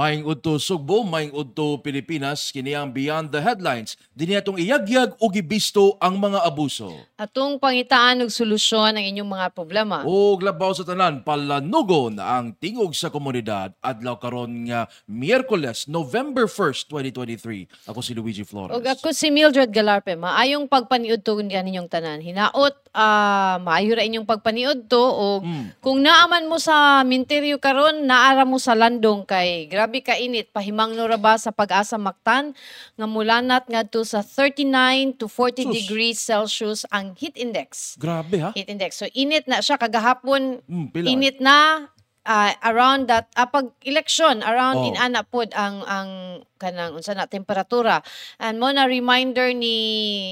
Maing 0.00 0.24
udto 0.24 0.56
Sugbo, 0.56 1.04
maing 1.04 1.28
udto 1.28 1.76
Pilipinas, 1.84 2.48
kini 2.48 2.72
ang 2.72 2.88
Beyond 2.88 3.36
the 3.36 3.44
Headlines. 3.44 4.00
Dini 4.16 4.32
atong 4.32 4.56
iyagyag 4.56 5.12
o 5.20 5.28
gibisto 5.28 6.00
ang 6.00 6.16
mga 6.16 6.40
abuso. 6.40 6.88
Atong 7.20 7.60
pangitaan 7.60 8.24
og 8.24 8.32
solusyon 8.32 8.96
ang 8.96 9.04
inyong 9.04 9.28
mga 9.28 9.46
problema. 9.52 10.00
O 10.08 10.40
labaw 10.40 10.72
sa 10.72 10.88
tanan, 10.88 11.20
palanugon 11.20 12.16
ang 12.16 12.56
tingog 12.56 12.96
sa 12.96 13.12
komunidad 13.12 13.76
adlaw 13.84 14.16
karon 14.16 14.72
nga 14.72 14.88
Miyerkules, 15.04 15.84
November 15.84 16.48
1st, 16.48 16.88
2023. 16.88 17.92
Ako 17.92 18.00
si 18.00 18.16
Luigi 18.16 18.48
Flores. 18.48 18.72
Og 18.72 18.80
ako 18.80 19.12
si 19.12 19.28
Mildred 19.28 19.68
Galarpe, 19.68 20.16
maayong 20.16 20.64
pagpaniud 20.64 21.20
to 21.20 21.36
niyan 21.44 21.68
ninyong 21.68 21.92
tanan. 21.92 22.24
Hinaot, 22.24 22.72
ah 22.96 23.60
maayo 23.60 24.00
ra 24.00 24.02
inyong 24.02 24.24
pagpaniud 24.24 24.88
to 24.88 24.96
og 24.96 25.44
Mm. 25.44 25.76
kung 25.84 26.00
naaman 26.00 26.48
mo 26.48 26.56
sa 26.56 27.04
minteryo 27.04 27.60
karon, 27.60 28.08
naara 28.08 28.48
mo 28.48 28.56
sa 28.56 28.72
landong 28.72 29.28
kay 29.28 29.68
grabe 29.68 29.89
ka 29.98 30.14
init 30.14 30.46
pahimangno 30.48 31.02
ra 31.04 31.18
ba 31.18 31.34
sa 31.34 31.50
pag-asa 31.50 31.98
maktan 31.98 32.54
nga 32.94 33.04
mulanat 33.04 33.66
ngadto 33.66 34.06
sa 34.06 34.22
39 34.22 35.18
to 35.18 35.26
40 35.26 35.66
Sus. 35.66 35.74
degrees 35.74 36.18
Celsius 36.20 36.80
ang 36.88 37.18
heat 37.18 37.34
index. 37.34 37.98
Grabe 37.98 38.38
ha? 38.38 38.54
Heat 38.54 38.70
index. 38.70 38.94
So 38.94 39.10
init 39.10 39.44
na 39.44 39.58
siya 39.58 39.74
kagahapon 39.74 40.62
Mm, 40.62 40.86
pila. 40.88 41.06
init 41.08 41.36
na 41.38 41.90
ah, 42.22 42.52
around 42.62 43.08
that 43.08 43.26
ah, 43.32 43.48
pag 43.48 43.72
election 43.82 44.44
around 44.44 44.76
Oh. 44.76 44.86
in 44.86 44.94
ana 44.94 45.24
pod 45.24 45.50
ang 45.50 45.80
ang 45.82 46.10
kanang 46.54 46.92
unsa 46.92 47.16
na 47.16 47.24
temperatura 47.24 48.04
and 48.36 48.60
mo 48.60 48.68
na 48.68 48.84
reminder 48.84 49.48
ni 49.50 49.72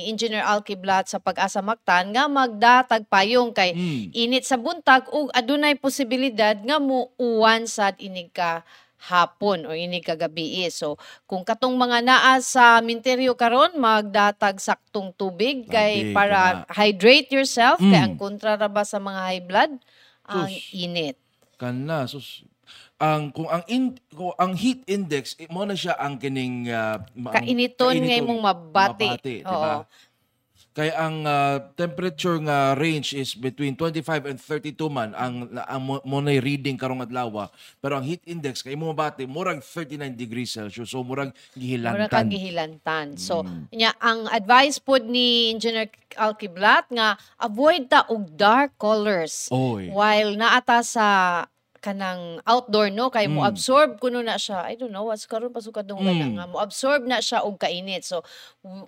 Engineer 0.04 0.44
Alkiblat 0.44 1.08
sa 1.08 1.16
pag-asa 1.16 1.58
Mactan 1.58 2.12
nga 2.12 2.28
magdatag 2.28 3.08
payong 3.08 3.50
kay 3.50 3.72
Mm. 3.72 4.12
init 4.12 4.44
sa 4.44 4.54
buntag 4.54 5.08
ug 5.08 5.32
adunay 5.32 5.72
posibilidad 5.74 6.52
nga 6.54 6.76
muuwan 6.76 7.64
sad 7.64 7.96
inig 7.96 8.28
ka 8.30 8.60
hapon 8.98 9.62
o 9.64 9.72
inig 9.72 10.02
ka 10.02 10.18
gabi. 10.18 10.66
So, 10.74 10.98
kung 11.24 11.46
katong 11.46 11.78
mga 11.78 12.02
naa 12.02 12.34
sa 12.42 12.82
minteryo 12.82 13.38
karon 13.38 13.78
magdatag 13.78 14.58
saktong 14.58 15.14
tubig 15.14 15.70
kay 15.70 16.10
Tubig, 16.10 16.14
para 16.18 16.66
hydrate 16.74 17.30
yourself 17.30 17.78
kay 17.78 17.94
Mm. 17.94 18.04
ang 18.10 18.14
kontra 18.18 18.58
ra 18.58 18.66
ba 18.66 18.82
sa 18.82 18.98
mga 18.98 19.20
high 19.22 19.44
blood 19.46 19.72
ang 20.26 20.50
Sus. 20.50 20.74
init. 20.74 21.16
Kana 21.58 22.06
sus 22.06 22.42
ang 22.98 23.30
kung 23.30 23.46
ang 23.46 23.62
in, 23.70 23.94
kung 24.10 24.34
ang 24.36 24.58
heat 24.58 24.82
index 24.90 25.38
eh, 25.38 25.46
mo 25.48 25.62
na 25.62 25.78
siya 25.78 25.94
ang 25.94 26.18
kining 26.18 26.66
ang 26.66 27.06
Kainiton 27.30 27.94
kainiton 27.94 28.26
imong 28.26 28.42
mabati. 28.42 29.06
mabati, 29.14 29.36
Oo. 29.46 29.50
diba? 29.54 29.74
Kaya 30.78 30.94
ang 30.94 31.26
ah, 31.26 31.58
temperature 31.74 32.38
nga 32.38 32.78
range 32.78 33.10
is 33.10 33.34
between 33.34 33.74
25 33.74 34.30
and 34.30 34.38
32 34.38 34.78
man 34.86 35.10
ang, 35.18 35.50
ang 35.58 35.82
mo, 35.82 35.98
mo 36.06 36.22
na 36.22 36.38
reading 36.38 36.78
karong 36.78 37.02
adlaw. 37.02 37.50
Pero 37.82 37.98
ang 37.98 38.06
heat 38.06 38.22
index 38.30 38.62
kay 38.62 38.78
mo 38.78 38.94
mabati 38.94 39.26
murag 39.26 39.58
39 39.58 40.14
degrees 40.14 40.54
Celsius. 40.54 40.94
So 40.94 41.02
murag 41.02 41.34
Mura 41.34 41.58
gihilantan. 41.58 42.06
kang 42.06 42.30
gihilantan. 42.30 43.06
So, 43.18 43.42
Mm. 43.42 43.66
nya 43.74 43.90
ang 43.98 44.30
advice 44.30 44.78
pod 44.78 45.02
ni 45.02 45.50
Engineer 45.50 45.90
Alkiblat 46.14 46.86
nga 46.94 47.18
avoid 47.42 47.90
ta 47.90 48.06
og 48.06 48.30
dark 48.38 48.78
colors. 48.78 49.50
Oy. 49.50 49.90
While 49.90 50.38
naata 50.38 50.86
sa 50.86 51.06
kanang 51.78 52.42
outdoor 52.42 52.88
no 52.88 53.08
kay 53.08 53.26
mo 53.26 53.40
Mm. 53.40 53.48
absorb 53.48 53.90
kuno 53.96 54.18
na 54.18 54.34
siya 54.34 54.62
I 54.62 54.74
don't 54.74 54.90
know 54.90 55.04
what's 55.04 55.24
karon 55.24 55.48
pasukad 55.48 55.84
dong 55.84 56.00
Mm. 56.00 56.34
nga 56.34 56.46
mo 56.46 56.58
absorb 56.58 57.02
na 57.02 57.18
siya 57.18 57.40
og 57.40 57.56
kainit 57.56 58.02
so 58.02 58.20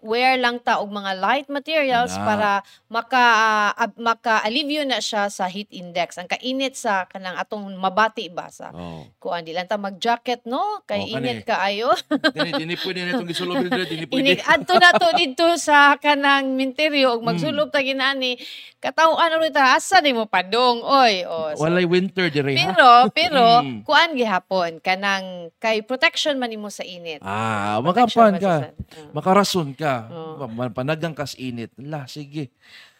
wear 0.01 0.35
lang 0.35 0.59
ta 0.59 0.79
og 0.79 0.89
mga 0.89 1.13
light 1.17 1.47
materials 1.47 2.13
Ana. 2.13 2.25
para 2.25 2.51
maka 2.89 3.25
ab, 3.73 3.93
maka 3.97 4.41
alivio 4.41 4.83
na 4.83 4.99
siya 4.99 5.27
sa 5.27 5.47
heat 5.47 5.71
index 5.71 6.17
ang 6.17 6.27
kainit 6.27 6.75
sa 6.75 7.07
kanang 7.07 7.35
atong 7.35 7.71
mabati 7.73 8.27
ba 8.27 8.49
sa 8.49 8.71
Oh. 8.71 9.07
kuan 9.19 9.41
di 9.41 9.51
lang 9.51 9.65
ta 9.65 9.77
mag 9.77 9.97
jacket 9.97 10.43
no 10.45 10.83
kay 10.85 11.07
Oh, 11.07 11.17
init 11.17 11.43
kani. 11.43 11.49
kaayo 11.49 11.91
Dini 12.35 12.51
dini 12.57 12.75
pwede 12.77 13.01
na 13.03 13.11
itong 13.13 13.27
gisulod 13.27 13.63
dili 13.63 13.85
dini 13.87 14.05
pwede. 14.05 14.43
Adto 14.43 14.75
na 14.77 14.91
to 14.93 15.09
dito 15.15 15.47
sa 15.57 15.95
kanang 15.97 16.53
minteryo 16.53 17.15
ug 17.15 17.21
Hmm. 17.21 17.29
magsulob 17.31 17.69
ta 17.69 17.81
ginani. 17.81 18.35
Kataw-an 18.77 19.31
ro 19.35 19.47
ta 19.49 19.75
asa 19.75 20.01
di 20.01 20.11
mo 20.11 20.25
padong 20.25 20.81
oy. 20.81 21.23
Oh, 21.23 21.53
so- 21.53 21.63
Walay 21.63 21.85
winter 21.85 22.27
dire 22.29 22.49
ha. 22.49 22.57
pero 22.67 22.90
pero 23.11 23.61
Mm. 23.61 23.83
kuan 23.83 24.13
gihapon 24.13 24.79
kanang 24.79 25.51
kay 25.57 25.81
protection 25.81 26.37
man 26.37 26.49
nimo 26.49 26.69
sa 26.69 26.83
init. 26.83 27.21
Ah, 27.21 27.79
makapan 27.79 28.37
ka. 28.37 28.55
ah. 28.69 28.73
Makarason 29.11 29.73
ka. 29.73 30.07
Pa- 30.37 30.73
Panagang 30.73 31.13
kas 31.13 31.35
init. 31.35 31.71
La, 31.77 32.05
sige. 32.05 32.51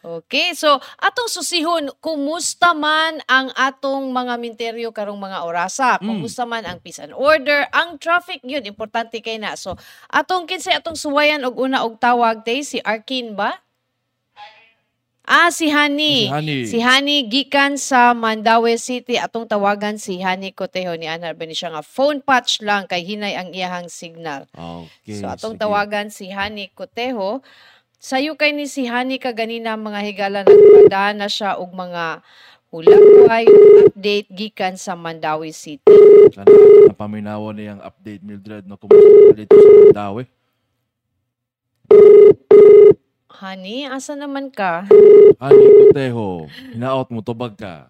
Okay, 0.01 0.57
so 0.57 0.65
atong 0.97 1.29
susihon 1.29 1.93
kumusta 2.01 2.73
man 2.73 3.21
ang 3.27 3.53
atong 3.53 4.09
mga 4.09 4.33
minteryo 4.35 4.89
karong 4.89 5.15
mga 5.15 5.45
orasa? 5.45 6.01
Mm. 6.01 6.09
Kumusta 6.09 6.43
man 6.43 6.65
ang 6.65 6.81
peace 6.81 6.97
and 6.97 7.13
order? 7.13 7.69
Ang 7.69 7.95
traffic 7.95 8.41
yun 8.41 8.65
importante 8.65 9.17
kay 9.17 9.37
na. 9.37 9.53
So 9.53 9.77
atong 10.07 10.45
kinsay 10.45 10.73
atong 10.73 10.97
suwayan 10.97 11.45
og 11.45 11.53
una 11.55 11.85
og 11.85 11.95
tawag 11.95 12.41
tay 12.41 12.61
si 12.61 12.81
Arkin 12.81 13.37
ba? 13.37 13.61
Ah, 15.21 15.53
si 15.53 15.69
Hani. 15.69 16.25
Si 16.25 16.33
Hani. 16.33 16.57
Si 16.65 16.77
Hani 16.81 17.15
gikan 17.29 17.77
sa 17.77 18.17
Mandaue 18.17 18.75
City 18.81 19.21
atong 19.21 19.45
tawagan 19.45 20.01
si 20.01 20.17
Hani 20.17 20.49
Cotejo 20.49 20.97
ni 20.97 21.05
Anar 21.05 21.37
ba 21.37 21.45
ni 21.45 21.53
siya 21.53 21.69
nga 21.69 21.85
phone 21.85 22.25
patch 22.25 22.65
lang 22.65 22.89
kay 22.89 23.05
hinay 23.05 23.37
ang 23.37 23.53
iyahang 23.53 23.85
signal. 23.85 24.49
Okay. 24.51 25.21
So 25.21 25.29
atong 25.29 25.55
sige. 25.55 25.61
tawagan 25.61 26.07
si 26.09 26.33
Hani 26.33 26.73
Cotejo. 26.73 27.45
Sayo 28.01 28.33
kay 28.33 28.49
ni 28.57 28.65
si 28.65 28.89
Hani 28.89 29.21
kaganina 29.21 29.77
mga 29.77 30.01
higala 30.01 30.39
nagpadaan 30.41 31.21
na 31.21 31.29
siya 31.29 31.61
og 31.61 31.69
mga 31.69 32.25
hulagway 32.73 33.45
update 33.85 34.29
gikan 34.33 34.73
sa 34.73 34.97
Mandawi 34.97 35.53
City. 35.53 35.85
Kana 36.33 36.49
ang 36.89 36.97
paminawa 36.97 37.53
niyang 37.53 37.77
update 37.77 38.25
Mildred 38.25 38.65
no 38.65 38.73
kumusta 38.81 39.37
dito 39.37 39.53
sa 39.53 39.69
Mandawi. 39.69 40.25
Hani, 43.39 43.87
asa 43.87 44.11
naman 44.19 44.51
ka? 44.51 44.83
Ani 45.39 45.65
Cotejo, 45.79 46.51
hinaot 46.75 47.07
mo 47.07 47.23
tubag 47.23 47.55
ka. 47.55 47.87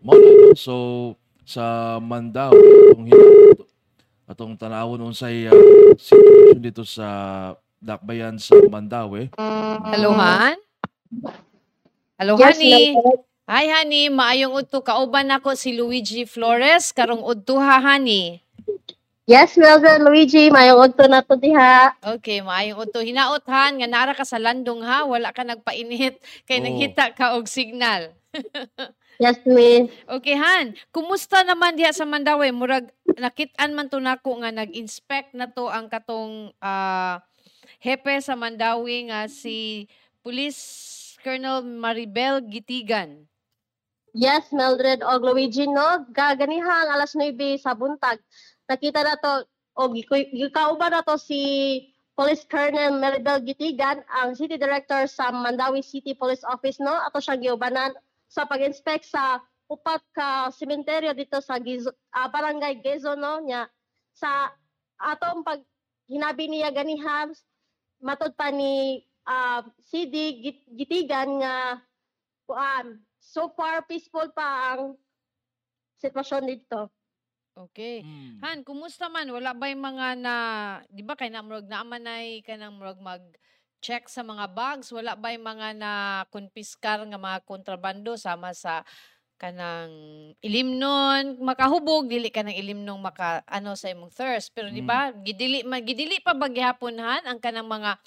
Mo 0.00 0.12
na, 0.16 0.30
no? 0.32 0.56
So 0.56 0.74
sa 1.44 1.98
Mandawi 2.00 2.56
atong 2.88 3.06
hinaot 3.12 3.58
atong 4.24 4.54
tanawon 4.56 5.04
unsay 5.12 5.52
uh, 5.52 5.54
situation 6.00 6.62
dito 6.64 6.82
sa 6.88 7.06
Dakbayan 7.82 8.38
sa 8.38 8.56
Mandawi. 8.70 9.28
Hello, 9.92 10.14
Han? 10.14 10.56
Hello, 12.16 12.38
Yes, 12.38 12.56
Hani. 12.56 12.94
ma'am. 12.94 13.18
Hi, 13.50 13.66
Hani. 13.68 14.06
Maayong 14.06 14.54
udto. 14.54 14.86
Kauban 14.86 15.34
ako 15.34 15.58
si 15.58 15.74
Luigi 15.74 16.22
Flores. 16.22 16.94
Karong 16.94 17.26
udto 17.26 17.58
ha, 17.58 17.82
Hani. 17.82 18.38
Yes, 19.22 19.54
Mildred 19.54 20.02
Luigi, 20.02 20.50
mayong 20.50 20.90
udto 20.90 21.06
na 21.06 21.22
to 21.22 21.38
diha. 21.38 21.94
Okay, 22.18 22.42
maayong 22.42 22.82
udto. 22.82 22.98
Hinaot, 22.98 23.46
Han. 23.46 23.78
Nga 23.78 23.86
nara 23.86 24.12
ka 24.18 24.26
sa 24.26 24.42
landong 24.42 24.82
ha. 24.82 25.06
Wala 25.06 25.30
ka 25.30 25.46
nagpainit. 25.46 26.18
Kay 26.50 26.58
Oo. 26.58 26.64
nanghita 26.66 27.14
ka 27.14 27.38
og 27.38 27.46
signal. 27.46 28.10
Yes, 29.20 29.38
miss. 29.46 29.92
Okay, 30.08 30.34
Han. 30.34 30.74
Kumusta 30.90 31.46
naman 31.46 31.78
diha 31.78 31.94
sa 31.94 32.02
Mandawi? 32.02 32.50
Murag 32.50 32.90
nakit-an 33.14 33.70
man 33.70 33.86
to 33.86 34.02
nako 34.02 34.42
nga 34.42 34.50
nag-inspect 34.50 35.36
na 35.36 35.46
to 35.46 35.70
ang 35.70 35.86
katong 35.86 36.50
ah, 36.58 37.22
hepe 37.78 38.18
sa 38.18 38.34
Mandawi 38.34 39.12
nga 39.12 39.30
si 39.30 39.86
Police 40.26 40.58
Colonel 41.22 41.62
Maribel 41.62 42.42
Gitigan. 42.42 43.30
Yes, 44.12 44.52
Mildred 44.52 45.00
og 45.00 45.24
Luigi, 45.24 45.64
no? 45.64 46.04
Gaganihang 46.12 46.92
alas 46.92 47.16
9 47.16 47.32
sa 47.56 47.72
buntag. 47.72 48.20
Nakita 48.70 49.00
na 49.02 49.16
to, 49.18 49.46
o 49.78 49.88
gikauban 49.92 50.92
na 50.92 51.02
to 51.02 51.16
si 51.16 51.40
Police 52.12 52.44
Colonel 52.44 52.92
Maribel 53.00 53.40
Gitigan, 53.40 54.04
ang 54.12 54.36
City 54.36 54.60
Director 54.60 55.08
sa 55.08 55.32
Mandawi 55.32 55.80
City 55.80 56.12
Police 56.12 56.44
Office, 56.44 56.76
no? 56.76 56.92
Ato 56.92 57.24
siyang 57.24 57.40
giubanan 57.40 57.96
sa 58.28 58.44
pag-inspect 58.44 59.08
sa 59.08 59.40
upat 59.72 60.04
ka 60.12 60.52
sementeryo 60.52 61.16
dito 61.16 61.40
sa 61.40 61.56
Gizo, 61.56 61.88
ah, 62.12 62.28
Barangay 62.28 62.84
Gezo, 62.84 63.16
no? 63.16 63.40
Nya, 63.40 63.64
sa 64.12 64.52
atong 65.00 65.40
pag 65.40 65.64
hinabi 66.04 66.52
niya 66.52 66.68
ganihan, 66.68 67.32
matod 68.04 68.36
pa 68.36 68.52
ni 68.52 69.00
ah, 69.24 69.64
CD 69.80 70.44
Git- 70.44 70.68
Gitigan 70.68 71.40
nga 71.40 71.80
kuan 72.44 73.00
so 73.22 73.48
far 73.56 73.88
peaceful 73.88 74.28
pa 74.36 74.76
ang 74.76 75.00
sitwasyon 75.96 76.44
dito. 76.44 76.92
Okay. 77.56 78.00
Mm. 78.00 78.40
Han, 78.40 78.58
kumusta 78.64 79.12
man? 79.12 79.28
Wala 79.28 79.52
ba 79.52 79.68
yung 79.68 79.84
mga 79.84 80.06
na, 80.16 80.34
di 80.88 81.04
ba 81.04 81.12
kay 81.12 81.28
na 81.28 81.44
murag 81.44 81.68
naamanay 81.68 82.40
ka 82.40 82.56
nang 82.56 82.80
murag 82.80 82.96
mag 82.96 83.20
check 83.84 84.08
sa 84.08 84.24
mga 84.24 84.48
bags? 84.56 84.88
Wala 84.88 85.12
ba 85.20 85.36
yung 85.36 85.44
mga 85.44 85.68
na 85.76 85.92
konpiskar 86.32 87.04
nga 87.04 87.20
mga 87.20 87.44
kontrabando 87.44 88.16
sama 88.16 88.56
sa 88.56 88.80
kanang 89.42 89.90
ilimnon 90.38 91.42
makahubog 91.42 92.06
dili 92.06 92.30
ka 92.30 92.46
ng 92.46 92.54
ilimnong 92.54 93.02
maka 93.02 93.42
ano 93.50 93.74
sa 93.74 93.90
imong 93.90 94.14
thirst 94.14 94.54
pero 94.54 94.70
di 94.70 94.86
ba 94.86 95.10
gidili 95.10 95.66
ma, 95.66 95.82
gidili 95.82 96.22
pa 96.22 96.30
ba 96.30 96.46
gihapon 96.46 96.94
han 97.02 97.26
ang 97.26 97.42
kanang 97.42 97.66
mga 97.66 97.98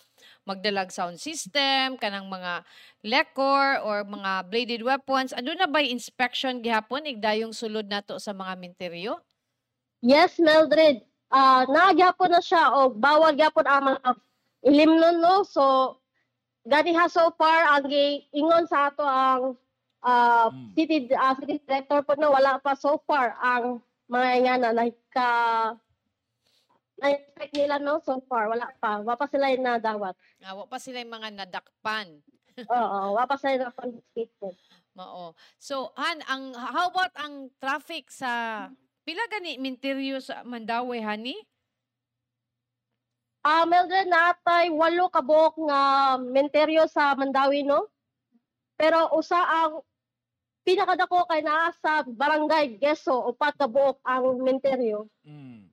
magdalag 0.48 0.96
sound 0.96 1.20
system, 1.20 2.00
kanang 2.00 2.32
mga 2.32 2.64
lekor 3.04 3.82
or 3.84 4.06
mga 4.08 4.48
bladed 4.48 4.82
weapons. 4.86 5.34
Ano 5.36 5.52
na 5.58 5.68
ba 5.68 5.84
inspection 5.84 6.64
gihapon 6.64 7.04
igdayong 7.10 7.52
sulod 7.52 7.90
nato 7.90 8.16
sa 8.22 8.32
mga 8.32 8.56
minteryo? 8.56 9.20
Yes, 10.06 10.38
Mildred. 10.38 11.02
Ah, 11.34 11.66
nagyapon 11.66 12.30
na 12.30 12.40
siya 12.40 12.70
o 12.78 12.94
bawal 12.94 13.34
gyapon 13.34 13.66
ang 13.66 13.84
mga 13.90 14.10
ilimnon 14.62 15.18
no. 15.18 15.42
So 15.42 15.98
ganiha 16.62 17.10
so 17.10 17.34
far 17.34 17.66
ang 17.74 17.90
ingon 18.30 18.70
sa 18.70 18.94
ato 18.94 19.02
ang 19.02 19.58
ah, 20.06 20.54
Mm. 20.54 20.70
city 20.78 20.98
ah, 21.18 21.34
city 21.34 21.58
director 21.66 22.06
po 22.06 22.14
no 22.22 22.30
wala 22.30 22.62
pa 22.62 22.78
so 22.78 23.02
far 23.10 23.34
ang 23.42 23.82
mga 24.06 24.28
ingana 24.38 24.70
like 24.70 24.94
ka 25.10 25.74
na-expect 27.02 27.52
nila 27.58 27.82
no 27.82 27.98
so 28.00 28.22
far 28.30 28.46
wala 28.48 28.70
pa 28.78 29.02
wala 29.02 29.18
pa 29.18 29.26
sila 29.28 29.50
na 29.58 29.82
dawat 29.82 30.14
Nga, 30.40 30.52
wa 30.56 30.66
pa 30.70 30.78
sila 30.78 31.02
yung 31.02 31.12
mga 31.12 31.30
nadakpan. 31.34 32.08
oo 32.72 33.00
wala 33.18 33.26
pa 33.26 33.36
sila 33.36 33.68
na 33.68 33.74
confiscated 33.74 34.54
Mao. 34.96 35.36
So, 35.60 35.92
Han, 36.00 36.24
ang 36.24 36.56
how 36.56 36.88
about 36.88 37.12
ang 37.20 37.52
traffic 37.60 38.08
sa 38.08 38.64
pila 39.06 39.22
gani 39.30 39.62
minteryo 39.62 40.18
sa 40.18 40.42
Mandawi, 40.42 41.00
hani? 41.00 41.38
Ah, 43.46 43.62
Mildred, 43.70 44.10
natay 44.10 44.74
walo 44.74 45.06
ka 45.14 45.22
buok 45.22 45.54
nga 45.70 45.82
menteryo 46.18 46.90
sa 46.90 47.14
Mandawi, 47.14 47.62
no? 47.62 47.86
Pero 48.74 49.14
usa 49.14 49.38
ang 49.38 49.86
pinakadako 50.66 51.30
kay 51.30 51.46
naa 51.46 51.70
sa 51.78 52.02
barangay 52.02 52.82
Geso, 52.82 53.30
upat 53.30 53.54
ka 53.54 53.70
buok 53.70 54.02
ang 54.02 54.42
menteryo. 54.42 55.06
Mm. 55.22 55.70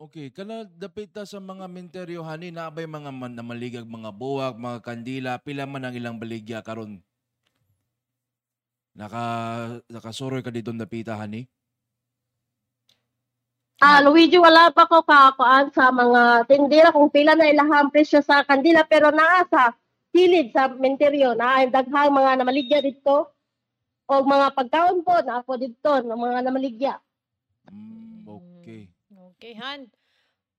Okay, 0.00 0.32
kana 0.32 0.64
dapit 0.64 1.12
ta 1.12 1.28
sa 1.28 1.36
mga 1.44 1.68
menteryo 1.68 2.24
hani 2.24 2.48
naabay 2.48 2.88
mga 2.88 3.12
man, 3.12 3.36
na 3.36 3.44
maligag 3.44 3.84
mga 3.84 4.08
buwak, 4.16 4.56
mga 4.56 4.80
kandila, 4.80 5.36
pila 5.36 5.68
man 5.68 5.84
ang 5.84 5.92
ilang 5.92 6.16
baligya 6.16 6.64
karon. 6.64 7.04
Naka 8.96 9.24
nakasuroy 9.92 10.40
ka 10.40 10.48
dito 10.48 10.72
dapita 10.72 11.20
hani? 11.20 11.48
Ah, 13.80 14.04
Luigi, 14.04 14.36
wala 14.36 14.68
pa 14.68 14.84
ko 14.84 15.00
kakuan 15.00 15.72
sa 15.72 15.88
mga 15.88 16.44
tindira 16.44 16.92
kung 16.92 17.08
pila 17.08 17.32
na 17.32 17.48
ilahang 17.48 17.88
presyo 17.88 18.20
sa 18.20 18.44
kandila, 18.44 18.84
pero 18.84 19.08
naa 19.08 19.40
sa 19.48 19.72
silid 20.12 20.52
sa 20.52 20.68
menteryo, 20.68 21.32
naa 21.32 21.64
daghang 21.64 22.12
mga 22.12 22.44
namaligya 22.44 22.84
dito. 22.84 23.32
O 24.04 24.20
mga 24.20 24.52
pagkaon 24.52 25.00
po, 25.00 25.16
na 25.24 25.40
po 25.40 25.56
dito, 25.56 25.96
ng 25.96 26.12
mga 26.12 26.38
namaligya. 26.44 26.94
Mm, 27.72 28.28
okay. 28.28 28.82
Okay, 29.40 29.54
Han. 29.56 29.88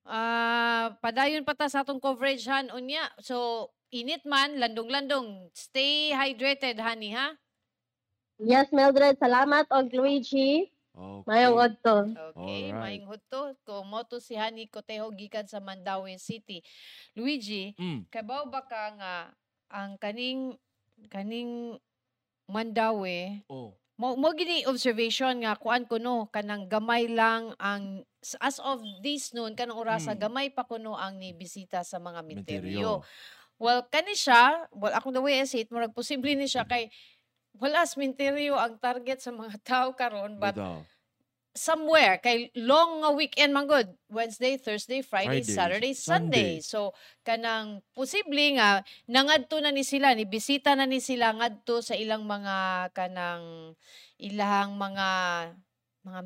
Ah, 0.02 0.98
padayon 0.98 1.46
pa 1.46 1.54
ta 1.54 1.70
sa 1.70 1.86
atong 1.86 2.02
coverage, 2.02 2.42
Han. 2.50 2.74
Unya. 2.74 3.06
So, 3.22 3.70
init 3.94 4.26
man, 4.26 4.58
landong-landong. 4.58 5.54
Stay 5.54 6.10
hydrated, 6.10 6.82
honey, 6.82 7.14
ha? 7.14 7.38
Yes, 8.42 8.74
Mildred, 8.74 9.22
salamat. 9.22 9.70
Og 9.70 9.94
Luigi, 9.94 10.74
Okay. 10.96 11.26
mayong 11.28 11.56
odto. 11.60 11.96
Okay, 12.12 12.74
Alright. 12.74 12.76
maing 12.76 13.06
hudto. 13.08 13.56
Kumoto 13.64 14.20
si 14.20 14.36
Hani 14.36 14.68
Cotejo 14.68 15.12
gikan 15.16 15.48
sa 15.48 15.62
Mandawi 15.64 16.18
City. 16.20 16.60
Luigi, 17.16 17.76
Mm. 17.80 18.06
kabaw 18.12 18.48
ba 18.52 18.62
ka 18.68 18.84
nga 19.00 19.16
ang 19.72 19.96
kaning 20.02 20.58
kaning 21.12 21.80
Mandawi 22.52 23.44
Oh. 23.50 23.78
mo 24.02 24.16
mo 24.20 24.34
gini 24.36 24.66
observation 24.68 25.40
nga 25.46 25.56
kuan 25.60 25.86
kuno 25.88 26.28
kanang 26.34 26.68
gamay 26.68 27.08
lang 27.08 27.54
ang 27.62 28.04
as 28.42 28.58
of 28.64 28.82
this 29.06 29.32
noon 29.36 29.54
kanang 29.56 29.78
orasa 29.80 30.14
Mm. 30.14 30.20
gamay 30.20 30.50
pa 30.52 30.66
kuno 30.68 30.96
ang 30.98 31.18
ni 31.22 31.32
bisita 31.36 31.84
sa 31.86 31.98
mga 32.02 32.22
Menteryo. 32.30 33.02
minteryo. 33.02 33.04
Well, 33.62 33.86
kani 33.88 34.14
siya, 34.18 34.68
well, 34.74 34.94
ako 34.96 35.14
the 35.16 35.22
way 35.24 35.40
I 35.40 35.46
see 35.48 35.64
it, 35.66 35.72
murag 35.72 35.94
posible 35.96 36.34
ni 36.36 36.48
siya 36.50 36.66
kay 36.68 36.90
wala 37.58 37.84
as 37.84 38.00
minteryo 38.00 38.56
ang 38.56 38.80
target 38.80 39.20
sa 39.20 39.32
mga 39.34 39.56
tao 39.70 39.88
karon 39.96 40.40
but 40.40 40.56
Bitaw. 40.56 40.80
somewhere 41.52 42.16
kay 42.24 42.48
long 42.56 43.04
nga 43.04 43.12
weekend 43.12 43.52
man 43.52 43.68
good 43.68 43.92
Wednesday, 44.08 44.56
Thursday, 44.56 45.04
Friday, 45.04 45.44
Friday, 45.44 45.52
Saturday, 45.52 45.94
Sunday. 45.94 46.00
Sunday. 46.00 46.52
So 46.64 46.96
kanang 47.28 47.84
posible 47.92 48.56
nga 48.56 48.88
nangadto 49.12 49.60
na 49.60 49.76
ni 49.76 49.84
sila 49.84 50.16
ni 50.16 50.24
bisita 50.24 50.76
na 50.80 50.88
ni 50.88 51.04
sila 51.04 51.36
ngadto 51.36 51.84
sa 51.84 51.96
ilang 52.00 52.24
mga 52.24 52.88
kanang 52.96 53.76
ilang 54.16 54.80
mga 54.80 55.10
mga 56.08 56.20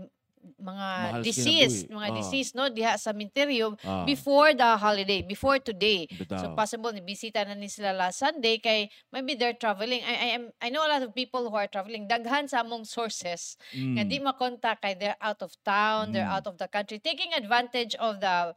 mga 0.56 0.88
Mahal 1.12 1.22
kinabuhi. 1.22 1.90
mga 1.90 2.08
Ah. 2.08 2.16
deceased 2.16 2.54
no 2.54 2.66
diha 2.68 2.94
sa 2.96 3.12
minteryo 3.12 3.74
Ah, 3.82 4.04
before 4.04 4.54
the 4.54 4.78
holiday, 4.78 5.22
before 5.22 5.58
today. 5.58 6.06
bitaw. 6.08 6.38
So 6.38 6.46
possible 6.54 6.92
ni 6.92 7.02
bisita 7.02 7.42
na 7.42 7.54
ni 7.54 7.66
sila 7.66 7.92
last 7.92 8.20
Sunday 8.20 8.58
kay 8.58 8.86
maybe 9.10 9.34
they're 9.34 9.56
traveling. 9.56 10.00
I 10.02 10.16
I 10.16 10.30
am 10.34 10.44
I 10.60 10.70
know 10.70 10.82
a 10.82 10.90
lot 10.90 11.02
of 11.02 11.12
people 11.12 11.46
who 11.46 11.56
are 11.56 11.68
traveling. 11.68 12.06
Daghan 12.06 12.46
sa 12.46 12.62
among 12.62 12.86
sources 12.86 13.58
nga 13.72 14.02
Mm. 14.02 14.08
di 14.08 14.18
makontak 14.20 14.80
kay 14.80 14.94
they're 14.94 15.20
out 15.20 15.42
of 15.42 15.52
town, 15.62 16.12
they're 16.12 16.24
Mm. 16.24 16.38
out 16.38 16.46
of 16.46 16.56
the 16.56 16.68
country, 16.68 16.98
taking 16.98 17.34
advantage 17.34 17.98
of 17.98 18.20
the 18.20 18.54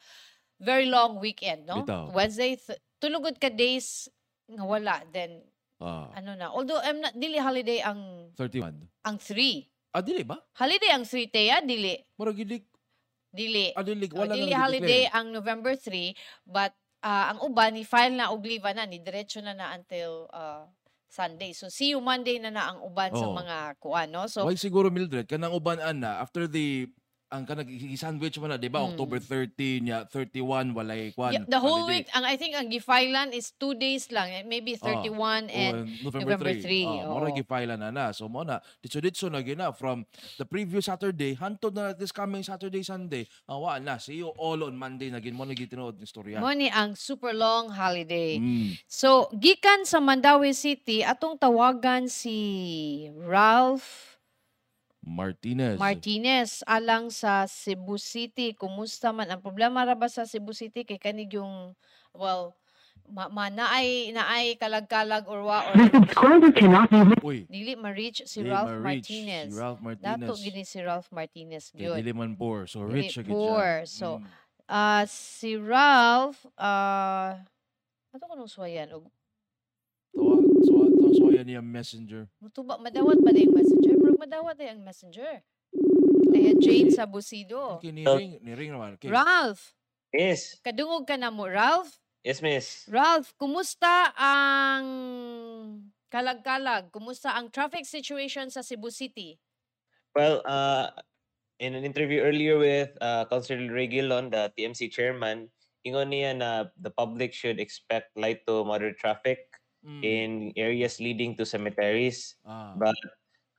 very 0.59 0.87
long 0.87 1.17
weekend, 1.19 1.65
no? 1.65 1.83
Bitaw. 1.83 2.11
Wednesday, 2.11 2.55
th- 2.55 2.77
tulugod 2.99 3.39
ka 3.39 3.49
days 3.49 4.11
nga 4.45 4.63
wala, 4.63 5.01
then 5.09 5.41
Ah, 5.79 6.11
ano 6.13 6.35
na. 6.35 6.51
Although 6.51 6.83
I'm 6.83 6.99
not, 6.99 7.15
dili 7.15 7.39
holiday 7.39 7.79
ang 7.79 8.35
31. 8.35 8.91
ang 9.07 9.15
3. 9.15 9.71
Ah, 9.93 10.05
dili 10.05 10.23
ba? 10.23 10.37
Holiday 10.61 10.93
ang 10.93 11.05
3 11.09 11.33
teya, 11.33 11.65
dili. 11.65 11.97
Murag 12.21 12.37
gili. 12.37 12.61
Dili. 13.33 13.73
Ah, 13.73 13.85
dili. 13.85 14.05
Oh, 14.13 14.25
Wala 14.25 14.37
dili 14.37 14.53
nang 14.53 14.63
holiday 14.69 15.09
i-declare. 15.09 15.17
ang 15.17 15.27
November 15.33 15.73
3, 15.77 16.13
but 16.45 16.73
ah, 17.01 17.33
ang 17.33 17.39
uban 17.45 17.73
ni 17.73 17.85
file 17.89 18.15
na 18.17 18.29
og 18.33 18.45
leave 18.45 18.69
na 18.75 18.85
ni 18.85 19.01
diretso 19.01 19.41
na 19.41 19.57
na 19.57 19.73
until 19.73 20.29
ah, 20.33 20.69
Sunday. 21.09 21.57
So 21.57 21.73
see 21.73 21.97
you 21.97 22.05
Monday 22.05 22.37
na 22.37 22.53
na 22.53 22.69
ang 22.69 22.85
uban 22.85 23.09
sa 23.17 23.25
Oo. 23.25 23.33
mga 23.33 23.81
kuan, 23.81 24.13
no? 24.13 24.29
So 24.29 24.45
Why 24.45 24.61
siguro 24.61 24.93
Mildred 24.93 25.25
kanang 25.25 25.57
uban 25.57 25.81
ana 25.81 26.21
after 26.21 26.45
the 26.45 26.85
ang 27.29 27.45
kanang 27.45 27.69
sandwich 27.93 28.41
man 28.41 28.57
na, 28.57 28.59
di 28.61 28.73
ba? 28.73 28.81
Mm. 28.81 28.97
October 28.97 29.21
13, 29.21 29.85
ya 29.85 30.09
31 30.09 30.73
walay 30.73 31.13
kwan. 31.13 31.37
Yeah, 31.37 31.45
the 31.45 31.61
whole 31.61 31.85
holiday. 31.85 32.05
week, 32.05 32.09
ang 32.17 32.25
I 32.25 32.41
think 32.41 32.57
ang 32.57 32.73
gifilan 32.73 33.37
is 33.37 33.53
two 33.53 33.77
days 33.77 34.09
lang, 34.09 34.33
eh, 34.33 34.43
maybe 34.49 34.81
31 34.81 35.13
Oh, 35.13 35.53
and 35.53 35.77
November, 36.01 36.41
November 36.41 36.53
3. 36.57 36.65
3, 36.65 37.05
Oh, 37.05 37.21
mora 37.21 37.29
gifile 37.37 37.75
na 37.77 37.93
na. 37.93 38.17
So 38.17 38.33
mo 38.33 38.49
na 38.49 38.65
ditso-ditso 38.81 39.29
na 39.29 39.45
gina 39.45 39.77
from 39.77 40.09
the 40.41 40.49
previous 40.49 40.89
Saturday 40.89 41.37
hantod 41.37 41.77
na 41.77 41.93
this 41.93 42.17
coming 42.17 42.41
Saturday 42.41 42.81
Sunday. 42.81 43.29
Awa 43.45 43.77
na 43.77 44.01
see 44.01 44.25
you 44.25 44.33
all 44.41 44.65
on 44.65 44.73
Monday 44.73 45.13
na 45.13 45.21
gin 45.21 45.37
mo 45.37 45.45
na 45.45 45.53
gitinuod 45.53 46.01
ni 46.01 46.09
storya. 46.09 46.41
mo 46.41 46.49
ni 46.57 46.73
ang 46.73 46.97
super 46.97 47.37
long 47.37 47.69
holiday. 47.69 48.41
Mm. 48.41 48.73
So, 48.89 49.29
gikan 49.37 49.85
sa 49.85 50.01
Mandawi 50.01 50.57
City, 50.57 51.05
atong 51.05 51.37
tawagan 51.37 52.09
si 52.09 53.05
Ralph 53.21 54.18
Martinez. 55.09 55.77
Martinez 55.81 56.61
alang 56.69 57.09
sa 57.09 57.49
Cebu 57.49 57.97
City. 57.97 58.53
Kumusta 58.53 59.11
man 59.11 59.27
ang 59.27 59.41
problema 59.41 59.83
ra 59.83 59.97
ba 59.97 60.07
sa 60.07 60.29
Cebu 60.29 60.53
City 60.53 60.85
kay 60.85 61.01
kanig 61.01 61.33
yung 61.33 61.73
well 62.13 62.53
ma, 63.09 63.25
ma 63.33 63.49
naay 63.49 64.13
naay 64.13 64.53
kalag-kalag 64.61 65.25
or 65.25 65.41
wa 65.41 65.65
or 65.65 65.75
Uy. 67.25 67.49
dili 67.49 67.73
ma-reach 67.73 68.21
si 68.29 68.45
di 68.45 68.53
Ralph 68.53 68.69
ma-reach 68.69 69.09
Martinez. 69.09 69.49
Si 69.49 69.57
Ralph 69.57 69.81
Martinez. 69.81 70.21
Dato 70.21 70.33
gini 70.37 70.63
si 70.63 70.79
Ralph 70.85 71.09
Martinez 71.09 71.65
Kay 71.73 71.89
gyud. 71.89 71.97
dili 71.99 72.13
man 72.13 72.37
poor. 72.37 72.69
So 72.69 72.85
Dili 72.85 73.09
rich 73.09 73.17
siya 73.17 73.25
gid 73.25 73.33
poor. 73.33 73.83
siya. 73.85 73.89
So, 73.89 74.09
Mm. 74.21 74.29
Ah, 74.69 75.09
si 75.09 75.57
Ralph 75.57 76.45
ah 76.61 77.41
ato 78.13 78.25
ko 78.29 78.37
nung 78.37 78.53
suwayan 78.53 78.93
og 78.93 79.09
so, 81.15 81.31
yan 81.33 81.47
niya 81.47 81.63
messenger. 81.63 82.27
mutuba 82.43 82.77
madawat 82.79 83.19
pa 83.23 83.31
yung 83.33 83.55
messenger. 83.55 83.95
Murag 83.99 84.21
madawat 84.21 84.57
ay 84.61 84.69
ang 84.75 84.83
messenger. 84.83 85.33
Kaya 86.29 86.53
Jane 86.61 86.91
sa 86.93 87.09
Busido. 87.09 87.81
Okay, 87.81 87.93
ni 87.93 88.05
ring, 88.05 88.39
ni 88.45 88.53
ring 88.53 88.71
naman. 88.73 88.97
Okay. 89.01 89.09
Ralph, 89.09 89.73
Miss. 90.13 90.61
kadungog 90.61 91.09
ka 91.09 91.17
na 91.17 91.33
mo. 91.33 91.49
Ralph, 91.49 91.97
Yes, 92.27 92.43
miss. 92.43 92.85
Ralph, 92.91 93.33
kumusta 93.39 94.13
ang 94.13 94.85
kalag-kalag? 96.11 96.91
Kumusta 96.93 97.33
ang 97.33 97.49
traffic 97.49 97.87
situation 97.87 98.51
sa 98.53 98.61
Cebu 98.61 98.91
City? 98.93 99.39
Well, 100.13 100.43
uh, 100.45 100.93
in 101.57 101.73
an 101.73 101.89
interview 101.89 102.21
earlier 102.21 102.59
with 102.59 102.93
uh, 103.01 103.25
Councilor 103.31 103.71
Regilon, 103.71 104.29
the 104.29 104.51
TMC 104.59 104.91
chairman, 104.91 105.49
ingon 105.87 106.11
niya 106.13 106.37
na 106.37 106.51
the 106.77 106.91
public 106.91 107.33
should 107.33 107.57
expect 107.63 108.13
light 108.19 108.45
to 108.45 108.61
moderate 108.67 108.99
traffic 108.99 109.48
Mm. 109.79 110.03
in 110.03 110.31
areas 110.59 110.99
leading 110.99 111.39
to 111.39 111.47
cemeteries. 111.47 112.35
Ah. 112.43 112.75
But 112.75 112.99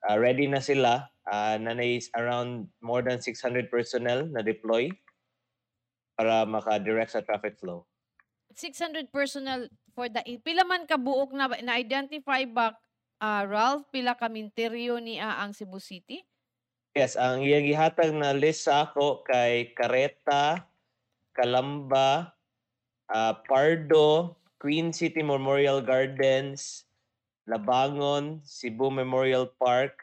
uh, 0.03 0.19
ready 0.19 0.47
na 0.51 0.59
sila. 0.59 1.07
Uh, 1.29 1.55
nanay 1.61 2.01
is 2.01 2.09
around 2.17 2.67
more 2.81 3.05
than 3.05 3.21
600 3.21 3.69
personnel 3.69 4.25
na 4.27 4.41
deploy 4.41 4.89
para 6.19 6.43
maka-direct 6.43 7.15
sa 7.15 7.23
traffic 7.23 7.55
flow. 7.55 7.87
600 8.51 9.07
personnel 9.13 9.71
for 9.93 10.09
the... 10.11 10.19
Pila 10.43 10.65
man 10.67 10.83
ka 10.83 10.99
buok 10.99 11.31
na, 11.31 11.47
na-identify 11.63 12.43
ba, 12.49 12.75
ah, 13.21 13.45
Ralph, 13.47 13.87
pila 13.93 14.17
ka 14.17 14.27
minteryo 14.27 14.99
ni 14.99 15.21
ah, 15.21 15.39
ang 15.39 15.55
Cebu 15.55 15.79
City? 15.79 16.19
Yes, 16.97 17.15
ang 17.15 17.45
iyang 17.45 17.69
gihatag 17.69 18.11
na 18.11 18.33
list 18.33 18.65
sa 18.65 18.89
ako 18.89 19.21
kay 19.23 19.71
Kareta, 19.77 20.65
Kalamba, 21.37 22.33
uh, 23.13 23.37
Pardo, 23.45 24.35
Queen 24.59 24.91
City 24.91 25.23
Memorial 25.23 25.79
Gardens, 25.79 26.83
Labangon, 27.47 28.43
Cebu 28.43 28.91
Memorial 28.91 29.47
Park, 29.55 29.95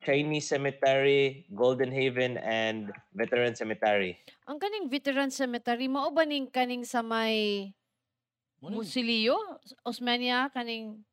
Chinese 0.00 0.48
Cemetery, 0.48 1.44
Golden 1.52 1.92
Haven, 1.92 2.40
and 2.40 2.88
Veteran 3.12 3.52
Cemetery. 3.52 4.16
Ang 4.48 4.56
kaning 4.60 4.88
veteran 4.88 5.28
cemetery 5.32 5.88
mao 5.88 6.08
ba 6.12 6.24
ning 6.24 6.48
kaning 6.48 6.84
sa 6.84 7.00
may 7.04 7.72
Musilio, 8.64 9.36
Osmania 9.84 10.48
kaning 10.48 11.04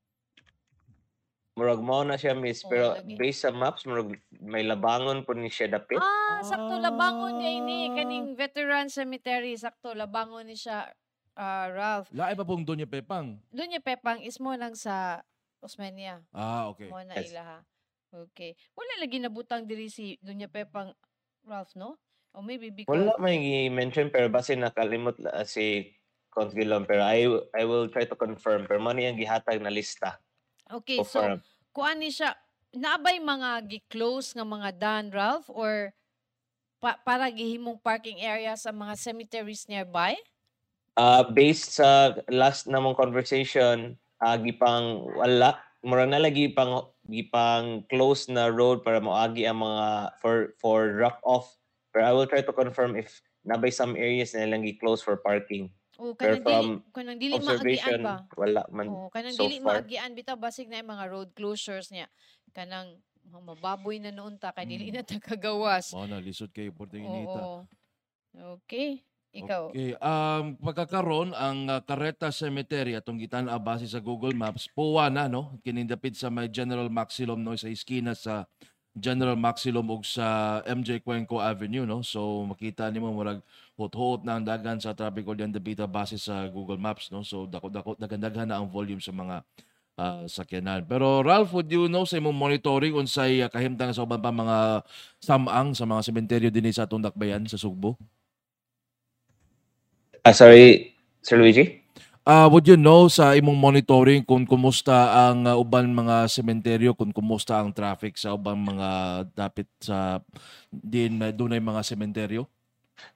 Murag 1.52 1.84
mao 1.84 2.08
na 2.08 2.16
siya 2.16 2.32
miss, 2.32 2.64
pero 2.64 2.96
lagi. 2.96 3.20
based 3.20 3.44
sa 3.44 3.52
maps, 3.52 3.84
murag 3.84 4.16
may 4.40 4.64
labangon 4.64 5.28
po 5.28 5.36
ni 5.36 5.52
siya 5.52 5.68
dapit. 5.68 6.00
Ah, 6.00 6.40
sakto 6.40 6.80
labangon 6.80 7.44
kay 7.44 7.60
ni 7.60 7.92
Ah. 7.92 8.00
kaning 8.00 8.40
veteran 8.40 8.88
cemetery 8.88 9.60
sakto 9.60 9.92
labangon 9.92 10.48
ni 10.48 10.56
siya 10.56 10.88
ah, 11.36 11.68
Ralph. 11.72 12.10
Laay 12.12 12.36
pa 12.36 12.44
pong 12.44 12.64
Doña 12.64 12.88
Pepang. 12.90 13.40
Doon 13.52 13.76
yung 13.78 13.86
Pepang 13.86 14.20
is 14.22 14.38
mo 14.40 14.52
lang 14.56 14.76
sa 14.76 15.24
Osmania. 15.62 16.26
Ah, 16.34 16.68
okay. 16.74 16.90
Mo 16.90 17.00
na 17.06 17.16
Yes. 17.16 17.32
ila 17.32 17.44
ha. 17.46 17.60
Okay. 18.12 18.60
Wala 18.76 19.00
lagi 19.00 19.24
nabutang 19.24 19.64
diri 19.64 19.88
si 19.88 20.20
Dunya 20.20 20.52
Pepang 20.52 20.92
Ralph, 21.48 21.72
no? 21.80 21.96
Or 22.36 22.44
maybe 22.44 22.68
because 22.72 22.92
Wala 22.92 23.16
may 23.20 23.68
mention 23.72 24.12
pero 24.12 24.28
base 24.28 24.56
nakalimot 24.56 25.16
la 25.20 25.44
si 25.48 25.96
Consgilon 26.32 26.88
pero 26.88 27.04
I 27.04 27.28
I 27.56 27.64
will 27.68 27.92
try 27.92 28.08
to 28.08 28.16
confirm 28.16 28.64
pero 28.68 28.80
man 28.80 29.00
ang 29.00 29.20
gihatag 29.20 29.60
na 29.60 29.72
lista. 29.72 30.20
Okay, 30.72 31.04
so 31.04 31.20
farm. 31.20 31.40
kuan 31.76 32.00
ni 32.00 32.08
siya 32.08 32.36
naabay 32.72 33.20
mga 33.20 33.68
gi-close 33.68 34.32
nga 34.32 34.48
mga 34.48 34.70
dan 34.80 35.06
Ralph 35.12 35.52
or 35.52 35.92
pa- 36.80 37.00
para 37.04 37.28
gihimong 37.28 37.80
parking 37.84 38.24
area 38.24 38.56
sa 38.56 38.72
mga 38.72 38.96
cemeteries 38.96 39.68
nearby? 39.68 40.16
Uh, 41.00 41.24
based 41.32 41.80
sa 41.80 42.20
last 42.28 42.68
namong 42.68 42.96
conversation, 43.00 43.96
uh, 44.20 44.36
gipang 44.36 45.08
wala 45.16 45.56
mura 45.82 46.06
na 46.06 46.22
lagi 46.22 46.52
pang 46.52 46.94
gipang 47.10 47.88
close 47.90 48.30
na 48.30 48.52
road 48.52 48.84
para 48.86 49.02
moagi 49.02 49.48
ang 49.48 49.64
mga 49.64 50.14
for 50.22 50.54
for 50.60 50.92
drop 50.94 51.18
off. 51.24 51.48
Pero 51.96 52.04
I 52.08 52.12
will 52.14 52.28
try 52.30 52.44
to 52.44 52.54
confirm 52.54 52.96
if 53.00 53.24
nabay 53.48 53.72
some 53.74 53.96
areas 53.98 54.36
na 54.38 54.46
lang 54.46 54.62
gi-close 54.68 55.02
for 55.02 55.18
parking. 55.20 55.72
O 55.98 56.14
Pero 56.14 56.38
kanang 56.40 56.44
dili 56.44 56.70
kanang 56.94 57.20
dili 57.20 57.36
maagian 57.40 58.02
ba? 58.04 58.16
wala 58.38 58.62
man. 58.70 58.88
Oo, 58.88 59.08
kanang 59.10 59.36
so 59.36 59.44
dili 59.48 59.58
far. 59.60 59.82
maagian 59.82 60.12
bitaw 60.14 60.38
basig 60.38 60.68
na 60.70 60.80
yung 60.84 60.92
mga 60.92 61.06
road 61.10 61.30
closures 61.34 61.90
niya. 61.90 62.08
Kanang 62.54 63.00
mababoy 63.32 63.98
na 64.00 64.12
noon 64.12 64.36
ta 64.38 64.52
kay 64.52 64.68
dili 64.68 64.92
Mm. 64.92 64.96
na 65.00 65.04
ta 65.08 65.18
kagawas. 65.20 65.96
Mao 65.96 66.04
na 66.06 66.20
lisod 66.20 66.52
kayo 66.52 66.72
Portuguinita. 66.76 67.40
Oo. 67.40 67.64
Okay. 68.62 69.04
Ikaw. 69.32 69.72
Okay. 69.72 69.96
Um, 69.96 70.60
pagkakaroon, 70.60 71.32
ang 71.32 71.72
uh, 71.72 71.80
Carreta 71.80 72.36
Cemetery 72.36 73.00
atong 73.00 73.16
gitan 73.16 73.48
base 73.64 73.88
sa 73.88 74.04
Google 74.04 74.36
Maps, 74.36 74.68
puwa 74.76 75.08
na, 75.08 75.32
no? 75.32 75.56
Kinindapit 75.64 76.20
sa 76.20 76.28
may 76.28 76.52
General 76.52 76.92
Maximum, 76.92 77.40
no? 77.40 77.56
Sa 77.56 77.72
iskina 77.72 78.12
sa 78.12 78.44
General 78.92 79.40
Maximum 79.40 79.88
ug 79.88 80.04
sa 80.04 80.60
MJ 80.68 81.00
Cuenco 81.00 81.40
Avenue, 81.40 81.88
no? 81.88 82.04
So, 82.04 82.44
makita 82.44 82.92
nimo 82.92 83.08
murag 83.16 83.40
hot-hot 83.80 84.28
na 84.28 84.36
ang 84.36 84.44
dagan 84.44 84.84
sa 84.84 84.92
traffic 84.92 85.24
oriented 85.24 85.64
base 85.64 86.20
sa 86.20 86.52
Google 86.52 86.76
Maps, 86.76 87.08
no? 87.08 87.24
So, 87.24 87.48
dako-dako 87.48 87.96
daghan 88.04 88.52
na 88.52 88.60
ang 88.60 88.68
volume 88.68 89.00
sa 89.00 89.16
mga 89.16 89.48
uh, 89.96 90.28
sakyanan. 90.28 90.84
Pero 90.84 91.24
Ralph, 91.24 91.56
would 91.56 91.72
you 91.72 91.88
know 91.88 92.04
sa 92.04 92.20
imong 92.20 92.36
monitoring 92.36 93.00
unsay 93.00 93.40
uh, 93.40 93.48
kahimtang 93.48 93.96
sa 93.96 94.04
uban 94.04 94.20
pa 94.20 94.36
mga 94.36 94.84
samang 95.24 95.72
sa 95.72 95.88
mga 95.88 96.02
sementeryo 96.04 96.50
dinhi 96.52 96.76
sa 96.76 96.84
atong 96.84 97.00
dakbayan 97.00 97.48
sa 97.48 97.56
Sugbo? 97.56 97.96
Ah, 100.22 100.38
sorry, 100.38 100.94
Sir 101.26 101.42
Luigi? 101.42 101.82
Ah, 102.22 102.46
would 102.46 102.70
you 102.70 102.78
know 102.78 103.10
sa 103.10 103.34
imong 103.34 103.58
monitoring 103.58 104.22
kung 104.22 104.46
kumusta 104.46 105.10
ang 105.34 105.50
uh, 105.50 105.58
uban 105.58 105.90
mga 105.90 106.30
sementeryo, 106.30 106.94
kung 106.94 107.10
kumusta 107.10 107.58
ang 107.58 107.74
traffic 107.74 108.14
sa 108.14 108.38
ubang 108.38 108.62
mga 108.62 108.90
dapit 109.34 109.66
sa 109.82 110.22
din 110.70 111.18
uh, 111.18 111.34
dunay 111.34 111.58
mga 111.58 111.82
sementeryo? 111.82 112.46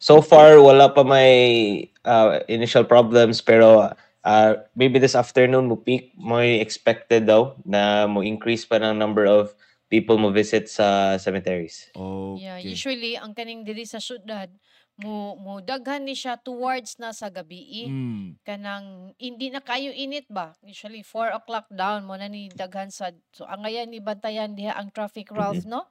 So 0.01 0.17
far, 0.25 0.57
wala 0.57 0.89
pa 0.89 1.05
may 1.05 1.85
uh, 2.09 2.41
initial 2.49 2.81
problems 2.81 3.37
pero 3.37 3.93
uh, 4.25 4.51
maybe 4.73 4.97
this 4.97 5.13
afternoon 5.13 5.69
mo 5.69 5.77
peak 5.77 6.09
may 6.17 6.57
expected 6.57 7.29
daw 7.29 7.53
na 7.61 8.09
mo 8.09 8.25
increase 8.25 8.65
pa 8.65 8.81
ng 8.81 8.97
number 8.97 9.29
of 9.29 9.53
people 9.93 10.17
mo 10.17 10.33
visit 10.33 10.65
sa 10.65 11.21
cemeteries. 11.21 11.93
Yeah, 12.41 12.57
Okay. 12.57 12.73
usually 12.73 13.13
ang 13.13 13.37
kaning 13.37 13.61
diri 13.61 13.85
sa 13.85 14.01
syudad 14.01 14.49
mo 14.95 15.35
mo 15.35 15.59
daghan 15.59 16.07
ni 16.07 16.15
siya 16.15 16.39
towards 16.39 16.95
na 17.03 17.11
sa 17.11 17.27
gabi. 17.27 17.91
Mm. 17.91 18.39
kanang 18.47 19.11
hindi 19.19 19.51
na 19.51 19.59
kayo 19.59 19.91
init 19.91 20.23
ba 20.31 20.55
usually 20.63 21.03
4 21.03 21.35
o'clock 21.35 21.67
down 21.67 22.07
mo 22.07 22.15
na 22.15 22.31
ni 22.31 22.47
daghan 22.47 22.87
sa 22.87 23.11
so 23.35 23.43
ang 23.43 23.67
ngayon 23.67 23.91
ni 23.91 23.99
bantayan 23.99 24.55
diha 24.55 24.71
ang 24.71 24.87
traffic 24.95 25.27
Ralph 25.31 25.67
no 25.67 25.83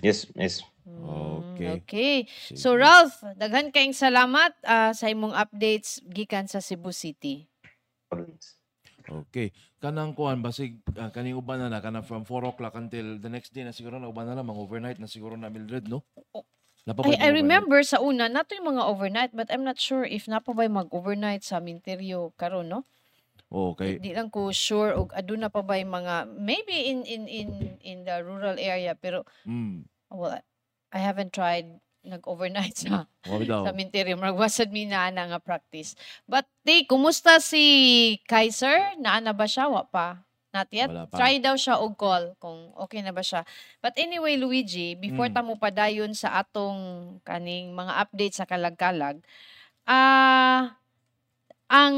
Yes, 0.00 0.28
yes. 0.32 0.64
Mm, 0.88 1.04
Okay. 1.56 1.68
okay 1.76 2.16
Sige. 2.48 2.56
so 2.56 2.76
Ralph 2.76 3.16
daghan 3.36 3.72
kayong 3.72 3.96
salamat 3.96 4.52
ah, 4.64 4.92
sa 4.92 5.08
imong 5.08 5.32
updates 5.32 6.00
gikan 6.08 6.44
sa 6.44 6.60
Cebu 6.60 6.92
City 6.92 7.48
Okay. 9.10 9.50
Kanang 9.82 10.14
kuan 10.14 10.38
basig 10.38 10.78
uh, 10.94 11.10
kaning 11.10 11.34
uban 11.34 11.58
na 11.58 11.72
na 11.72 11.82
kanang 11.82 12.06
from 12.06 12.22
4 12.22 12.54
o'clock 12.54 12.78
until 12.78 13.18
the 13.18 13.26
next 13.26 13.50
day 13.50 13.66
na 13.66 13.74
siguro 13.74 13.98
na 13.98 14.06
uban 14.06 14.28
na 14.28 14.44
mga 14.44 14.60
overnight 14.60 14.98
na 15.02 15.10
siguro 15.10 15.34
na 15.34 15.50
Mildred, 15.50 15.90
no? 15.90 16.04
O- 16.30 16.46
Napabay 16.90 17.14
I, 17.16 17.30
I 17.30 17.30
remember 17.30 17.78
sa 17.86 18.02
una 18.02 18.26
nato 18.26 18.58
yung 18.58 18.74
mga 18.74 18.82
overnight 18.82 19.32
but 19.32 19.46
I'm 19.54 19.62
not 19.62 19.78
sure 19.78 20.02
if 20.02 20.26
napa 20.26 20.50
ba 20.50 20.66
mag-overnight 20.66 21.46
sa 21.46 21.62
Minterio 21.62 22.34
karon 22.34 22.66
no 22.68 22.82
Oh, 23.50 23.74
okay. 23.74 23.98
di 23.98 24.14
lang 24.14 24.30
ko 24.30 24.54
sure 24.54 24.94
og 24.94 25.10
aduna 25.10 25.50
pa 25.50 25.58
ba 25.66 25.74
yung 25.74 25.90
mga 25.90 26.30
maybe 26.38 26.86
in 26.86 27.02
in 27.02 27.26
in 27.26 27.48
in 27.82 27.98
the 28.06 28.22
rural 28.22 28.54
area 28.58 28.94
pero 28.94 29.26
Mm. 29.42 29.86
well 30.10 30.38
I 30.90 30.98
haven't 31.02 31.34
tried 31.34 31.78
nag-overnight 32.02 32.76
sa 32.80 33.06
daw. 33.22 33.62
sa 33.68 33.76
Minterio. 33.76 34.16
Maragwasad 34.16 34.72
mi 34.72 34.88
na 34.88 35.12
nga 35.12 35.38
practice. 35.38 35.92
But 36.24 36.48
te, 36.64 36.88
kumusta 36.88 37.38
si 37.44 38.16
Kaiser? 38.24 38.96
Naana 38.96 39.36
ba 39.36 39.44
siya? 39.44 39.68
Wa 39.68 39.84
pa. 39.84 40.24
Not 40.50 40.66
yet. 40.74 40.90
Pa. 40.90 41.14
Try 41.14 41.38
daw 41.38 41.54
siya 41.54 41.78
og 41.78 41.94
call 41.94 42.34
kung 42.42 42.74
okay 42.74 43.06
na 43.06 43.14
ba 43.14 43.22
siya. 43.22 43.46
But 43.78 43.94
anyway, 43.94 44.34
Luigi, 44.34 44.98
before 44.98 45.30
Mm. 45.30 45.34
ta 45.34 45.46
mo 45.46 45.54
padayon 45.54 46.10
sa 46.10 46.42
atong 46.42 46.78
kaning 47.22 47.70
mga 47.70 47.92
update 48.02 48.34
sa 48.34 48.46
kalag-kalag, 48.50 49.22
ah 49.86 50.74
ang 51.70 51.96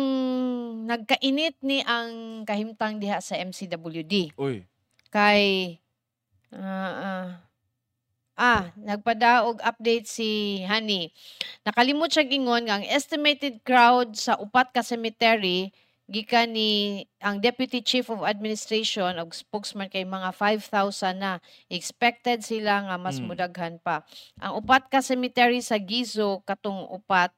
nagkainit 0.84 1.56
ni 1.64 1.80
ang 1.88 2.44
kahimtang 2.44 3.00
diha 3.00 3.24
sa 3.24 3.40
MCWD 3.40 4.36
Uy. 4.36 4.68
kay 5.08 5.76
ah 6.52 6.92
ah, 6.92 7.28
ah 8.36 8.62
nagpadaog 8.76 9.64
update 9.64 10.04
si 10.04 10.60
Honey. 10.68 11.08
Nakalimot 11.64 12.12
siya 12.12 12.28
gingon 12.28 12.68
nga 12.68 12.80
ang 12.80 12.84
estimated 12.84 13.64
crowd 13.64 14.12
sa 14.12 14.36
upat 14.36 14.76
ka 14.76 14.84
cemetery 14.84 15.72
gikan 16.10 16.52
ni 16.52 17.02
ang 17.22 17.38
Deputy 17.38 17.80
Chief 17.80 18.04
of 18.10 18.26
Administration 18.26 19.16
og 19.22 19.32
spokesman 19.32 19.86
kay 19.88 20.02
mga 20.02 20.34
5,000 20.34 21.18
na 21.18 21.32
expected 21.70 22.42
sila 22.42 22.84
nga 22.86 22.96
mas 22.98 23.22
Mm. 23.22 23.26
mudaghan 23.30 23.74
pa. 23.80 24.02
Ang 24.42 24.62
upat 24.62 24.90
ka 24.90 24.98
cemetery 25.00 25.62
sa 25.62 25.78
Gizo 25.78 26.42
katong 26.44 26.88
upat 26.90 27.32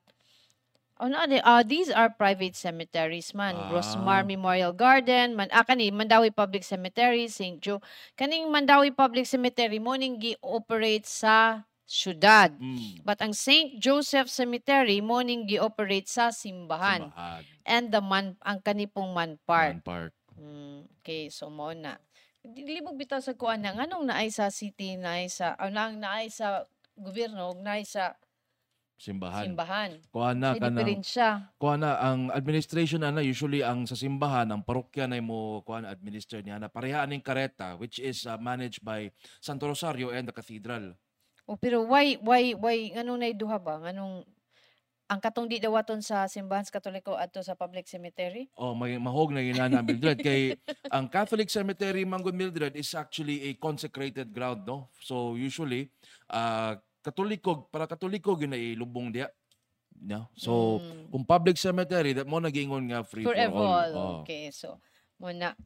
Oh, 0.94 1.10
no, 1.10 1.18
ah, 1.42 1.66
these 1.66 1.90
are 1.90 2.06
private 2.06 2.54
cemeteries 2.54 3.34
man. 3.34 3.58
Ah. 3.58 3.66
Rosmar 3.74 4.22
Memorial 4.22 4.70
Garden, 4.70 5.34
man, 5.34 5.50
ah, 5.50 5.66
kani, 5.66 5.90
Mandawi 5.90 6.30
Public 6.30 6.62
Cemetery, 6.62 7.26
St. 7.26 7.58
Joe. 7.58 7.82
Kaning 8.14 8.46
Mandawi 8.46 8.94
Public 8.94 9.26
Cemetery 9.26 9.82
mo 9.82 9.98
ning 9.98 10.22
gi-operate 10.22 11.02
sa 11.02 11.66
syudad. 11.84 12.52
Mm. 12.56 13.04
But 13.04 13.20
ang 13.20 13.36
St. 13.36 13.76
Joseph 13.76 14.32
Cemetery 14.32 15.04
mo 15.04 15.20
ning 15.20 15.44
gi-operate 15.44 16.08
sa 16.08 16.32
simbahan. 16.32 17.08
Simbahan. 17.08 17.42
And 17.64 17.84
the 17.92 18.00
man 18.00 18.26
ang 18.40 18.60
kanipong 18.64 19.12
man 19.12 19.36
park. 19.44 19.80
Man 19.80 19.84
Park. 19.84 20.12
Mm, 20.34 20.90
okay, 21.00 21.30
so 21.30 21.48
mo 21.52 21.70
na. 21.72 22.00
Dilibog 22.44 22.98
bitaw 22.98 23.24
sa 23.24 23.32
kuan 23.32 23.64
na 23.64 23.72
nganong 23.72 24.04
naay 24.04 24.28
sa 24.28 24.52
city, 24.52 25.00
naay 25.00 25.32
sa 25.32 25.56
oh, 25.56 25.72
nang 25.72 25.96
naay 25.96 26.28
sa 26.28 26.68
gobyerno, 26.92 27.56
ug 27.56 27.60
naay 27.64 27.88
sa 27.88 28.12
Simbahan. 28.94 29.50
simbahan. 29.50 29.90
Kuha 30.14 30.38
na 30.38 30.54
ka 30.54 30.70
ng 30.70 31.02
kuha 31.58 31.74
na 31.74 31.98
ang 31.98 32.30
administration 32.30 33.02
na 33.02 33.10
na 33.10 33.26
usually 33.26 33.60
ang 33.60 33.90
sa 33.90 33.98
simbahan 33.98 34.46
ang 34.48 34.62
parokya 34.62 35.10
na 35.10 35.18
mo 35.18 35.60
kuha 35.66 35.82
na 35.82 35.90
administer 35.90 36.40
niya 36.40 36.62
na 36.62 36.70
pareha 36.70 37.02
ning 37.04 37.20
kareta 37.20 37.74
which 37.74 37.98
is 37.98 38.22
uh, 38.24 38.38
managed 38.38 38.86
by 38.86 39.10
Santo 39.42 39.66
Rosario 39.66 40.14
and 40.14 40.30
the 40.30 40.34
cathedral. 40.34 40.94
Oh, 41.44 41.60
pero 41.60 41.84
why 41.84 42.16
why 42.24 42.56
why 42.56 42.92
nganong 42.96 43.20
nay 43.20 43.32
duha 43.36 43.60
ba? 43.60 43.76
Nganong 43.76 44.24
ang 45.04 45.20
katong 45.20 45.44
di 45.44 45.60
dawaton 45.60 46.00
sa 46.00 46.24
simbahan 46.24 46.64
Katoliko 46.64 47.12
adto 47.12 47.44
sa 47.44 47.52
public 47.52 47.84
cemetery? 47.84 48.48
Oh, 48.56 48.72
may 48.72 48.96
mahog 48.96 49.36
na 49.36 49.44
ginana 49.44 49.84
Mildred 49.84 50.16
kay 50.24 50.56
ang 50.88 51.12
Catholic 51.12 51.52
Cemetery 51.52 52.08
Mangon 52.08 52.32
Mildred 52.32 52.72
is 52.72 52.88
actually 52.96 53.52
a 53.52 53.60
consecrated 53.60 54.32
ground 54.32 54.64
no. 54.64 54.88
So 55.04 55.36
usually 55.36 55.92
uh, 56.32 56.80
Katoliko 57.04 57.68
para 57.68 57.84
Katoliko 57.84 58.32
gyud 58.32 58.48
na 58.48 58.56
ilubong 58.56 59.12
diha. 59.12 59.28
No? 59.94 60.26
So, 60.34 60.82
Mm. 60.82 61.06
kung 61.12 61.24
public 61.28 61.54
cemetery, 61.54 62.18
that 62.18 62.26
mo 62.26 62.42
nagingon 62.42 62.90
nga 62.90 63.06
free 63.06 63.22
For 63.22 63.36
for, 63.36 63.46
all. 63.54 63.62
all. 63.62 63.92
Oh. 63.94 64.14
Okay, 64.26 64.50
so 64.50 64.82
muna. 65.24 65.56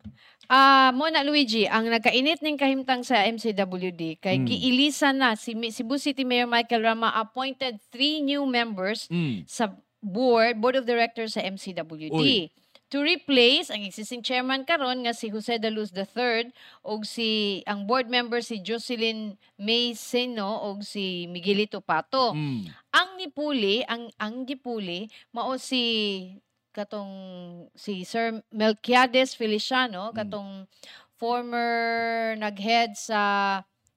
Ah, 0.46 0.94
muna 0.94 1.26
Luigi, 1.26 1.66
ang 1.66 1.90
nagkainit 1.90 2.40
ning 2.40 2.54
kahimtang 2.56 3.02
sa 3.02 3.26
MCWD 3.26 4.16
kay 4.22 4.38
Mm. 4.38 4.46
giilisan 4.46 5.18
na 5.18 5.34
si 5.34 5.52
Cebu 5.52 5.98
City 5.98 6.22
Mayor 6.22 6.46
Michael 6.46 6.86
Rama 6.86 7.10
appointed 7.12 7.82
three 7.90 8.22
new 8.22 8.46
members 8.46 9.10
Mm. 9.10 9.42
sa 9.50 9.74
board, 9.98 10.62
board 10.62 10.78
of 10.78 10.86
directors 10.86 11.34
sa 11.34 11.42
MCWD. 11.42 12.14
Uy. 12.14 12.54
To 12.88 13.04
replace 13.04 13.68
ang 13.68 13.84
existing 13.84 14.24
chairman 14.24 14.64
karon 14.64 15.04
nga 15.04 15.12
si 15.12 15.28
Jose 15.28 15.60
de 15.60 15.68
Luz 15.68 15.92
III 15.92 16.48
og 16.80 17.04
si 17.04 17.60
ang 17.68 17.84
board 17.84 18.08
member 18.08 18.40
si 18.40 18.64
Jocelyn 18.64 19.36
May 19.60 19.92
Seno 19.92 20.64
og 20.64 20.80
si 20.80 21.28
Miguelito 21.28 21.84
Pato. 21.84 22.32
Mm. 22.32 22.64
Ang 22.96 23.08
nipuli, 23.20 23.84
ang 23.84 24.08
ang 24.16 24.48
gipuli 24.48 25.12
mao 25.36 25.60
si 25.60 26.32
katong 26.78 27.10
si 27.74 28.06
Sir 28.06 28.38
Melquiades 28.54 29.34
Feliciano 29.34 30.10
Mm. 30.10 30.14
katong 30.14 30.50
former 31.18 31.74
nag-head 32.38 32.94
sa 32.94 33.22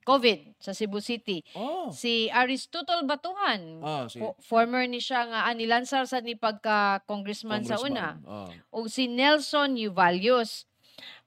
COVID 0.02 0.58
sa 0.58 0.74
Cebu 0.74 0.98
City. 0.98 1.46
Oh. 1.54 1.86
Si 1.94 2.26
Aristotol 2.26 3.06
Batuhan. 3.06 3.78
Ah, 3.78 4.10
si 4.10 4.18
fo- 4.18 4.34
former 4.42 4.82
ni 4.90 4.98
siya 4.98 5.30
nga 5.30 5.46
ah, 5.46 5.54
nilansar 5.54 6.10
sa 6.10 6.18
ni 6.18 6.34
pagka 6.34 7.06
congressman, 7.06 7.62
sa 7.62 7.78
una. 7.78 8.18
Ah. 8.26 8.50
o 8.74 8.90
si 8.90 9.06
Nelson 9.06 9.78
Uvalios. 9.78 10.66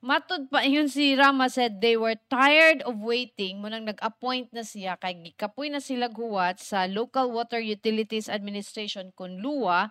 Matud 0.06 0.54
pa 0.54 0.62
yun 0.62 0.86
si 0.86 1.18
Rama 1.18 1.50
said 1.50 1.82
they 1.82 1.98
were 1.98 2.14
tired 2.30 2.86
of 2.86 3.02
waiting 3.02 3.58
mo 3.58 3.68
nang 3.68 3.90
nag-appoint 3.90 4.54
na 4.54 4.62
siya 4.62 4.94
kay 5.02 5.18
gikapoy 5.18 5.74
na 5.74 5.82
sila 5.82 6.06
guwat 6.08 6.62
sa 6.62 6.86
Local 6.86 7.34
Water 7.34 7.58
Utilities 7.58 8.30
Administration 8.30 9.10
kun 9.18 9.42
LUA 9.42 9.90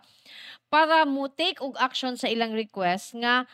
para 0.70 1.02
mo 1.02 1.26
take 1.26 1.58
og 1.58 1.74
action 1.82 2.14
sa 2.14 2.30
ilang 2.30 2.54
request 2.54 3.18
nga 3.18 3.50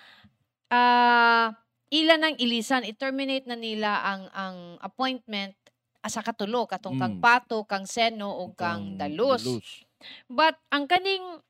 ah 0.69 1.57
ila 1.91 2.15
nang 2.21 2.37
ilisan 2.37 2.87
i-terminate 2.87 3.49
na 3.49 3.57
nila 3.57 4.05
ang 4.05 4.29
ang 4.37 4.57
appointment 4.85 5.57
asa 6.01 6.25
katulo 6.25 6.65
katong 6.65 6.97
kang 6.97 7.17
Mm. 7.21 7.23
Pato, 7.25 7.65
kang 7.69 7.85
Seno 7.85 8.33
o 8.33 8.53
kang 8.57 8.97
Dalos. 8.97 9.45
But 10.33 10.57
ang 10.73 10.89
kaning 10.89 11.45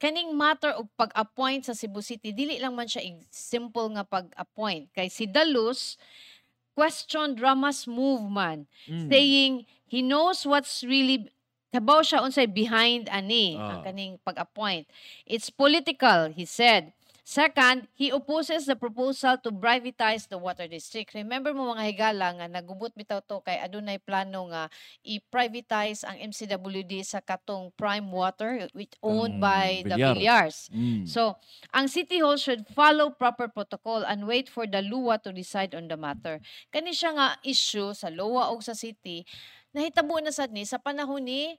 kaning 0.00 0.32
matter 0.32 0.72
og 0.74 0.88
pag-appoint 0.96 1.68
sa 1.68 1.76
Cebu 1.76 2.00
City 2.00 2.32
dili 2.32 2.56
lang 2.56 2.72
man 2.72 2.88
siya 2.88 3.04
simple 3.28 3.84
nga 3.92 4.02
pag-appoint 4.02 4.88
kay 4.90 5.12
si 5.12 5.28
Dalus 5.28 6.00
questioned 6.72 7.36
Rama's 7.38 7.84
move 7.84 8.24
man 8.24 8.64
Mm. 8.88 9.08
saying 9.12 9.52
he 9.84 10.00
knows 10.00 10.48
what's 10.48 10.80
really 10.82 11.28
kabaw 11.70 12.00
siya 12.00 12.24
unsay 12.24 12.48
behind 12.48 13.06
ani 13.12 13.54
ang 13.54 13.80
Ah. 13.80 13.84
kaning 13.84 14.16
pag-appoint 14.24 14.88
it's 15.28 15.52
political 15.52 16.32
he 16.32 16.48
said 16.48 16.90
Second, 17.30 17.86
he 17.94 18.10
opposes 18.10 18.66
the 18.66 18.74
proposal 18.74 19.38
to 19.38 19.54
privatize 19.54 20.26
the 20.26 20.34
water 20.34 20.66
district. 20.66 21.14
Remember 21.14 21.54
mo 21.54 21.70
mga 21.70 21.86
higala 21.86 22.34
nga 22.34 22.50
nagubot 22.50 22.90
bitaw 22.90 23.22
to 23.22 23.38
kay 23.46 23.54
adunay 23.54 24.02
plano 24.02 24.50
nga 24.50 24.66
i-privatize 25.06 26.02
ang 26.02 26.18
MCWD 26.18 27.06
sa 27.06 27.22
katong 27.22 27.70
prime 27.78 28.10
water 28.10 28.66
which 28.74 28.98
owned 28.98 29.38
Ang 29.38 29.46
by 29.46 29.86
the 29.86 29.94
Villar. 29.94 30.18
Villars. 30.18 30.66
Mm. 30.74 31.06
So, 31.06 31.38
ang 31.70 31.86
City 31.86 32.18
Hall 32.18 32.34
should 32.34 32.66
follow 32.66 33.14
proper 33.14 33.46
protocol 33.46 34.02
and 34.02 34.26
wait 34.26 34.50
for 34.50 34.66
the 34.66 34.82
LUA 34.82 35.22
to 35.22 35.30
decide 35.30 35.78
on 35.78 35.86
the 35.86 35.94
matter. 35.94 36.42
Kani 36.74 36.90
siya 36.90 37.14
nga 37.14 37.38
issue 37.46 37.94
sa 37.94 38.10
LUA 38.10 38.50
o 38.50 38.58
sa 38.58 38.74
City, 38.74 39.22
nahitabo 39.70 40.18
na 40.18 40.34
sad 40.34 40.50
ni 40.50 40.66
sa 40.66 40.82
panahon 40.82 41.22
ni 41.22 41.54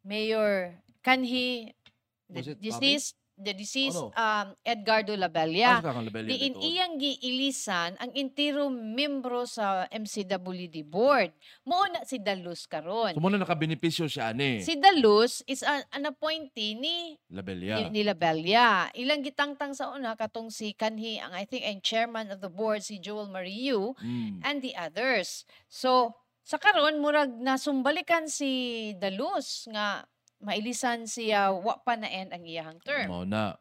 Mayor 0.00 0.80
kanhi 1.04 1.76
the 2.32 2.56
deceased 2.56 3.20
the 3.38 3.54
deceased 3.54 3.96
Ano? 3.96 4.10
um, 4.12 4.46
Edgardo 4.60 5.14
Ah, 5.14 5.22
Labella. 5.24 5.78
sa 5.78 5.94
kang 5.94 6.04
Diin 6.04 6.52
dito. 6.52 6.60
iyang 6.60 6.98
giilisan 6.98 7.94
ang 7.96 8.10
intiro 8.12 8.66
membro 8.68 9.46
sa 9.46 9.86
MCWD 9.88 10.82
board. 10.82 11.30
Mao 11.62 11.86
na 11.86 12.02
si 12.02 12.18
Dalus 12.18 12.66
karon. 12.66 13.14
So, 13.14 13.22
muna 13.22 13.38
nakabenepisyo 13.38 14.06
siya 14.06 14.30
ani. 14.30 14.58
Si 14.60 14.74
Dalus 14.74 15.40
is 15.46 15.62
an, 15.62 15.86
an 15.90 16.04
appointee 16.06 16.74
ni 16.74 17.14
labelya. 17.28 17.86
ni, 17.86 18.02
nila 18.02 18.12
Belia. 18.12 18.90
Ilang 18.92 19.22
gitangtang 19.22 19.72
sa 19.72 19.90
una 19.90 20.12
katong 20.12 20.50
si 20.50 20.72
kanhi 20.72 21.16
ang 21.16 21.30
I 21.30 21.44
think 21.44 21.62
ang 21.62 21.78
chairman 21.78 22.28
of 22.28 22.42
the 22.42 22.50
board 22.50 22.82
si 22.82 22.98
Joel 22.98 23.28
Mariu 23.28 23.94
Mm. 23.98 24.42
and 24.42 24.58
the 24.58 24.74
others. 24.74 25.46
So 25.68 26.12
sa 26.42 26.56
karon 26.56 26.98
murag 26.98 27.30
nasumbalikan 27.36 28.26
si 28.26 28.50
Dalus 28.96 29.68
nga 29.68 30.02
mailisan 30.38 31.04
siya 31.04 31.50
wa 31.50 31.78
pa 31.82 31.98
na 31.98 32.08
end 32.08 32.30
ang 32.30 32.44
iyahang 32.46 32.80
term. 32.82 33.08
Mao 33.10 33.26
na. 33.26 33.58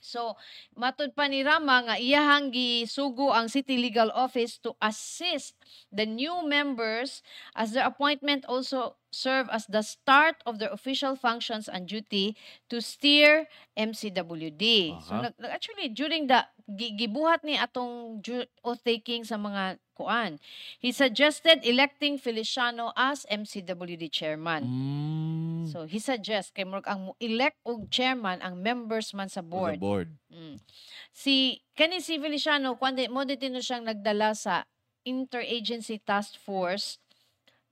So, 0.00 0.32
matud 0.72 1.12
pa 1.12 1.28
ni 1.28 1.44
Rama 1.44 1.84
nga 1.84 1.96
iyahang 2.00 2.48
gisugo 2.48 3.36
ang 3.36 3.52
City 3.52 3.76
Legal 3.76 4.08
Office 4.16 4.56
to 4.64 4.72
assist 4.80 5.60
the 5.92 6.08
new 6.08 6.40
members 6.40 7.20
as 7.52 7.76
their 7.76 7.84
appointment 7.84 8.48
also 8.48 8.96
serve 9.10 9.50
as 9.50 9.66
the 9.66 9.82
start 9.82 10.38
of 10.46 10.58
their 10.62 10.70
official 10.70 11.14
functions 11.18 11.66
and 11.66 11.86
duty 11.86 12.38
to 12.70 12.78
steer 12.80 13.50
MCWD. 13.76 14.96
So, 15.02 15.20
nag, 15.20 15.34
nag- 15.38 15.50
actually, 15.50 15.88
during 15.90 16.26
the, 16.26 16.46
gi- 16.70 16.94
gibuhat 16.96 17.42
ni 17.42 17.58
atong 17.58 18.22
ju- 18.22 18.46
oath-taking 18.64 19.26
sa 19.26 19.36
mga 19.36 19.78
kuan, 19.94 20.38
he 20.78 20.94
suggested 20.94 21.60
electing 21.66 22.16
Feliciano 22.18 22.94
as 22.96 23.26
MCWD 23.26 24.10
chairman. 24.10 24.62
Mm. 24.64 25.62
So, 25.70 25.84
he 25.86 25.98
suggests 25.98 26.50
kay 26.54 26.64
murag 26.64 26.86
ang 26.88 27.12
elect 27.20 27.58
og 27.66 27.90
chairman 27.90 28.40
ang 28.40 28.62
members 28.62 29.12
man 29.12 29.28
sa 29.28 29.42
The 29.42 29.50
board. 29.50 29.76
board. 29.78 30.08
Mm. 30.32 30.56
Si 31.10 31.60
kani 31.74 31.98
si 31.98 32.16
Feliciano 32.22 32.78
kundi 32.78 33.10
mo 33.10 33.26
ditino 33.26 33.58
siyang 33.58 33.84
nagdala 33.86 34.32
sa 34.32 34.64
Interagency 35.04 35.96
Task 35.98 36.36
Force 36.36 37.00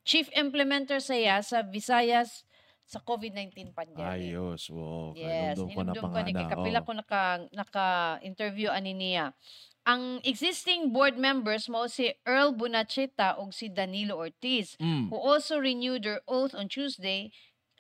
chief 0.09 0.33
implementer 0.33 1.05
saya 1.05 1.45
sa 1.45 1.61
Visayas 1.61 2.49
sa 2.89 3.05
COVID-19 3.05 3.77
pandemic. 3.77 4.33
Ayos. 4.33 4.73
Wow. 4.73 5.13
Yes, 5.13 5.61
ko 5.61 5.85
na 5.85 5.93
ko 5.93 6.09
ni 6.25 6.33
kapila 6.33 6.81
Oo. 6.81 6.87
ko 6.89 6.93
naka 6.97 7.45
naka-interview 7.53 8.73
ani 8.73 8.97
niya. 8.97 9.37
Ang 9.85 10.25
existing 10.25 10.89
board 10.89 11.21
members 11.21 11.69
mao 11.69 11.85
si 11.85 12.17
Earl 12.25 12.57
Bunacheta 12.57 13.37
ug 13.37 13.53
si 13.53 13.69
Danilo 13.69 14.17
Ortiz 14.17 14.81
Mm. 14.81 15.13
who 15.13 15.17
also 15.21 15.61
renewed 15.61 16.09
their 16.09 16.25
oath 16.25 16.57
on 16.57 16.73
Tuesday 16.73 17.29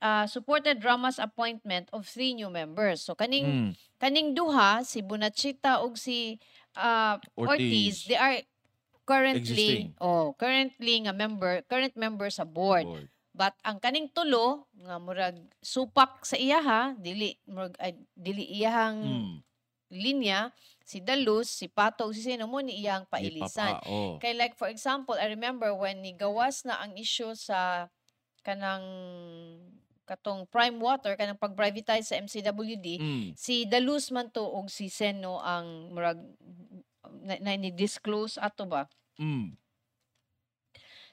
uh, 0.05 0.29
supported 0.29 0.85
Rama's 0.85 1.17
appointment 1.17 1.89
of 1.93 2.05
three 2.05 2.37
new 2.37 2.53
members. 2.53 3.01
So 3.01 3.17
kaning 3.17 3.49
Mm. 3.49 3.71
kaning 3.97 4.29
duha 4.37 4.85
si 4.85 5.01
Bunachita 5.01 5.81
ug 5.81 5.97
si 5.97 6.37
uh, 6.77 7.17
Ortiz. 7.33 7.57
Ortiz. 7.57 7.95
they 8.13 8.21
are 8.21 8.45
currently 9.09 9.89
Existing. 9.89 9.97
oh 9.99 10.37
currently 10.37 11.01
nga 11.01 11.17
member 11.17 11.65
current 11.65 11.97
member 11.97 12.29
sa 12.29 12.45
board. 12.45 12.85
Board. 12.85 13.09
But 13.33 13.55
ang 13.63 13.79
kaning 13.79 14.11
tulo 14.11 14.67
nga 14.77 14.99
murag 14.99 15.39
supak 15.65 16.27
sa 16.27 16.35
iyaha 16.35 16.93
dili 16.93 17.39
murag 17.47 17.73
ay, 17.79 17.97
dili 18.13 18.45
iyahang 18.45 18.99
Mm. 19.01 19.37
linya 19.89 20.53
si 20.85 21.01
Dalus, 21.01 21.49
si 21.49 21.65
Pato 21.65 22.05
ug 22.05 22.13
si 22.13 22.21
Sino 22.21 22.45
mo 22.45 22.61
ni 22.61 22.77
iyang 22.77 23.07
pailisan. 23.07 23.79
Ipapa, 23.79 23.89
oh. 23.89 24.17
Kay 24.19 24.35
like 24.35 24.53
for 24.53 24.67
example, 24.67 25.17
I 25.17 25.29
remember 25.29 25.73
when 25.73 26.03
ni 26.03 26.13
gawas 26.13 26.65
na 26.65 26.77
ang 26.77 26.93
issue 26.93 27.33
sa 27.33 27.89
kanang 28.43 28.85
katong 30.05 30.49
prime 30.49 30.81
water 30.81 31.13
kanang 31.15 31.37
pag-privatize 31.37 32.09
sa 32.09 32.17
MCWD, 32.17 32.89
Mm. 32.97 33.27
si 33.37 33.69
Dalus 33.69 34.09
man 34.09 34.33
to 34.33 34.41
og 34.41 34.69
si 34.69 34.89
Seno 34.89 35.37
ang 35.39 35.93
murag 35.93 36.17
na, 37.23 37.35
na 37.41 37.53
ni-disclose 37.57 38.39
ato 38.39 38.67
ba? 38.67 38.87
Mm. 39.19 39.55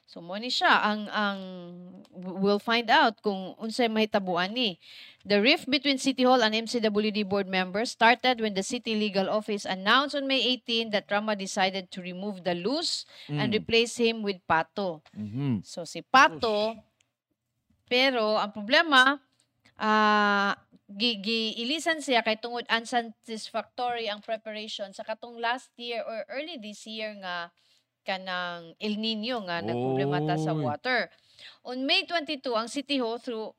So 0.06 0.22
mo 0.22 0.38
ni 0.38 0.54
siya 0.54 0.86
ang 0.86 1.10
ang 1.10 1.40
we'll 2.14 2.62
find 2.62 2.86
out 2.94 3.18
kung 3.26 3.58
unsay 3.58 3.90
mahitabuan 3.90 4.54
ni. 4.54 4.78
The 5.26 5.42
rift 5.42 5.66
between 5.66 5.98
City 5.98 6.22
Hall 6.22 6.46
and 6.46 6.54
MCWD 6.54 7.26
board 7.26 7.50
members 7.50 7.90
started 7.90 8.38
when 8.38 8.54
the 8.54 8.62
City 8.62 8.94
Legal 8.94 9.26
Office 9.26 9.66
announced 9.66 10.14
on 10.14 10.30
May 10.30 10.38
18 10.62 10.94
that 10.94 11.10
Rama 11.10 11.34
decided 11.34 11.90
to 11.90 11.98
remove 11.98 12.46
the 12.46 12.54
loose 12.54 13.02
and 13.26 13.50
Mm. 13.50 13.58
replace 13.58 13.98
him 13.98 14.22
with 14.22 14.38
Pato. 14.46 15.02
Mhm. 15.10 15.66
So 15.66 15.82
si 15.82 16.06
Pato 16.06 16.78
pero 17.90 18.38
ang 18.38 18.54
problema 18.54 19.18
ah 19.78 20.54
gi, 20.65 20.65
giilisan 20.86 21.98
siya 21.98 22.22
kay 22.22 22.38
tungod 22.38 22.62
unsatisfactory 22.70 24.06
ang 24.06 24.22
preparation 24.22 24.94
sa 24.94 25.02
katong 25.02 25.42
last 25.42 25.74
year 25.74 26.06
or 26.06 26.22
early 26.30 26.62
this 26.62 26.86
year 26.86 27.10
nga 27.18 27.50
kanang 28.06 28.78
El 28.78 29.02
Nino 29.02 29.42
nga 29.50 29.58
nagproblemata 29.58 30.38
sa 30.38 30.54
Oy. 30.54 30.62
water. 30.62 31.10
On 31.66 31.74
May 31.82 32.06
22 32.06 32.38
ang 32.54 32.70
City 32.70 33.02
Hall 33.02 33.18
through 33.18 33.50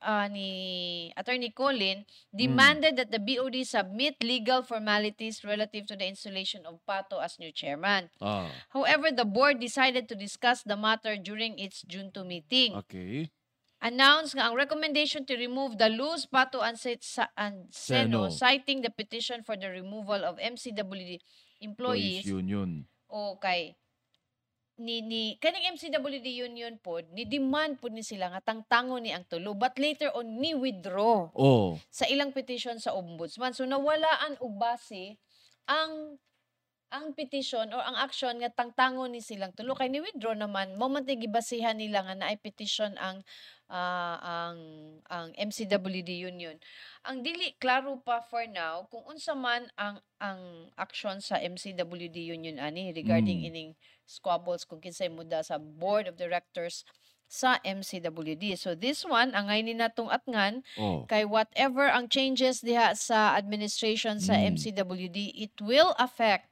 ah, 0.00 0.30
ni 0.30 1.10
Attorney 1.18 1.50
Colin 1.50 2.06
demanded 2.30 2.96
that 2.96 3.10
the 3.10 3.20
BOD 3.20 3.66
submit 3.66 4.16
legal 4.22 4.62
formalities 4.62 5.44
relative 5.44 5.90
to 5.90 5.98
the 5.98 6.06
installation 6.06 6.64
of 6.64 6.80
Pato 6.86 7.18
as 7.18 7.36
new 7.42 7.52
chairman. 7.52 8.08
Ah. 8.22 8.48
However, 8.70 9.12
the 9.12 9.26
board 9.28 9.58
decided 9.58 10.08
to 10.08 10.16
discuss 10.16 10.62
the 10.62 10.78
matter 10.78 11.18
during 11.18 11.58
its 11.58 11.82
June 11.82 12.14
2 12.14 12.24
meeting. 12.24 12.78
Okay. 12.86 13.28
Announced 13.80 14.32
nga 14.32 14.44
ang 14.44 14.54
recommendation 14.54 15.24
to 15.24 15.34
remove 15.34 15.76
the 15.76 15.88
Luz, 15.88 16.24
Pato, 16.24 16.60
and, 16.60 16.76
Sa- 16.76 17.32
and 17.34 17.68
Seno, 17.70 18.28
Seno. 18.28 18.30
citing 18.30 18.80
the 18.80 18.90
petition 18.90 19.40
for 19.40 19.56
the 19.56 19.68
removal 19.68 20.20
of 20.20 20.36
MCWD 20.36 21.20
employees 21.60 22.22
Police 22.22 22.28
Union. 22.30 22.70
o 23.08 23.36
kay 23.36 23.74
ni 24.80 25.04
ni 25.04 25.36
kaning 25.36 25.76
MCWD 25.76 26.24
union 26.40 26.80
pod 26.80 27.04
ni 27.12 27.28
demand 27.28 27.76
pod 27.76 27.92
ni 27.92 28.00
sila 28.00 28.32
nga 28.32 28.40
tangtango 28.40 28.96
ni 28.96 29.12
ang 29.12 29.28
tulo 29.28 29.52
but 29.52 29.76
later 29.76 30.08
on 30.10 30.40
ni 30.40 30.56
withdraw 30.56 31.28
Oh, 31.32 31.76
sa 31.90 32.08
ilang 32.08 32.32
petition 32.32 32.80
sa 32.80 32.96
ombudsman 32.96 33.52
so 33.52 33.68
nawalaan 33.68 34.40
og 34.40 34.56
base 34.56 35.20
ang 35.68 36.16
ang 36.90 37.14
petition 37.14 37.70
or 37.70 37.78
ang 37.86 37.94
action 37.94 38.34
nga 38.42 38.50
tangtango 38.50 39.06
ni 39.06 39.22
silang 39.22 39.54
tulo 39.54 39.78
kay 39.78 39.86
ni 39.86 40.02
withdraw 40.02 40.34
naman 40.34 40.74
ni 40.74 41.14
gibasihan 41.22 41.78
nila 41.78 42.02
nga 42.02 42.18
naay 42.18 42.34
petition 42.34 42.90
ang 42.98 43.22
ah, 43.70 44.18
ang 44.18 44.58
ang 45.06 45.30
MCWD 45.38 46.26
union 46.26 46.58
ang 47.06 47.22
dili 47.22 47.54
klaro 47.62 48.02
pa 48.02 48.18
for 48.26 48.42
now 48.50 48.90
kung 48.90 49.06
unsa 49.06 49.38
man 49.38 49.70
ang 49.78 50.02
ang 50.18 50.66
action 50.74 51.22
sa 51.22 51.38
MCWD 51.38 52.34
union 52.34 52.58
ani 52.58 52.90
regarding 52.90 53.46
Mm. 53.46 53.48
ining 53.54 53.70
squabbles 54.02 54.66
kung 54.66 54.82
kinsay 54.82 55.06
muda 55.06 55.46
sa 55.46 55.62
board 55.62 56.10
of 56.10 56.18
directors 56.18 56.82
sa 57.30 57.62
MCWD. 57.62 58.58
So 58.58 58.74
this 58.74 59.06
one 59.06 59.30
angay 59.38 59.62
ni 59.62 59.70
natong 59.78 60.10
atngan 60.10 60.66
oh. 60.74 61.06
kay 61.06 61.22
whatever 61.22 61.86
ang 61.86 62.10
changes 62.10 62.58
diha 62.58 62.98
sa 62.98 63.38
administration 63.38 64.18
sa 64.18 64.34
Mm. 64.34 64.58
MCWD, 64.58 65.38
it 65.38 65.54
will 65.62 65.94
affect 65.94 66.49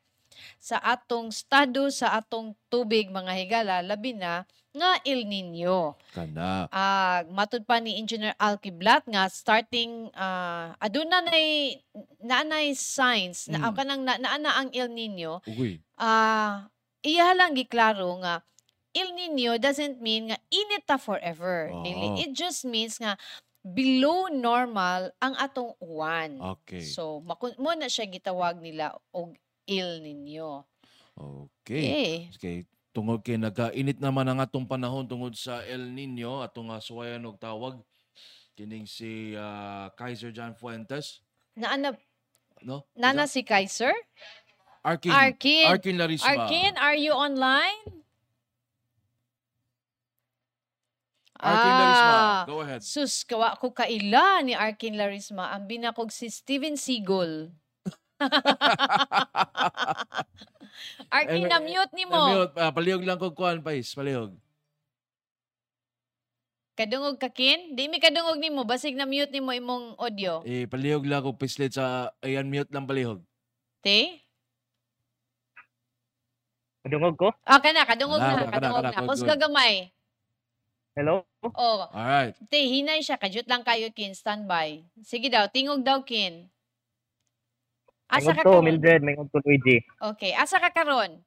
sa 0.56 0.76
atong 0.78 1.28
estado 1.28 1.88
sa 1.88 2.14
atong 2.14 2.52
tubig 2.68 3.08
mga 3.08 3.32
higala 3.34 3.76
labi 3.80 4.12
na 4.12 4.42
nga 4.70 5.00
El 5.02 5.26
Nino. 5.26 5.96
Kana. 6.12 6.68
Ah, 6.70 7.24
matud 7.26 7.64
pa 7.64 7.80
ni 7.80 7.98
Engineer 7.98 8.36
Alkiblat 8.38 9.02
nga 9.08 9.26
starting 9.26 10.12
ah 10.14 10.76
aduna 10.78 11.24
nay 11.24 11.80
naanay 12.20 12.72
signs 12.72 13.48
na 13.48 13.70
Mm. 13.70 13.74
kanang 13.74 14.02
na, 14.04 14.14
naana 14.16 14.50
ang 14.54 14.70
El 14.70 14.88
Nino 14.88 15.40
Uy. 15.48 15.80
ah 15.96 16.68
iya 17.00 17.32
lang 17.32 17.54
giklaro 17.54 18.20
nga 18.20 18.44
El 18.94 19.14
Nino 19.14 19.56
doesn't 19.56 19.98
mean 19.98 20.30
nga 20.30 20.38
init 20.48 20.82
ta 20.84 20.96
forever. 20.96 21.70
Oo. 21.70 21.82
Dili. 21.82 22.24
It 22.24 22.32
just 22.32 22.64
means 22.64 22.98
nga 22.98 23.14
below 23.62 24.26
normal 24.30 25.12
ang 25.18 25.34
atong 25.36 25.76
uwan. 25.78 26.40
Okay. 26.56 26.80
So 26.82 27.20
makun 27.20 27.52
mo 27.58 27.74
na 27.74 27.86
siya 27.86 28.06
gitawag 28.06 28.58
nila 28.58 28.96
og 29.12 29.34
El 29.68 30.00
Nino. 30.00 30.64
Okay. 31.12 31.52
Okay. 31.60 32.12
Okay. 32.32 32.56
Tungod 32.96 33.20
kay 33.20 33.36
nagkainit 33.36 34.00
naman 34.00 34.26
ang 34.26 34.40
atong 34.40 34.64
panahon 34.64 35.04
tungod 35.04 35.36
sa 35.36 35.60
El 35.68 35.92
Nino 35.92 36.40
atong 36.40 36.72
uh, 36.72 36.80
suwayan 36.80 37.28
og 37.28 37.36
tawag 37.36 37.76
kining 38.58 38.90
si 38.90 39.38
ah, 39.38 39.86
Kaiser 39.94 40.34
John 40.34 40.50
Fuentes, 40.58 41.22
Naana 41.54 41.94
no? 42.66 42.82
nana 42.98 43.30
si 43.30 43.46
Kaiser? 43.46 43.94
Arkin. 44.82 45.14
Arkin. 45.14 45.66
Arkin 45.70 45.94
Larisma. 45.94 46.26
Arkin, 46.26 46.74
are 46.74 46.98
you 46.98 47.14
online? 47.14 48.02
Arkin 51.38 51.74
Larisma. 51.78 52.18
Ah, 52.18 52.42
Go 52.50 52.66
ahead. 52.66 52.82
Sus, 52.82 53.22
kawa 53.22 53.54
ko 53.62 53.70
kaila 53.70 54.42
ni 54.42 54.58
Arkin 54.58 54.98
Larisma. 54.98 55.54
Ang 55.54 55.70
binakog 55.70 56.10
si 56.10 56.26
Steven 56.26 56.74
Seagull. 56.74 57.54
Arkin, 61.08 61.44
Eh, 61.44 61.50
na-mute 61.50 61.92
ni 61.96 62.04
mo. 62.04 62.20
Namiyot, 62.20 62.52
ah, 62.54 62.70
palihog 62.70 63.04
lang 63.04 63.18
kog 63.18 63.34
kuan 63.34 63.62
pais, 63.62 63.88
palihog. 63.94 64.34
Kadungog 66.78 67.18
ka, 67.18 67.26
Kin? 67.26 67.74
Di 67.74 67.90
mi 67.90 67.98
kadungog 67.98 68.38
ni 68.38 68.54
mo. 68.54 68.62
Basig 68.62 68.94
na-mute 68.94 69.34
ni 69.34 69.42
mo 69.42 69.50
imong 69.50 69.98
audio. 69.98 70.46
Eh 70.46 70.70
palihog 70.70 71.02
lang 71.02 71.26
kog 71.26 71.34
pislit 71.34 71.74
sa 71.74 72.14
ayan 72.22 72.46
mute 72.46 72.70
lang 72.70 72.86
palihog. 72.86 73.18
Te? 73.82 74.22
Kadungog 76.86 77.18
ko? 77.18 77.28
Ah, 77.42 77.58
kana. 77.58 77.82
Kadungog 77.82 78.22
na. 78.22 78.30
kana, 78.38 78.52
Kadungog 78.54 78.82
kana, 78.86 78.94
na. 78.94 79.00
good, 79.02 79.08
Kusga 79.10 79.34
gamay. 79.34 79.90
Hello? 80.94 81.22
Oh, 81.42 81.86
All 81.94 82.06
right. 82.06 82.34
te, 82.50 82.58
hinay 82.58 82.98
siya. 83.02 83.18
Kajut 83.18 83.46
lang 83.46 83.62
kayo, 83.62 83.90
Kin. 83.90 84.14
Standby. 84.14 84.82
Sige 85.02 85.30
daw. 85.30 85.46
Tingog 85.50 85.82
daw, 85.82 86.02
Kin. 86.06 86.46
Asa 88.08 88.32
Mayroon 88.32 88.36
ka 88.36 88.42
to, 88.42 88.48
karon? 88.48 88.64
Mildred, 88.64 89.00
mayroon 89.04 89.28
to 89.28 89.40
Luigi. 89.44 89.78
Okay. 90.16 90.32
Asa 90.32 90.56
ka 90.56 90.72
karon? 90.72 91.20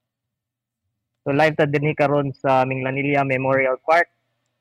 So 1.22 1.30
live 1.30 1.54
ta 1.54 1.70
dinhi 1.70 1.94
karon 1.94 2.34
sa 2.34 2.66
Minglanilla 2.66 3.22
Memorial 3.22 3.78
Park. 3.86 4.10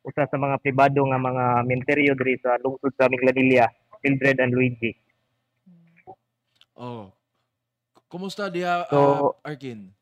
Usa 0.05 0.29
sa 0.29 0.37
mga 0.37 0.61
pribado 0.61 1.01
nga 1.09 1.17
mga 1.17 1.45
menteryo 1.65 2.13
diri 2.17 2.37
sa 2.41 2.61
lungsod 2.61 2.93
sa 2.97 3.09
Minglanilla, 3.09 3.69
Mildred 4.05 4.37
and 4.41 4.53
Luigi. 4.53 4.93
Oh. 6.77 7.13
Kumusta 8.09 8.49
diha 8.53 8.89
So- 8.89 9.37
ah, 9.41 9.53
Arkin? 9.53 9.93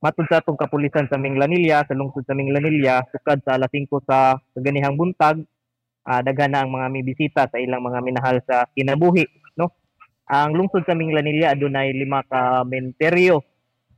Matud 0.00 0.24
sa 0.32 0.40
atong 0.40 0.56
kapulisan 0.56 1.04
sa 1.12 1.20
Minglanilla, 1.20 1.84
sa 1.84 1.92
lungsod 1.92 2.24
sa 2.24 2.32
Minglanilla, 2.32 3.04
sukad 3.12 3.44
sa 3.44 3.60
alas 3.60 3.68
5 3.68 4.00
sa 4.00 4.40
kaganihang 4.56 4.96
buntag, 4.96 5.44
ah, 6.08 6.24
daghan 6.24 6.56
na 6.56 6.64
ang 6.64 6.72
mga 6.72 6.88
mibisita 6.88 7.44
sa 7.44 7.60
ilang 7.60 7.84
mga 7.84 8.00
minahal 8.00 8.40
sa 8.48 8.64
kinabuhi? 8.72 9.28
Ang 10.30 10.54
lungsod 10.54 10.86
sa 10.86 10.94
Minglanilla 10.94 11.50
adunay 11.50 11.90
lima 11.90 12.22
ka 12.22 12.62
menteryo. 12.62 13.42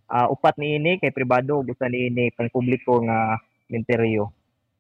Ah, 0.08 0.32
upat 0.32 0.56
ni 0.56 0.80
ini 0.80 0.96
kay 0.96 1.12
pribado 1.12 1.60
ug 1.60 1.68
usa 1.68 1.88
ni 1.92 2.08
ini 2.08 2.32
pang 2.32 2.48
publiko 2.48 3.04
nga 3.04 3.36
menteryo. 3.68 4.32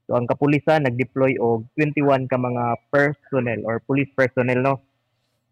So 0.08 0.16
ang 0.16 0.24
kapulisan 0.24 0.88
nag-deploy 0.88 1.36
og 1.40 1.68
21 1.76 2.28
ka 2.28 2.36
mga 2.40 2.64
personnel 2.88 3.60
or 3.68 3.84
police 3.84 4.08
personnel 4.16 4.60
no 4.64 4.74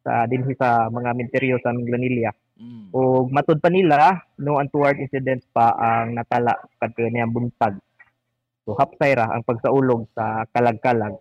sa 0.00 0.24
dinhi 0.24 0.56
sa 0.56 0.88
mga 0.88 1.16
menteryo 1.16 1.60
sa 1.60 1.76
Minglanilla. 1.76 2.32
Mm. 2.60 2.92
O 2.92 3.28
matud 3.28 3.60
pa 3.60 3.72
nila, 3.72 4.24
no 4.40 4.60
untoward 4.60 5.00
incidents 5.00 5.48
pa 5.52 5.72
ang 5.76 6.16
natala 6.16 6.56
kadto 6.80 7.04
niya 7.08 7.28
buntag. 7.28 7.76
So 8.64 8.76
hapsay 8.76 9.16
ra 9.16 9.32
ang 9.32 9.44
pagsaulog 9.44 10.08
sa 10.12 10.44
kalag-kalag. 10.52 11.16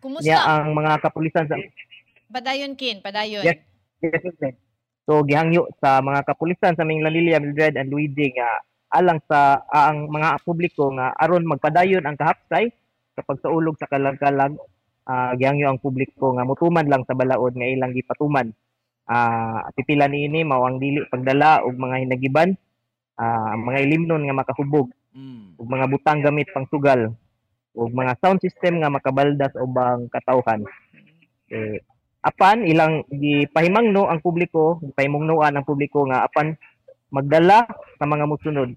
Kumusta? 0.00 0.24
Niya 0.24 0.40
ang 0.44 0.72
mga 0.72 1.00
kapulisan 1.04 1.44
sa 1.44 1.56
Padayon, 2.28 2.76
Kin. 2.76 3.00
Padayon. 3.00 3.40
Yes. 3.40 3.67
Yes, 4.02 4.22
Mildred. 4.22 4.56
So 5.08 5.24
gihangyo 5.24 5.66
sa 5.80 6.04
mga 6.04 6.20
kapulisan 6.28 6.76
sa 6.76 6.84
Minglanilla, 6.84 7.40
Mildred 7.40 7.80
and 7.80 7.88
Luigi 7.88 8.30
nga 8.36 8.60
alang 8.92 9.20
sa 9.28 9.64
ah, 9.68 9.90
ang 9.92 10.08
mga 10.08 10.40
publiko 10.44 10.92
nga 10.96 11.12
aron 11.16 11.48
magpadayon 11.48 12.04
ang 12.04 12.16
kahapsay 12.16 12.68
kapag 13.16 13.36
sa 13.42 13.52
ulog 13.52 13.76
sa 13.80 13.88
kalag-kalag 13.88 14.54
ah, 15.08 15.32
gihangyo 15.34 15.72
ang 15.72 15.80
publiko 15.80 16.36
nga 16.36 16.44
mutuman 16.44 16.86
lang 16.86 17.02
sa 17.08 17.16
balaod 17.16 17.56
nga 17.56 17.66
ilang 17.66 17.96
gipatuman. 17.96 18.52
Ah 19.08 19.64
pipila 19.72 20.04
niini 20.06 20.44
mao 20.44 20.68
ang 20.68 20.76
dili 20.76 21.00
pagdala 21.08 21.64
og 21.64 21.74
mga 21.74 22.04
hinagiban, 22.04 22.52
ah, 23.16 23.56
mga 23.56 23.78
ilimnon 23.88 24.22
nga 24.28 24.36
makahubog 24.36 24.92
Mm. 25.18 25.56
ug 25.58 25.66
mga 25.66 25.86
butang 25.88 26.20
gamit 26.20 26.46
pang 26.52 26.68
sugal 26.68 27.10
ug 27.74 27.90
mga 27.90 28.20
sound 28.20 28.38
system 28.44 28.78
nga 28.78 28.92
makabaldas 28.92 29.50
sa 29.50 29.64
ubang 29.64 30.06
katawhan. 30.12 30.62
Eh, 31.48 31.80
apan 32.28 32.68
ilang 32.68 33.08
gipahimangno 33.08 34.06
ang 34.06 34.20
publiko, 34.20 34.78
gipahimungnoan 34.84 35.56
ang 35.56 35.64
publiko 35.64 36.04
nga 36.08 36.28
apan 36.28 36.52
magdala 37.08 37.64
sa 37.96 38.04
mga 38.04 38.24
musunod 38.28 38.70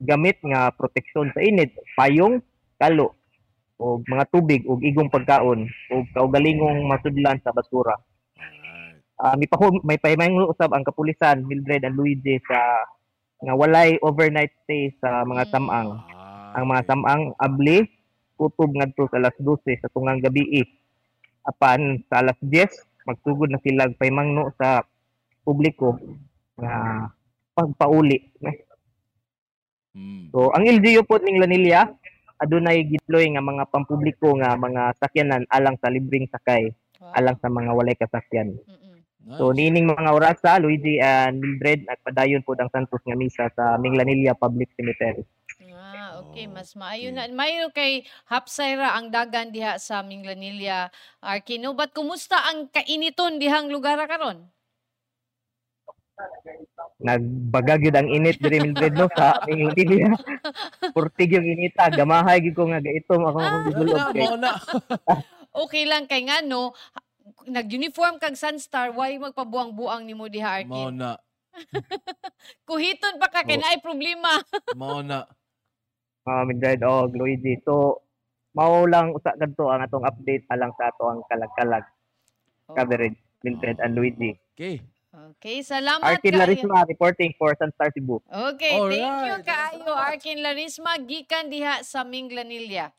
gamit 0.00 0.38
nga 0.46 0.72
proteksyon 0.72 1.28
sa 1.34 1.42
init, 1.42 1.74
payong, 1.98 2.40
kalo, 2.78 3.18
o 3.78 4.02
mga 4.02 4.24
tubig 4.34 4.66
ug 4.66 4.82
igong 4.82 5.10
pagkaon 5.10 5.66
ug 5.94 6.04
kaugalingong 6.14 6.82
masudlan 6.86 7.38
sa 7.42 7.54
basura. 7.54 7.94
Alright. 8.38 8.98
Ah, 9.18 9.34
may 9.38 9.46
pahum, 9.46 9.78
may 9.86 9.98
pahimangno 9.98 10.50
usab 10.50 10.74
ang 10.74 10.82
kapulisan 10.82 11.46
Mildred 11.46 11.86
and 11.86 11.94
Luigi 11.94 12.42
sa 12.46 12.58
nga 13.38 13.54
walay 13.54 13.94
overnight 14.02 14.50
stay 14.66 14.90
sa 14.98 15.22
mga 15.22 15.46
samang 15.54 15.94
Ah, 15.94 16.58
ang 16.58 16.64
mga 16.64 16.82
samang 16.90 17.22
abli 17.38 17.86
kutob 18.34 18.72
ngadto 18.72 19.06
sa 19.10 19.20
alas 19.22 19.36
12 19.38 19.78
sa 19.78 19.90
tungang 19.94 20.22
gabi 20.22 20.64
apan 21.48 22.04
sa 22.06 22.20
alas 22.20 22.36
10 22.44 22.68
magsugod 23.08 23.48
na 23.48 23.58
sila 23.58 23.88
paymangno 23.96 24.52
sa 24.54 24.84
publiko 25.42 25.96
nga 26.54 27.08
pagpauli 27.52 28.20
Mm. 29.96 30.30
so 30.30 30.52
ang 30.52 30.62
LGU 30.62 31.02
pod 31.02 31.24
ning 31.24 31.40
Lanilla 31.40 31.88
adunay 32.38 32.86
gideploy 32.86 33.24
nga 33.34 33.42
mga 33.42 33.66
pampubliko 33.66 34.30
nga 34.38 34.54
mga 34.54 34.94
sakyanan 34.94 35.42
alang 35.50 35.74
sa 35.80 35.90
libreng 35.90 36.28
sakay 36.30 36.70
Wow. 36.98 37.14
alang 37.14 37.36
sa 37.38 37.46
mga 37.46 37.70
walay 37.72 37.94
kasakyan. 37.94 38.58
Nice. 39.22 39.38
so 39.38 39.54
niining 39.54 39.86
mga 39.86 40.10
orasa 40.10 40.58
Luigi 40.58 40.98
and 40.98 41.38
Mildred 41.38 41.86
nagpadayon 41.86 42.42
pod 42.42 42.58
ang 42.58 42.70
Santos 42.70 42.98
nga 43.02 43.14
misa 43.14 43.46
sa 43.54 43.78
Minglanilla 43.78 44.34
Public 44.34 44.74
Cemetery 44.74 45.22
Ah, 46.18 46.26
okay. 46.26 46.50
Oh, 46.50 46.52
Mas 46.52 46.74
maayo 46.74 47.08
okay. 47.08 47.16
na. 47.16 47.30
Mayo 47.30 47.70
kay 47.70 48.02
Hapsayra 48.26 48.98
ang 48.98 49.14
dagan 49.14 49.54
diha 49.54 49.78
sa 49.78 50.02
Minglanilla, 50.02 50.90
Arkino. 51.22 51.72
But 51.72 51.94
kumusta 51.94 52.34
ang 52.42 52.66
kainiton 52.68 53.38
dihang 53.38 53.70
lugar 53.70 53.94
karon? 54.04 54.50
nagbagag 56.98 57.86
yun 57.86 57.94
ang 57.94 58.10
init 58.10 58.42
diri 58.42 58.58
Mildred 58.58 58.90
no 58.90 59.06
sa 59.06 59.38
aming 59.46 59.70
Lanilia. 59.70 60.10
Purtig 60.90 61.30
yung 61.30 61.46
inita, 61.46 61.86
gamahay 61.86 62.42
gid 62.42 62.58
ko 62.58 62.66
nga 62.66 62.82
gaitom 62.82 63.22
ako 63.22 63.38
akong 63.38 63.64
gidulog 63.70 64.02
Wala, 64.02 64.10
kay. 64.18 64.26
Okay 65.62 65.86
lang 65.86 66.10
kay 66.10 66.26
nga 66.26 66.42
no, 66.42 66.74
ha- 66.74 67.06
nag-uniform 67.46 68.18
kag 68.18 68.34
Sunstar, 68.34 68.90
why 68.90 69.14
magpabuang-buang 69.14 70.10
nimo 70.10 70.26
diha 70.26 70.66
Mo 70.66 70.90
Arkin? 70.90 70.98
na. 70.98 71.14
Kuhiton 72.66 73.22
pa 73.22 73.30
ka 73.30 73.46
kay 73.46 73.58
Oh. 73.58 73.62
naay 73.62 73.78
problema. 73.78 74.42
Mo 74.74 74.98
na. 74.98 75.22
Ah, 76.28 76.44
Mildred 76.44 76.84
oh 76.84 77.08
Luigi. 77.08 77.56
So 77.64 78.04
mao 78.52 78.84
lang 78.84 79.16
usa 79.16 79.32
kadto 79.40 79.72
ang 79.72 79.80
atong 79.80 80.04
update 80.04 80.44
alang 80.52 80.76
sa 80.76 80.92
ato 80.92 81.08
ang 81.08 81.24
kalag-kalag 81.24 81.88
Oh. 82.68 82.76
coverage 82.76 83.16
Mildred 83.40 83.80
and 83.80 83.96
Luigi. 83.96 84.36
Okay. 84.52 84.84
Okay, 85.08 85.64
salamat 85.64 86.04
Arkin. 86.04 86.36
Larisma 86.36 86.84
reporting 86.84 87.32
for 87.40 87.56
Sunstar 87.56 87.88
Cebu. 87.96 88.20
Okay, 88.28 88.76
thank 88.76 89.00
you 89.24 89.40
Alright. 89.40 89.48
kaayo 89.48 89.92
Arkin 89.96 90.44
Larisma 90.44 91.00
gikan 91.00 91.48
diha 91.48 91.80
sa 91.80 92.04
Minglanilla. 92.04 92.92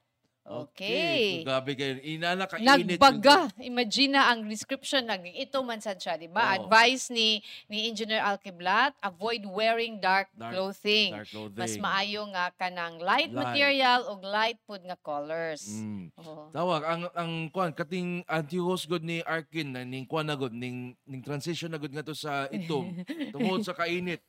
Okay. 0.50 1.46
Grabe 1.46 1.78
kayo. 1.78 2.02
Inana 2.02 2.50
ka 2.50 2.58
init. 2.58 2.98
Nagbaga. 2.98 3.54
Imagine 3.62 4.18
na 4.18 4.34
ang 4.34 4.50
description 4.50 5.06
nag 5.06 5.22
ito 5.22 5.62
man 5.62 5.78
sad 5.78 6.02
siya, 6.02 6.18
di 6.18 6.26
ba? 6.26 6.58
Oo. 6.58 6.66
Advice 6.66 7.14
ni 7.14 7.38
ni 7.70 7.86
Engineer 7.86 8.26
Alkiblat, 8.26 8.98
avoid 8.98 9.46
wearing 9.46 10.02
dark, 10.02 10.34
Dark- 10.34 10.58
clothing. 10.58 11.14
Dark 11.14 11.30
clothing. 11.30 11.62
Mas 11.62 11.78
maayo 11.78 12.26
nga 12.34 12.50
kanang 12.58 12.98
light, 12.98 13.30
Light. 13.30 13.38
material 13.54 14.10
ug 14.10 14.26
light 14.26 14.58
pud 14.66 14.82
nga 14.82 14.98
colors. 14.98 15.70
Mm. 15.70 16.10
Oo. 16.18 16.50
Tawag 16.50 16.82
ang 16.82 17.02
ang 17.14 17.32
kuan 17.54 17.70
kating 17.70 18.26
anti-host 18.26 18.90
god 18.90 19.06
ni 19.06 19.22
Arkin 19.22 19.70
na 19.70 19.86
ning 19.86 20.10
kuan 20.10 20.26
na 20.26 20.34
god 20.34 20.52
ning 20.52 20.98
ning 21.06 21.22
transition 21.22 21.70
na 21.70 21.78
god 21.78 21.94
nga 21.94 22.02
to 22.02 22.18
sa 22.18 22.50
itom 22.50 22.90
tungod 23.34 23.62
sa 23.62 23.78
kainit. 23.78 24.26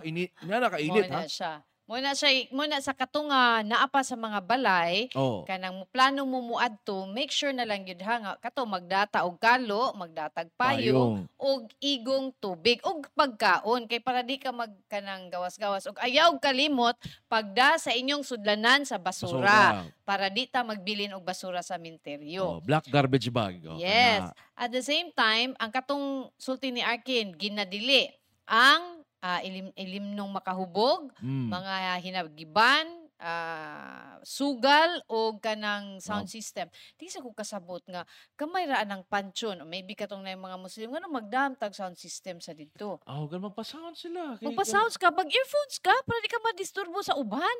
Init, 0.00 0.32
init 0.80 1.10
Muna 1.12 1.20
ha. 1.20 1.28
siya. 1.28 1.52
Muna 1.86 2.18
siya, 2.18 2.50
muna 2.50 2.82
sa 2.82 2.90
katunga 2.90 3.62
naapa 3.62 4.02
sa 4.02 4.18
mga 4.18 4.42
balay, 4.42 5.06
Oh. 5.14 5.46
kanang 5.46 5.86
plano 5.94 6.26
mo 6.26 6.42
muadto, 6.42 7.06
make 7.06 7.30
sure 7.30 7.54
na 7.54 7.62
lang 7.62 7.86
yun 7.86 8.02
ha 8.02 8.34
kato 8.42 8.66
magdata 8.66 9.22
og 9.22 9.38
kalo, 9.38 9.94
magdatag 9.94 10.50
payo, 10.58 11.14
Payong. 11.14 11.30
og 11.38 11.70
igong 11.78 12.34
tubig 12.42 12.82
og 12.82 13.06
pagkaon 13.14 13.86
kay 13.86 14.02
para 14.02 14.26
di 14.26 14.34
ka 14.34 14.50
magkanang 14.50 15.30
gawas-gawas 15.30 15.86
og 15.86 15.94
ayaw 16.02 16.34
kalimot 16.42 16.98
pagda 17.30 17.78
sa 17.78 17.94
inyong 17.94 18.26
sudlanan 18.26 18.82
sa 18.82 18.98
basura, 18.98 19.86
Basura. 19.86 19.94
para 20.02 20.26
di 20.26 20.50
ta 20.50 20.66
magbilin 20.66 21.14
og 21.14 21.22
basura 21.22 21.62
sa 21.62 21.78
Oh, 21.78 21.82
minteryo. 21.86 22.66
black 22.66 22.90
garbage 22.90 23.30
bag. 23.30 23.62
Oh, 23.62 23.78
Yes. 23.78 24.26
kana. 24.26 24.58
At 24.58 24.74
the 24.74 24.82
same 24.82 25.14
time, 25.14 25.54
ang 25.54 25.70
katong 25.70 26.34
sulti 26.34 26.74
ni 26.74 26.82
Arkin 26.82 27.30
ginadili 27.30 28.10
ang 28.42 28.95
ah, 29.26 29.40
ilim 29.40 29.74
ilim 29.74 30.14
nung 30.14 30.30
makahubog, 30.30 31.10
Mm. 31.18 31.50
mga 31.50 31.74
hinagiban, 31.98 32.86
ah, 33.18 34.20
sugal 34.22 35.02
o 35.06 35.34
kanang 35.36 35.98
sound 35.98 36.26
Oh. 36.26 36.30
system. 36.30 36.68
Di 36.94 37.08
sa 37.08 37.18
ko 37.18 37.32
kasabot 37.32 37.82
nga 37.84 38.06
gamay 38.34 38.64
ra 38.64 38.84
ng 38.84 39.02
pansyon 39.04 39.58
o 39.58 39.66
maybe 39.66 39.92
katong 39.92 40.20
na 40.20 40.36
mga 40.36 40.56
Muslim 40.56 40.92
nga 40.92 41.10
magdamtag 41.10 41.72
sound 41.72 41.96
system 41.96 42.38
sa 42.38 42.52
dito. 42.52 43.02
Oh, 43.02 43.26
gan 43.26 43.42
magpa-sound 43.42 43.96
sila. 43.96 44.36
Kay- 44.36 44.46
Magpa-sounds 44.46 44.94
ka, 44.94 45.10
mag 45.10 45.26
earphones 45.26 45.76
ka 45.78 45.94
para 46.02 46.20
di 46.20 46.28
ka 46.28 46.38
madisturbo 46.40 47.00
sa 47.00 47.16
uban. 47.16 47.58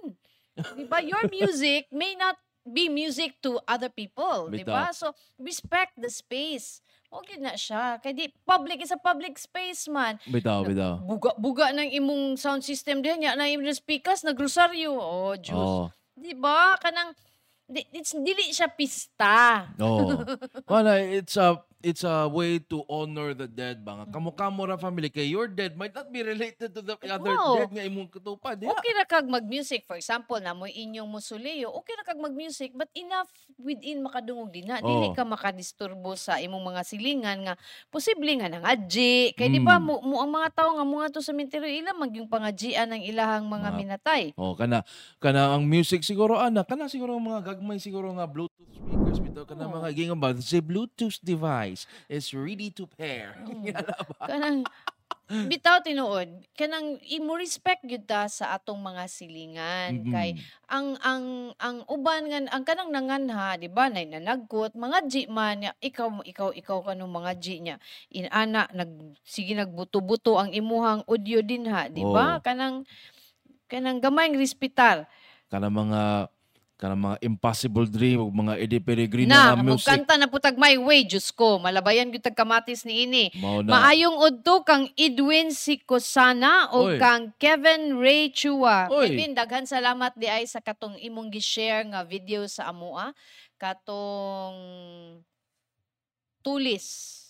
Di 0.72 0.84
ba? 0.84 1.00
Your 1.00 1.26
music 1.34 1.90
may 1.90 2.14
not 2.14 2.38
be 2.66 2.90
music 2.90 3.38
to 3.42 3.62
other 3.64 3.88
people, 3.88 4.50
di 4.50 4.66
ba? 4.66 4.90
So 4.90 5.14
respect 5.38 5.94
the 5.98 6.10
space. 6.10 6.82
Okay 7.06 7.38
na 7.38 7.54
siya. 7.54 8.02
Kaya 8.02 8.12
di, 8.12 8.26
public 8.42 8.82
is 8.82 8.90
a 8.90 8.98
public 8.98 9.38
space 9.38 9.86
man. 9.86 10.18
Bitaw, 10.26 10.66
bitaw. 10.66 11.00
Buga-buga 11.06 11.70
ng 11.72 11.90
imong 11.94 12.34
sound 12.34 12.66
system 12.66 13.00
din 13.00 13.22
niya 13.22 13.38
na 13.38 13.46
imong 13.46 13.70
speakers 13.72 14.26
nagrosaryo. 14.26 14.92
Oh, 14.94 15.34
Diyos. 15.38 15.56
Oh. 15.56 15.86
Di 16.18 16.34
ba? 16.34 16.74
Kanang 16.82 17.14
di, 17.66 17.82
it's, 17.94 18.14
dili 18.14 18.50
siya 18.50 18.70
pista. 18.70 19.70
Oh. 19.78 20.22
Wala, 20.70 20.98
it's 21.02 21.38
a 21.38 21.62
it's 21.86 22.02
a 22.02 22.26
way 22.26 22.58
to 22.58 22.82
honor 22.90 23.30
the 23.30 23.46
dead 23.46 23.78
ba 23.80 24.02
nga. 24.02 24.06
Kamo-kamo 24.10 24.66
ra 24.66 24.74
family 24.74 25.06
kay 25.06 25.30
your 25.30 25.46
dead 25.46 25.78
might 25.78 25.94
not 25.94 26.10
be 26.10 26.18
related 26.20 26.74
to 26.74 26.82
the 26.82 26.98
other 27.06 27.30
Wow. 27.30 27.62
dead 27.62 27.70
nga 27.70 27.84
imong 27.86 28.10
katupad. 28.10 28.58
Yeah. 28.58 28.74
Okay 28.74 28.90
ra 28.90 29.06
kag 29.06 29.30
mag-music. 29.30 29.86
For 29.86 29.94
example, 29.94 30.42
na 30.42 30.50
mo 30.50 30.66
inyong 30.66 31.06
musuleyo, 31.06 31.70
okay 31.70 31.94
ra 31.94 32.02
kag 32.02 32.18
mag-music, 32.18 32.74
but 32.74 32.90
enough 32.92 33.30
within 33.56 34.02
makadungog 34.02 34.50
din 34.50 34.66
na. 34.66 34.82
Dili 34.82 35.08
Oo. 35.08 35.14
ka 35.14 35.22
makadisturbo 35.22 36.18
sa 36.18 36.42
imong 36.42 36.74
mga 36.74 36.82
silingan 36.82 37.38
nga 37.46 37.54
posible 37.88 38.34
nga 38.34 38.50
nangadji. 38.50 39.30
Kay 39.32 39.46
di 39.48 39.62
ba 39.62 39.78
Mm. 39.78 39.84
mo, 39.84 39.94
mo 40.02 40.16
ang 40.18 40.32
mga 40.32 40.48
tao 40.52 40.74
nga 40.74 40.82
mga 40.82 41.06
to 41.12 41.22
sa 41.22 41.30
minteryo 41.30 41.70
ila 41.70 41.94
magyung 41.94 42.26
pangadjian 42.26 42.90
ng 42.90 43.06
ilahang 43.06 43.46
mga 43.46 43.68
Mga- 43.68 43.78
minatay. 43.78 44.22
Oh, 44.34 44.56
kana 44.56 44.82
kana 45.20 45.52
ang 45.52 45.62
music 45.62 46.00
siguro 46.00 46.34
ana 46.34 46.64
kana 46.64 46.88
siguro 46.88 47.14
ang 47.14 47.24
mga 47.24 47.54
gagmay 47.54 47.76
siguro 47.76 48.08
nga 48.10 48.24
Bluetooth 48.24 48.64
speakers 48.72 49.20
bitaw 49.20 49.44
kana 49.44 49.68
Oo. 49.68 49.76
mga 49.76 49.88
gingon 49.92 50.16
ba 50.16 50.32
si 50.32 50.58
Bluetooth 50.58 51.20
device 51.20 51.75
is 52.08 52.32
ready 52.32 52.72
to 52.72 52.88
pair. 52.88 53.36
Ba? 54.16 54.24
kanang 54.24 54.64
bitaw 55.26 55.82
tinuod 55.82 56.30
kanang 56.54 57.02
imo 57.02 57.34
respect 57.34 57.82
gyud 57.82 58.06
ta 58.06 58.30
sa 58.30 58.54
atong 58.54 58.78
mga 58.78 59.10
silingan 59.10 60.06
kay 60.06 60.38
Mm. 60.38 60.42
ang 60.70 60.88
ang 61.02 61.24
ang 61.58 61.76
uban 61.90 62.30
nga 62.30 62.38
ang 62.54 62.62
kanang 62.62 62.94
nanganha 62.94 63.58
di 63.58 63.66
ba 63.66 63.90
nay 63.90 64.06
nanagkot 64.06 64.78
mga 64.78 64.98
G 65.10 65.14
man 65.26 65.66
niya 65.66 65.72
ikaw 65.82 66.22
ikaw 66.22 66.54
ikaw 66.54 66.78
kanong 66.86 67.10
mga 67.10 67.32
G 67.42 67.46
niya 67.58 67.76
inana 68.06 68.70
nag 68.70 69.18
sige 69.26 69.50
nagbuto-buto 69.58 70.38
ang 70.38 70.54
imuhang 70.54 71.02
audio 71.10 71.42
din 71.42 71.66
ha 71.74 71.90
di 71.90 72.06
ba 72.06 72.38
Oo. 72.38 72.42
kanang 72.46 72.86
kanang 73.66 73.98
gamay 73.98 74.30
ang 74.30 74.38
respetar 74.38 75.10
kana 75.50 75.66
mga 75.66 76.30
kana 76.76 76.92
mga 76.92 77.16
impossible 77.24 77.88
dream 77.88 78.20
ug 78.20 78.32
mga 78.36 78.60
Eddie 78.60 78.84
Peregrino 78.84 79.32
na 79.32 79.56
mo 79.56 79.80
music. 79.80 79.88
kanta 79.88 80.20
na 80.20 80.28
putag 80.28 80.60
my 80.60 80.76
way 80.76 81.08
Diyos 81.08 81.32
ko 81.32 81.56
malabayan 81.56 82.12
gyud 82.12 82.20
kamatis 82.36 82.84
ni 82.84 83.08
ini 83.08 83.24
na. 83.32 83.64
Maayong 83.64 84.20
udto 84.20 84.60
kang 84.60 84.84
Edwin 84.92 85.56
Sikosana 85.56 86.68
o 86.76 86.92
Oy. 86.92 87.00
kang 87.00 87.32
Kevin 87.40 87.96
Ray 87.96 88.28
Chua. 88.28 88.92
Oy. 88.92 89.08
Kevin, 89.08 89.32
daghan 89.32 89.64
salamat 89.64 90.12
di 90.20 90.28
ay 90.28 90.44
sa 90.44 90.60
katong 90.60 91.00
imong 91.00 91.32
gi-share 91.32 91.88
nga 91.88 92.04
video 92.04 92.44
sa 92.44 92.68
amoa. 92.68 93.16
Katong 93.56 94.56
tulis. 96.44 97.25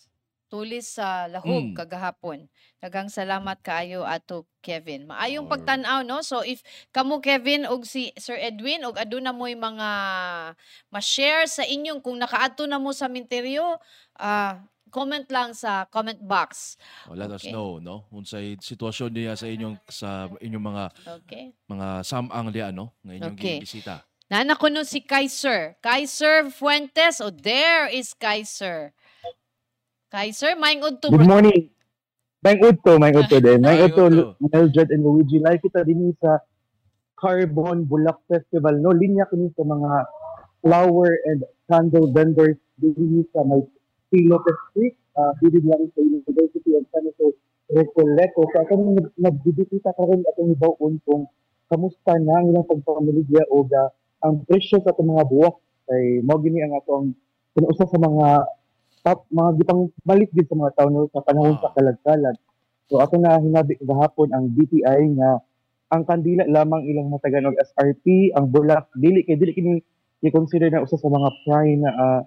Tulis 0.57 0.97
sa 0.97 1.29
lahog 1.29 1.69
Mm. 1.69 1.77
kagahapon. 1.77 2.49
Daghang 2.81 3.13
salamat 3.13 3.61
kaayo 3.61 4.09
ato 4.09 4.49
Kevin. 4.65 5.05
Maayong 5.05 5.45
Alright. 5.45 5.69
pagtan-aw 5.69 6.01
no. 6.01 6.25
So 6.25 6.41
if 6.41 6.65
kamo 6.97 7.21
Kevin 7.21 7.69
og 7.69 7.85
si 7.85 8.09
Sir 8.17 8.41
Edwin 8.41 8.81
og 8.89 8.97
aduna 8.97 9.37
mo'y 9.37 9.53
mga 9.53 9.89
ma-share 10.89 11.45
sa 11.45 11.61
inyong 11.61 12.01
kung 12.01 12.17
nakaadto 12.17 12.65
na 12.65 12.81
mo 12.81 12.97
sa 12.97 13.05
minteryo, 13.05 13.77
ah 14.17 14.65
comment 14.89 15.29
lang 15.29 15.53
sa 15.53 15.85
comment 15.93 16.17
box. 16.25 16.81
Oh, 17.05 17.13
let 17.13 17.29
us 17.29 17.45
Okay. 17.45 17.53
know 17.53 17.77
no 17.77 18.09
unsay 18.09 18.57
sitwasyon 18.57 19.13
niya 19.13 19.37
sa 19.37 19.45
inyong 19.45 19.77
sa 19.93 20.33
inyong 20.41 20.65
mga 20.73 20.85
Okay? 21.21 21.45
mga 21.69 21.89
samang 22.01 22.49
diya 22.49 22.73
no 22.73 22.97
nga 23.05 23.13
inyong 23.13 23.37
Okay. 23.37 23.61
bisita. 23.61 24.01
Nana 24.33 24.57
ko 24.59 24.67
no 24.67 24.83
si 24.89 25.05
Kaiser. 25.05 25.77
Kaiser 25.85 26.49
Fuentes. 26.51 27.21
Oh, 27.23 27.31
there 27.31 27.87
is 27.87 28.11
Kaiser. 28.17 28.91
Kaiser, 30.07 30.55
maing 30.55 30.87
udto 30.87 31.11
Good 31.11 31.27
morning. 31.27 31.67
Maing 32.39 32.63
udto, 32.63 32.95
maing 32.95 33.19
udto 33.19 33.43
din. 33.43 33.59
Maing 33.59 33.67
Maing 33.67 33.85
udto, 33.91 34.05
udto. 34.07 34.25
Mildred 34.39 34.95
and 34.95 35.03
Luigi. 35.03 35.43
Live 35.43 35.59
kita 35.67 35.83
din 35.83 36.15
sa 36.23 36.39
Carbon 37.19 37.83
Bulak 37.91 38.23
Festival. 38.31 38.79
No, 38.79 38.95
linya 38.95 39.27
kini 39.27 39.51
sa 39.59 39.67
mga 39.67 40.07
flower 40.63 41.11
and 41.27 41.43
candle 41.67 42.07
vendors 42.15 42.55
din 42.79 43.27
sa 43.35 43.43
may 43.43 43.67
Pilotes 44.15 44.59
Street. 44.71 44.95
Uh, 45.19 45.35
dili 45.43 45.59
lang 45.67 45.91
sa 45.91 45.99
University 45.99 46.71
of 46.79 46.87
San 46.95 47.03
Jose 47.11 47.35
Recoleto. 47.75 48.47
So, 48.47 48.63
ako 48.63 48.73
nang 48.79 49.11
nagbibisita 49.19 49.91
ka 49.91 50.07
rin 50.07 50.23
atong 50.23 50.55
ibawon 50.55 51.03
kung 51.03 51.27
kamusta 51.67 52.15
na 52.23 52.39
ang 52.39 52.55
ilang 52.55 52.69
pagpamiligya 52.69 53.43
o 53.51 53.67
ga 53.67 53.91
ang 54.23 54.47
presyo 54.47 54.79
sa 54.87 54.95
mga 54.95 55.27
buwak 55.27 55.59
kay 55.91 56.23
mo 56.23 56.39
gini 56.39 56.63
ang 56.63 56.79
atong 56.79 57.11
pinuusa 57.59 57.91
sa 57.91 57.99
mga 57.99 58.27
top 59.07 59.23
mga 59.31 59.63
gipang 59.63 59.87
balik 60.03 60.35
din 60.35 60.43
sa 60.43 60.59
mga 60.59 60.73
tao 60.75 60.91
no, 60.91 61.07
sa 61.15 61.23
panahon 61.23 61.55
Ah. 61.55 61.63
sa 61.63 61.73
kalagkalag. 61.79 62.37
So 62.91 62.99
ako 62.99 63.23
na 63.23 63.39
hinabi 63.39 63.79
gahapon 63.79 64.35
ang 64.35 64.51
BPI 64.51 65.15
nga 65.15 65.39
ang 65.87 66.03
kandila 66.03 66.43
lamang 66.51 66.83
ilang 66.83 67.15
matagan 67.15 67.47
og 67.47 67.55
SRP, 67.63 68.35
ang 68.35 68.51
bulak 68.51 68.91
dili 68.99 69.23
kay 69.23 69.39
dili 69.39 69.55
kini 69.55 69.75
i-consider 70.27 70.75
na 70.75 70.83
usa 70.83 70.99
sa 70.99 71.07
mga 71.07 71.31
prime 71.47 71.87
na 71.87 71.91
ah, 71.95 72.21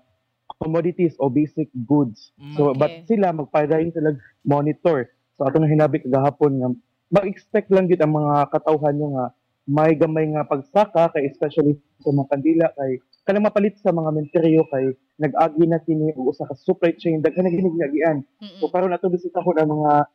commodities 0.58 1.20
o 1.20 1.28
basic 1.28 1.68
goods. 1.84 2.32
Mm. 2.39 2.56
So 2.56 2.72
Okay. 2.72 2.80
but 2.80 2.92
sila 3.06 3.36
magpadayon 3.36 3.92
sila 3.92 4.15
monitor. 4.48 5.12
So 5.36 5.44
ato 5.44 5.60
na 5.60 5.68
hinabi 5.68 6.00
gahapon 6.08 6.63
nga 6.63 6.68
mag-expect 7.12 7.68
lang 7.70 7.92
gid 7.92 8.00
ang 8.00 8.15
mga 8.15 8.48
katawhan 8.50 8.96
nyo 8.96 9.08
nga 9.20 9.26
may 9.68 9.94
gamay 9.94 10.26
nga 10.32 10.48
pagsaka 10.48 11.12
kay 11.12 11.28
especially 11.28 11.76
sa 12.00 12.10
mga 12.10 12.30
kandila 12.32 12.68
kay 12.74 12.98
kanang 13.30 13.46
mapalit 13.46 13.78
sa 13.78 13.94
mga 13.94 14.10
menteryo 14.10 14.65
kay 14.74 14.98
nag-agi 15.22 15.63
na 15.70 15.78
kini 15.86 16.10
og 16.18 16.34
usa 16.34 16.50
ka 16.50 16.58
supply 16.58 16.98
chain 16.98 17.22
daghan 17.22 17.46
na 17.46 17.54
gini 17.54 17.70
ginagian. 17.70 18.26
Mm-mm. 18.42 18.58
So 18.58 18.74
karon 18.74 18.89
ato 18.89 19.06
bisita 19.06 19.46
ko 19.46 19.54
ang 19.54 19.70
mga 19.70 20.10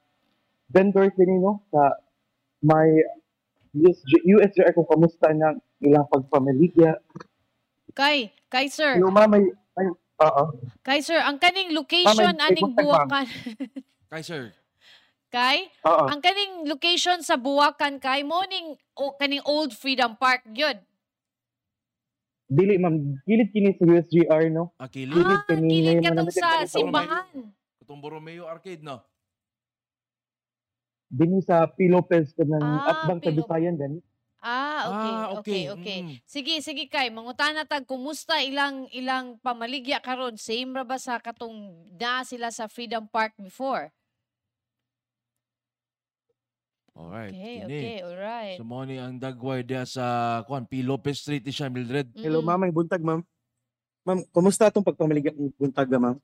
vendors 0.74 1.14
din 1.14 1.38
no 1.38 1.62
sa 1.70 1.94
may 2.58 2.90
USG, 3.74 4.26
USGR 4.26 4.74
kung 4.74 4.86
kamusta 4.86 5.34
na 5.34 5.54
ilang 5.82 6.06
pagpamaligya. 6.06 6.94
Kay, 7.94 8.30
kay 8.50 8.66
sir, 8.70 8.98
Hello, 8.98 9.10
ma'am. 9.10 9.30
May, 9.30 9.44
ay, 9.78 9.86
oo. 9.94 10.44
kay 10.86 10.98
sir, 11.02 11.18
ang 11.18 11.38
kaning 11.42 11.74
location 11.74 12.34
may 12.34 12.50
aning 12.50 12.74
buwakan. 12.74 13.26
Kay 14.14 14.22
sir. 14.22 14.54
kay, 15.34 15.66
Oo. 15.82 16.06
ang 16.06 16.22
kaning 16.22 16.70
location 16.70 17.18
sa 17.18 17.34
buwakan 17.34 17.98
kay 17.98 18.22
mo 18.22 18.38
ning 18.46 18.78
o, 18.94 19.18
kaning 19.18 19.42
Old 19.42 19.74
Freedom 19.74 20.14
Park 20.14 20.46
gyud. 20.54 20.78
Dili, 22.44 22.76
ma'am. 22.76 23.16
Gilid 23.24 23.48
kini 23.50 23.72
sa 23.72 23.84
USGR, 23.88 24.52
no? 24.52 24.76
Ah, 24.76 24.88
kini 24.88 25.08
kilid 25.08 25.42
ngayon 25.48 26.02
ka 26.04 26.12
mo 26.12 26.28
tong 26.28 26.28
namin 26.28 26.32
sa 26.36 26.48
simbahan. 26.68 27.28
Itong 27.80 28.00
Borromeo 28.04 28.44
Arcade, 28.44 28.84
no? 28.84 29.00
Dini 31.08 31.40
sa 31.40 31.64
P. 31.70 31.88
Lopez 31.88 32.34
ka 32.36 32.44
ng 32.44 32.60
Ah, 32.60 32.90
Atbang 32.90 33.20
P. 33.22 33.32
Lopez. 33.32 33.48
Kabisayan 33.48 33.76
din. 33.80 34.02
Ah, 34.44 34.92
okay, 34.92 35.08
Ah, 35.08 35.24
okay, 35.32 35.32
okay. 35.40 35.62
okay. 35.72 35.98
Mm. 36.04 36.14
Sige, 36.28 36.54
sige 36.60 36.84
kay, 36.84 37.08
mangutana 37.08 37.64
tag 37.64 37.88
kumusta 37.88 38.44
ilang 38.44 38.84
ilang 38.92 39.40
pamaligya 39.40 40.04
karon? 40.04 40.36
Same 40.36 40.68
ra 40.76 40.84
ba 40.84 41.00
sa 41.00 41.16
katong 41.16 41.72
na 41.96 42.20
sila 42.28 42.52
sa 42.52 42.68
Freedom 42.68 43.08
Park 43.08 43.32
before? 43.40 43.88
Alright. 46.94 47.34
Okay, 47.34 47.54
kini. 47.58 47.66
okay, 47.66 47.96
alright. 48.06 48.56
So 48.58 48.62
mo 48.62 48.86
ni 48.86 49.02
ang 49.02 49.18
dagway 49.18 49.66
dia 49.66 49.82
sa 49.82 50.40
kuan 50.46 50.62
P. 50.62 50.86
Lopez 50.86 51.26
Street 51.26 51.42
siya 51.50 51.66
Mildred. 51.66 52.14
Hello, 52.14 52.38
Mm-mm. 52.38 52.46
ma'am. 52.46 52.60
May 52.62 52.70
buntag, 52.70 53.02
ma'am. 53.02 53.18
Ma'am, 54.06 54.22
kumusta 54.30 54.70
itong 54.70 54.86
pagpamaligya 54.86 55.34
ng 55.34 55.50
buntag, 55.58 55.90
ma'am? 55.90 56.14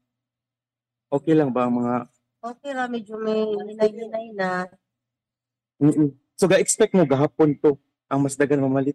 Okay 1.11 1.35
lang 1.35 1.51
ba 1.51 1.67
ang 1.67 1.75
mga... 1.75 1.95
Okay 2.41 2.71
ra, 2.71 2.87
medyo 2.87 3.19
may 3.19 3.43
hinay-hinay 3.43 4.27
na. 4.31 4.71
Mm-mm. 5.83 6.15
So, 6.39 6.47
ga-expect 6.47 6.95
mo 6.95 7.03
gahapon 7.03 7.59
to 7.59 7.75
ang 8.07 8.23
mas 8.23 8.39
dagan 8.39 8.63
mamalit. 8.63 8.95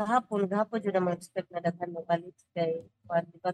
Kahapon, 0.00 0.48
kahapon 0.48 0.84
yun 0.88 0.96
naman 0.96 1.20
expect 1.20 1.52
na 1.52 1.60
daghan 1.60 1.92
mo 1.92 2.00
balit 2.04 2.36
kay 2.56 2.80
Juan, 3.04 3.24
di 3.28 3.38
ba? 3.44 3.52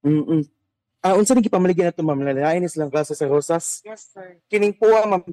Mm-mm. 0.00 0.59
Ah, 1.00 1.16
unsa 1.16 1.32
ni 1.32 1.40
gipamaligya 1.40 1.88
na 1.88 1.96
to, 1.96 2.04
ma'am? 2.04 2.20
Lalain 2.20 2.60
is 2.60 2.76
lang 2.76 2.92
klase 2.92 3.16
sa 3.16 3.24
Rosas. 3.24 3.80
Yes, 3.88 4.12
sir. 4.12 4.36
Kining 4.52 4.76
puwa, 4.76 5.08
ma'am. 5.08 5.24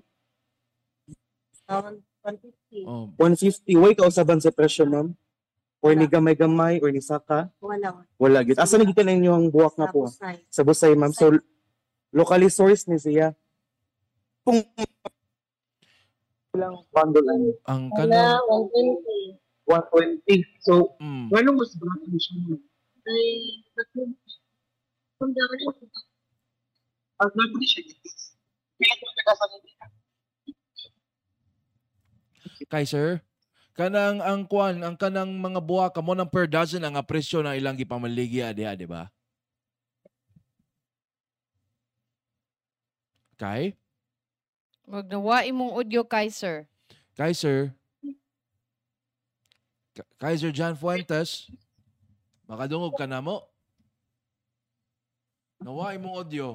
Around 1.68 2.00
150. 2.24 2.88
Oh, 2.88 3.12
150. 3.20 3.76
Way 3.76 3.94
ka 4.00 4.08
usaban 4.08 4.40
sa 4.40 4.56
presyo, 4.56 4.88
ma'am? 4.88 5.12
Or 5.84 5.92
ni 5.92 6.08
gamay-gamay, 6.08 6.80
or 6.80 6.88
ni 6.88 7.04
saka? 7.04 7.52
Wala. 7.60 8.08
Wala, 8.16 8.48
git. 8.48 8.56
Asa 8.56 8.80
na 8.80 8.88
gita 8.88 9.04
na 9.04 9.12
inyong 9.12 9.52
buwak 9.52 9.76
nga 9.76 9.92
po? 9.92 10.08
Sa 10.48 10.64
Busay, 10.64 10.96
ma'am. 10.96 11.12
So, 11.12 11.36
locally 12.16 12.48
sourced 12.48 12.88
ni 12.88 12.96
siya. 12.96 13.36
Kung 14.48 14.64
lang 16.58 16.74
bundle 16.90 17.28
ang 17.30 17.44
ang 17.70 17.84
Wala, 17.94 18.40
kanang 18.42 18.66
120. 18.74 19.38
120. 19.70 20.64
So, 20.64 20.96
mm, 20.98 21.30
ano 21.30 21.50
mas 21.54 21.76
barato 21.78 22.08
ni 22.08 22.18
siya? 22.18 22.56
Ay, 23.06 23.28
kay 32.70 32.86
sir. 32.86 33.22
Kanang 33.78 34.22
ang 34.26 34.42
kuan, 34.50 34.82
ang 34.82 34.98
kanang 34.98 35.38
mga 35.38 35.62
buwa 35.62 35.94
kamo 35.94 36.18
ng 36.18 36.30
per 36.30 36.50
dozen 36.50 36.82
ang 36.82 36.98
presyo 37.06 37.46
ng 37.46 37.54
ilang 37.54 37.78
gipamaligya 37.78 38.50
diha, 38.50 38.74
di 38.74 38.90
ba? 38.90 39.10
Kay? 43.38 43.78
Wag 44.90 45.06
nawa 45.14 45.46
imong 45.46 45.78
audio 45.78 46.02
kay 46.02 46.34
sir. 46.34 46.66
Kaiser, 47.18 47.74
Ka- 49.98 50.10
Kaiser 50.22 50.54
John 50.54 50.78
Fuentes, 50.78 51.50
makadungog 52.46 52.94
ka 52.94 53.10
na 53.10 53.22
mo. 53.22 53.46
Nawa 55.64 55.94
imong 55.98 56.16
audio. 56.22 56.48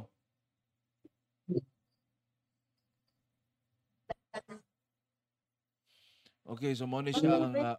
Okay, 6.43 6.75
so 6.75 6.91
mo 6.91 6.99
ni 7.01 7.15
siya 7.15 7.39
ang 7.39 7.55
uh, 7.55 7.77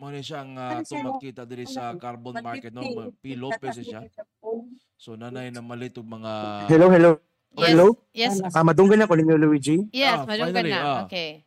mo 0.00 0.08
ni 0.08 0.24
siya 0.24 0.42
ang 0.42 0.52
uh, 0.56 0.80
tumakita 0.80 1.44
diri 1.44 1.68
sa 1.68 1.92
carbon 2.00 2.40
market 2.40 2.72
no 2.72 2.82
P 3.20 3.36
Lopez 3.36 3.78
siya. 3.84 4.00
So 4.96 5.12
nanay 5.14 5.52
na 5.52 5.60
malit 5.60 5.92
mga 6.00 6.32
Hello, 6.72 6.88
hello. 6.88 7.12
Yes. 7.56 7.68
Hello? 7.72 7.86
Yes. 8.12 8.34
Ah, 8.52 8.60
madunggan 8.60 9.00
ako 9.00 9.16
ninyo, 9.16 9.36
Luigi. 9.40 9.88
Yes, 9.88 10.12
Ah, 10.12 10.28
madung 10.28 10.52
ka 10.52 10.60
finally, 10.60 10.72
na. 10.76 10.80
ah. 10.84 11.00
Okay. 11.08 11.40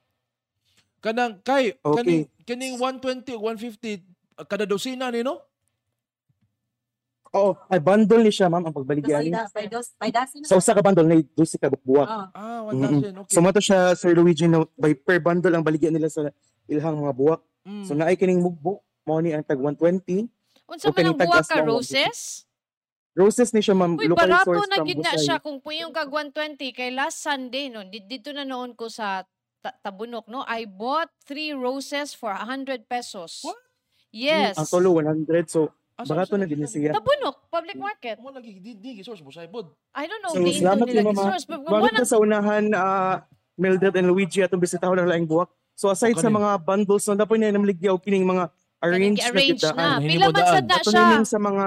kanang 0.99 1.37
kay 1.45 1.77
Okay. 1.79 1.95
kaning 2.01 2.23
kaning 2.43 2.75
120 2.75 3.37
ug 3.37 3.43
150 3.55 4.03
uh, 4.35 4.43
kada 4.43 4.65
dosina 4.67 5.07
ni 5.13 5.21
no? 5.23 5.39
Oo, 7.29 7.53
ay 7.69 7.77
bundle 7.77 8.25
ni 8.25 8.33
siya, 8.33 8.49
ma'am, 8.49 8.65
ang 8.65 8.73
pagbaligyan. 8.73 9.29
By 9.53 9.69
dos, 9.69 9.93
by. 9.93 10.09
Sa 10.49 10.57
usa 10.57 10.73
ka 10.73 10.81
bundle 10.81 11.05
na 11.05 11.21
dusi 11.37 11.61
ka 11.61 11.69
buwak. 11.69 12.09
Ah, 12.09 12.25
Ah, 12.33 12.61
Mm-mm. 12.65 13.05
1,000. 13.05 13.21
Okay. 13.21 13.33
So 13.33 13.39
mato 13.39 13.61
siya 13.61 13.93
Sir 13.93 14.17
Luigi 14.17 14.49
no 14.49 14.65
by 14.73 14.97
per 14.97 15.21
bundle 15.21 15.53
ang 15.53 15.61
baligyan 15.61 15.93
nila 15.93 16.09
sa 16.09 16.25
ilhang 16.65 16.97
mga 16.97 17.13
buwak. 17.13 17.41
Mm. 17.69 17.85
So 17.85 17.93
naay 17.93 18.17
kining 18.17 18.41
mugbo 18.41 18.81
mo 19.05 19.21
ni 19.21 19.29
ang 19.29 19.45
tag 19.45 19.61
120. 19.61 20.25
Unsa 20.65 20.89
man 20.89 21.01
ang 21.03 21.13
nitag 21.13 21.29
buwa 21.29 21.37
as 21.37 21.47
ka 21.47 21.61
roses? 21.61 22.19
Roses 23.13 23.49
ni 23.51 23.61
siya 23.61 23.73
ma'am 23.73 23.93
Uy, 23.93 24.05
locally 24.05 24.25
barato 24.25 24.49
sourced 24.49 24.69
na 24.69 24.77
from 24.79 24.87
gid 24.87 24.97
na 24.97 25.13
siya 25.13 25.37
kung 25.37 25.57
puyong 25.59 25.91
kag 25.91 26.09
120 26.09 26.61
kay 26.71 26.89
last 26.89 27.21
Sunday 27.21 27.69
no. 27.69 27.81
di- 27.83 28.05
Dito 28.05 28.29
na 28.31 28.41
noon 28.41 28.73
ko 28.73 28.85
sa 28.85 29.21
ta- 29.59 29.77
Tabunok 29.81 30.25
no. 30.25 30.41
I 30.45 30.65
bought 30.65 31.09
three 31.25 31.53
roses 31.53 32.13
for 32.13 32.33
100 32.33 32.85
pesos. 32.85 33.41
What? 33.43 33.57
Yes. 34.09 34.57
Ang 34.57 34.65
tolo 34.65 34.97
100 34.97 35.25
so 35.45 35.69
Asa- 35.99 36.09
barato 36.09 36.33
asa 36.33 36.39
na 36.39 36.65
siya. 36.65 36.91
Tabunok, 36.93 37.35
public 37.45 37.75
market. 37.75 38.15
Mo 38.17 38.31
lagi 38.31 38.55
di 38.55 38.71
di 38.73 39.03
source 39.03 39.19
mo 39.19 39.29
sa 39.29 39.43
ibod. 39.43 39.67
I 39.91 40.07
don't 40.07 40.21
know 40.21 40.31
So, 40.31 40.39
kung 40.39 40.55
salamat 40.55 40.85
nila 40.87 41.03
Mama. 41.05 41.23
source. 41.25 41.43
But 41.43 41.59
Bakit 41.61 41.91
na 41.93 42.07
sa 42.07 42.17
unahan 42.17 42.63
ah, 42.71 43.27
Mildred 43.53 43.91
and 43.93 44.07
Luigi 44.07 44.39
atong 44.39 44.57
bisitahon 44.57 44.95
ang 44.95 45.05
laing 45.05 45.27
buwak. 45.27 45.51
So 45.75 45.87
aside 45.87 46.15
Okay 46.15 46.23
sa 46.23 46.31
mga 46.31 46.49
bundles 46.57 47.03
no 47.03 47.15
dapat 47.15 47.35
na 47.37 47.51
namligyaw 47.51 47.95
kining 47.97 48.23
mga 48.23 48.47
arrange 48.79 49.19
na 49.19 49.27
arrange 49.27 49.59
kita. 49.59 49.71
na. 49.73 49.99
Hindi 49.99 50.15
Pila 50.15 50.25
man 50.25 50.33
daan. 50.33 50.47
sad 50.49 50.65
na 50.65 50.75
Ato 50.77 50.89
siya. 50.89 50.99
nining 51.05 51.27
sa 51.27 51.37
mga 51.37 51.65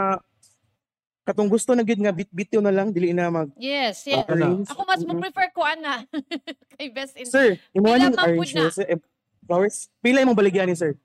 katong 1.22 1.46
gusto 1.46 1.70
na 1.70 1.82
gid 1.82 1.96
nga 1.96 2.10
bit-bitiw 2.10 2.58
na 2.58 2.72
lang 2.72 2.88
dili 2.90 3.12
na 3.12 3.28
mag 3.28 3.52
Yes, 3.54 4.02
yes. 4.04 4.24
arrange. 4.26 4.64
Ako 4.66 4.80
mas 4.82 5.00
mo 5.00 5.12
Mm-mm. 5.12 5.22
prefer 5.22 5.48
ko 5.50 5.62
ana. 5.62 6.08
kay 6.72 6.88
best 6.88 7.14
in 7.14 7.24
Sir, 7.24 7.60
imo 7.70 7.92
Pila 7.92 8.08
man 8.08 8.32
pud 8.34 8.48
na? 8.50 8.62
rose 8.66 8.80
eh, 8.82 8.98
flowers. 9.42 9.76
Pila 10.00 10.18
imong 10.18 10.34
baligyan 10.34 10.66
ni 10.66 10.74
sir? 10.74 10.96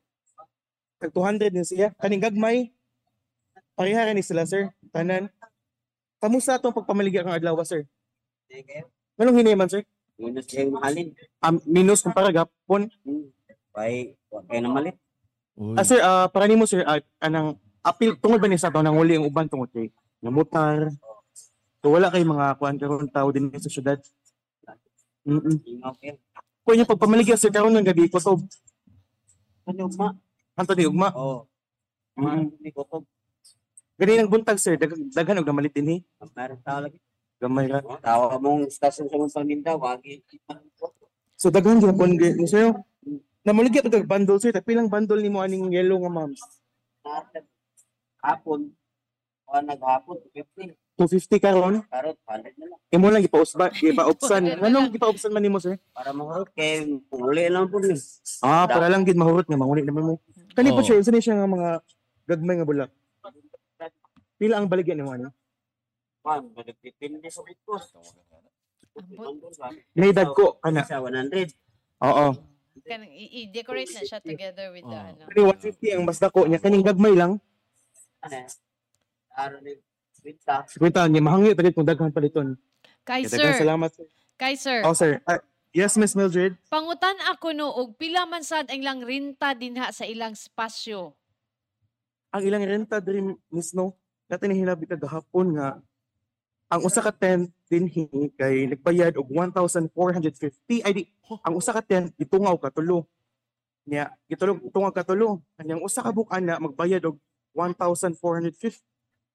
Tag 0.98 1.12
200 1.12 1.48
din 1.50 1.62
siya. 1.62 1.92
Kaning 1.94 2.24
gagmay. 2.24 2.72
Pareha 3.78 4.10
ni 4.10 4.26
sila 4.26 4.50
sir. 4.50 4.74
Tanan. 4.90 5.30
Kamusta 6.18 6.58
atong 6.58 6.74
pagpamaligya 6.74 7.22
kang 7.22 7.38
adlaw 7.38 7.62
sir? 7.62 7.86
Anong 9.22 9.38
hinay 9.38 9.54
man 9.54 9.70
sir? 9.70 9.86
Minus 10.18 10.50
yung 10.50 10.74
mahalin. 10.74 11.14
Um, 11.46 11.62
minus 11.70 12.02
kumpara 12.02 12.34
gapon. 12.34 12.90
Kay, 13.78 14.18
wag 14.34 14.50
kayo 14.50 14.62
na 14.66 14.74
malit. 14.74 14.98
Ah 15.78 15.86
sir, 15.86 16.02
ah 16.02 16.26
para 16.26 16.50
nimo 16.50 16.66
sir, 16.66 16.82
ah, 16.90 16.98
anang 17.22 17.62
apil 17.86 18.18
tungod 18.18 18.42
ba 18.42 18.50
ni 18.50 18.58
sa 18.58 18.74
taon 18.74 18.82
nang 18.82 18.98
huli 18.98 19.18
ang 19.18 19.30
uban 19.30 19.46
tungod 19.46 19.70
kay 19.70 19.94
namutar. 20.26 20.90
So 21.86 21.94
wala 21.94 22.10
kay 22.10 22.26
mga 22.26 22.58
kuan 22.58 22.82
karon 22.82 23.10
tao 23.14 23.30
din 23.30 23.54
sa 23.62 23.70
syudad. 23.70 24.02
Mm. 25.22 25.62
Okay. 25.94 26.18
Kung 26.66 26.78
yung 26.82 26.90
pagpamaligya 26.90 27.38
sir 27.38 27.54
karon 27.54 27.78
ng 27.78 27.86
gabi 27.86 28.10
ko 28.10 28.18
to. 28.18 28.42
Ano 29.70 29.86
ma? 29.94 30.18
Anthony 30.58 30.90
ugma. 30.90 31.14
Oo. 31.14 31.46
Mm. 32.18 32.26
Ma, 32.26 32.30
hindi 32.42 32.70
ko. 32.74 32.82
Gani 33.98 34.14
nang 34.14 34.30
buntag 34.30 34.62
sir, 34.62 34.78
dag 34.78 34.94
daghan 35.10 35.42
og 35.42 35.48
namalit 35.50 35.74
dinhi. 35.74 36.06
Meron 36.38 36.62
tao 36.62 36.86
lagi. 36.86 37.02
Gamay 37.42 37.66
ra. 37.66 37.82
Tawa 37.82 38.38
mong 38.38 38.70
stasyon 38.70 39.10
sa 39.10 39.18
mga 39.18 39.34
paninda, 39.34 39.74
wagi. 39.74 40.22
So 41.34 41.50
daghan 41.50 41.82
gyud 41.82 41.98
kon 41.98 42.14
gi 42.14 42.38
sir. 42.46 42.78
Namaligya 43.42 43.82
to 43.82 43.90
kag 43.90 44.06
bundle 44.06 44.38
sir, 44.38 44.54
tag 44.54 44.70
pilang 44.70 44.86
bundle 44.86 45.18
nimo 45.18 45.42
aning 45.42 45.74
yellow 45.74 45.98
nga 45.98 46.14
ma'am. 46.14 46.32
Hapon. 48.22 48.70
O 49.50 49.52
naghapon, 49.66 50.18
50. 50.30 50.78
250 50.98 51.42
karon. 51.42 51.76
Karot, 51.90 52.18
100 52.26 52.58
na 52.58 52.66
lang. 52.74 52.80
Imo 52.90 53.08
lang 53.10 53.22
gipausba, 53.26 53.70
gipaupsan. 53.70 54.44
Anong 54.66 54.94
gipaupsan 54.94 55.34
man 55.34 55.42
nimo 55.42 55.58
sir? 55.58 55.78
Para 55.94 56.14
mahurot 56.14 56.50
kay 56.54 56.86
uli 57.14 57.46
lang 57.50 57.70
po 57.70 57.82
ni. 57.82 57.98
Ah, 58.46 58.66
para 58.70 58.90
lang 58.90 59.06
gid 59.06 59.18
mahurot 59.18 59.46
nga 59.46 59.58
manguli 59.58 59.82
naman 59.86 60.06
mo. 60.06 60.14
Kani 60.54 60.74
po 60.74 60.82
Oo. 60.82 60.86
sir, 60.86 60.98
unsa 61.02 61.14
ni 61.14 61.22
siya 61.22 61.38
nga 61.38 61.50
mga 61.50 61.70
gagmay 62.30 62.62
nga 62.62 62.68
bulak? 62.68 62.92
Pila 64.38 64.62
ang 64.62 64.70
baligyan 64.70 65.02
nimo 65.02 65.14
ani? 65.14 65.30
Juan, 66.22 66.50
depende 66.54 67.28
sa 67.34 67.42
ito. 67.46 67.74
Naidad 69.98 70.30
ko 70.34 70.58
kana. 70.62 70.86
Sa 70.86 71.02
100. 71.02 71.54
Oo. 72.06 72.28
Kanang 72.86 73.10
i-decorate 73.10 73.90
na 73.90 74.06
siya 74.06 74.22
together 74.22 74.70
with 74.70 74.86
the 74.86 74.94
Oh. 74.94 75.10
ano. 75.10 75.24
Kani 75.26 75.42
150 75.50 75.98
ang 75.98 76.04
mas 76.06 76.22
dako 76.22 76.46
niya 76.46 76.62
kaning 76.62 76.86
gagmay 76.86 77.14
lang. 77.18 77.42
Ano? 78.22 78.38
Araw 79.34 79.60
ni 79.66 79.78
Winta. 80.22 80.66
50 80.68 81.08
niya 81.08 81.24
mahangi 81.24 81.56
tagit 81.56 81.74
kung 81.74 81.88
daghan 81.88 82.12
paliton. 82.12 82.58
Kay 83.08 83.24
sir, 83.26 83.56
salamat 83.56 83.90
sir. 83.96 84.08
kay 84.36 84.60
sir. 84.60 84.84
Oh 84.84 84.92
sir. 84.92 85.24
Ah, 85.24 85.40
yes 85.72 85.96
Miss 85.96 86.14
Mildred. 86.18 86.60
Pangutan 86.68 87.16
ako 87.32 87.56
no 87.56 87.72
og 87.72 87.96
pila 87.96 88.28
man 88.28 88.44
sad 88.44 88.68
ang 88.68 88.84
ilang 88.84 89.02
renta 89.02 89.56
dinha 89.56 89.88
sa 89.96 90.04
ilang 90.04 90.36
spasyo. 90.36 91.16
Ang 92.36 92.44
ilang 92.44 92.66
renta 92.68 93.00
diri 93.00 93.24
Miss 93.50 93.72
no. 93.72 93.96
Natin 94.28 94.56
hinabi 94.56 94.84
kagahapon 94.88 95.56
nga 95.56 95.80
ang 96.68 96.82
usa 96.84 97.00
ka 97.00 97.16
tent 97.16 97.48
dinhi 97.72 98.08
kay 98.36 98.68
nagbayad 98.68 99.16
og 99.16 99.28
1,450 99.32 100.84
ay 100.84 100.92
di 100.92 101.04
ang 101.44 101.56
usa 101.56 101.72
ka 101.72 101.80
tent 101.80 102.12
gitungaw 102.20 102.60
katulo. 102.60 103.08
Nya 103.88 104.12
gitulog 104.28 104.60
tungaw 104.72 104.92
katulo. 104.92 105.40
Kanyang 105.56 105.80
usa 105.80 106.04
ka 106.04 106.12
bukan 106.12 106.44
na 106.44 106.60
magbayad 106.60 107.08
og 107.08 107.16
1,450 107.56 108.84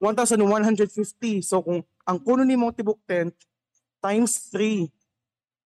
1,150. 0.02 1.40
So 1.40 1.64
kung 1.64 1.80
ang 2.04 2.18
kuno 2.20 2.44
nimo 2.44 2.68
tibok 2.68 3.00
tent 3.08 3.32
times 4.02 4.52
3 4.52 4.90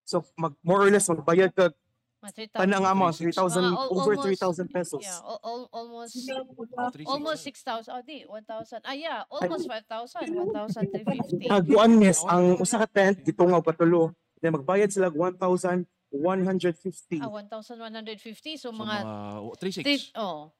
So 0.06 0.22
mag 0.38 0.54
more 0.62 0.86
or 0.86 0.90
less 0.94 1.10
magbayad 1.10 1.50
ka 1.50 1.74
Mga 2.26 2.34
3,000. 2.50 2.58
Tanang 2.58 2.84
amount, 2.84 3.14
3,600. 3.14 3.22
3,000, 3.22 3.62
Ah, 3.62 3.70
al- 3.70 3.86
over 3.88 4.12
almost- 4.12 4.26
3,000 4.26 4.66
pesos. 4.68 4.98
Yeah, 5.00 5.20
al- 5.22 5.38
al- 5.40 5.70
almost 5.70 6.12
Oh, 6.12 6.90
3,600. 6.90 7.06
almost 7.06 7.40
6,000. 7.40 7.86
Oh, 7.88 8.02
di, 8.02 8.18
1,000. 8.26 8.80
Ah, 8.82 8.92
yeah, 8.92 9.22
almost 9.30 9.64
5,000. 9.64 10.26
1,350. 10.26 11.46
Haguan 11.46 11.92
miss, 11.94 12.18
ang 12.24 12.58
usa 12.58 12.82
ka 12.82 12.88
tent, 12.88 13.22
gitungaw 13.22 13.62
patulo. 13.62 14.10
Then 14.36 14.52
magbayad 14.52 14.90
sila 14.90 15.06
og 15.06 15.16
1,150. 15.38 17.22
Ah, 17.22 17.30
1,150. 17.30 18.58
So, 18.58 18.68
So, 18.68 18.74
mga, 18.74 18.96
mga 18.98 19.56
3,600. 19.56 19.84
three- 19.86 20.10
oh. 20.16 20.50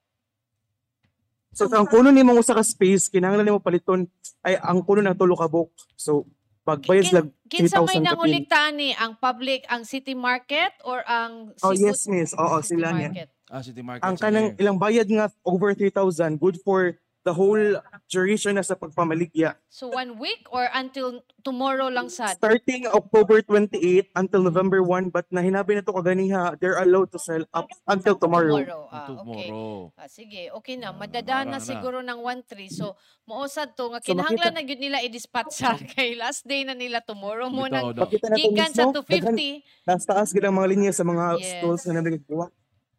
So 1.51 1.65
ang 1.73 1.89
kuno 1.89 2.13
nimo 2.13 2.37
usa 2.37 2.53
ka 2.53 2.61
space, 2.61 3.09
kinahanglan 3.09 3.49
nimo 3.49 3.59
paliton 3.59 4.05
ay 4.45 4.61
ang 4.61 4.85
kuno 4.85 5.01
ng 5.01 5.17
tulo 5.17 5.33
ka 5.33 5.49
book. 5.49 5.73
So 5.97 6.29
pagbayad 6.67 7.31
Kinsa 7.47 7.79
3,000 7.79 7.87
may 7.87 7.95
ka 7.95 7.95
pin. 7.95 8.07
nanguliktaan 8.11 8.75
ni 8.75 8.91
ang 8.93 9.15
public, 9.17 9.63
ang 9.71 9.87
city 9.87 10.19
market 10.19 10.75
or 10.83 11.07
ang 11.07 11.55
Oh 11.63 11.71
yes 11.71 12.11
miss, 12.11 12.35
oo 12.35 12.59
city 12.59 12.75
sila 12.75 12.91
niya. 12.91 13.11
market? 13.15 13.29
Ah, 13.47 13.63
City 13.63 13.79
Market. 13.79 14.03
Ang 14.03 14.19
sige. 14.19 14.25
kanang 14.27 14.49
ilang 14.59 14.75
bayad 14.75 15.07
nga 15.07 15.31
over 15.47 15.71
3,000, 15.71 16.35
good 16.35 16.59
for 16.67 16.99
the 17.27 17.35
whole 17.35 17.59
duration 18.07 18.55
na 18.55 18.63
sa 18.63 18.79
pagpamaligya. 18.79 19.59
So, 19.67 19.91
one 19.91 20.15
week 20.15 20.47
or 20.55 20.71
until 20.71 21.27
tomorrow 21.43 21.91
lang 21.91 22.07
sad? 22.07 22.39
Starting 22.39 22.87
October 22.87 23.43
28 23.43 24.15
until 24.15 24.47
November 24.47 24.79
1, 24.79 25.11
but 25.11 25.27
na 25.35 25.43
hinabi 25.43 25.75
na 25.75 25.83
to 25.83 25.91
kaganiha, 25.91 26.55
they're 26.63 26.79
allowed 26.79 27.11
to 27.11 27.19
sell 27.19 27.43
up 27.51 27.67
until 27.91 28.15
tomorrow. 28.15 28.63
Ah, 28.95 29.11
okay. 29.11 29.51
Tomorrow. 29.51 29.91
Ah, 29.99 30.07
sige, 30.07 30.55
okay 30.55 30.79
na. 30.79 30.95
Madadaan 30.95 31.51
na 31.51 31.59
siguro 31.59 31.99
ng 31.99 32.23
1-3. 32.23 32.71
So, 32.71 32.95
mausad 33.27 33.75
to. 33.75 33.91
Nga 33.91 34.07
So, 34.07 34.15
kinahanglan 34.15 34.55
na 34.55 34.63
yun 34.63 34.79
nila 34.79 35.03
i-dispatcha 35.03 35.75
kay 35.99 36.15
last 36.15 36.47
day 36.47 36.63
na 36.63 36.79
nila 36.79 37.03
tomorrow 37.03 37.51
mo 37.51 37.67
Bitaw 37.67 37.91
nang 37.91 38.07
daw. 38.07 38.07
Na 38.07 38.07
to 38.07 38.39
gikan 38.39 38.71
sa 38.71 38.87
mismo, 38.87 39.03
daghan- 39.03 39.35
250. 39.35 39.83
Nasa 39.83 40.07
taas 40.07 40.31
gid 40.31 40.47
ang 40.47 40.55
mga 40.55 40.69
linya 40.71 40.93
sa 40.95 41.03
mga 41.03 41.25
Yes. 41.43 41.51
stalls 41.59 41.83
na 41.91 41.99
nagagawa. 41.99 42.47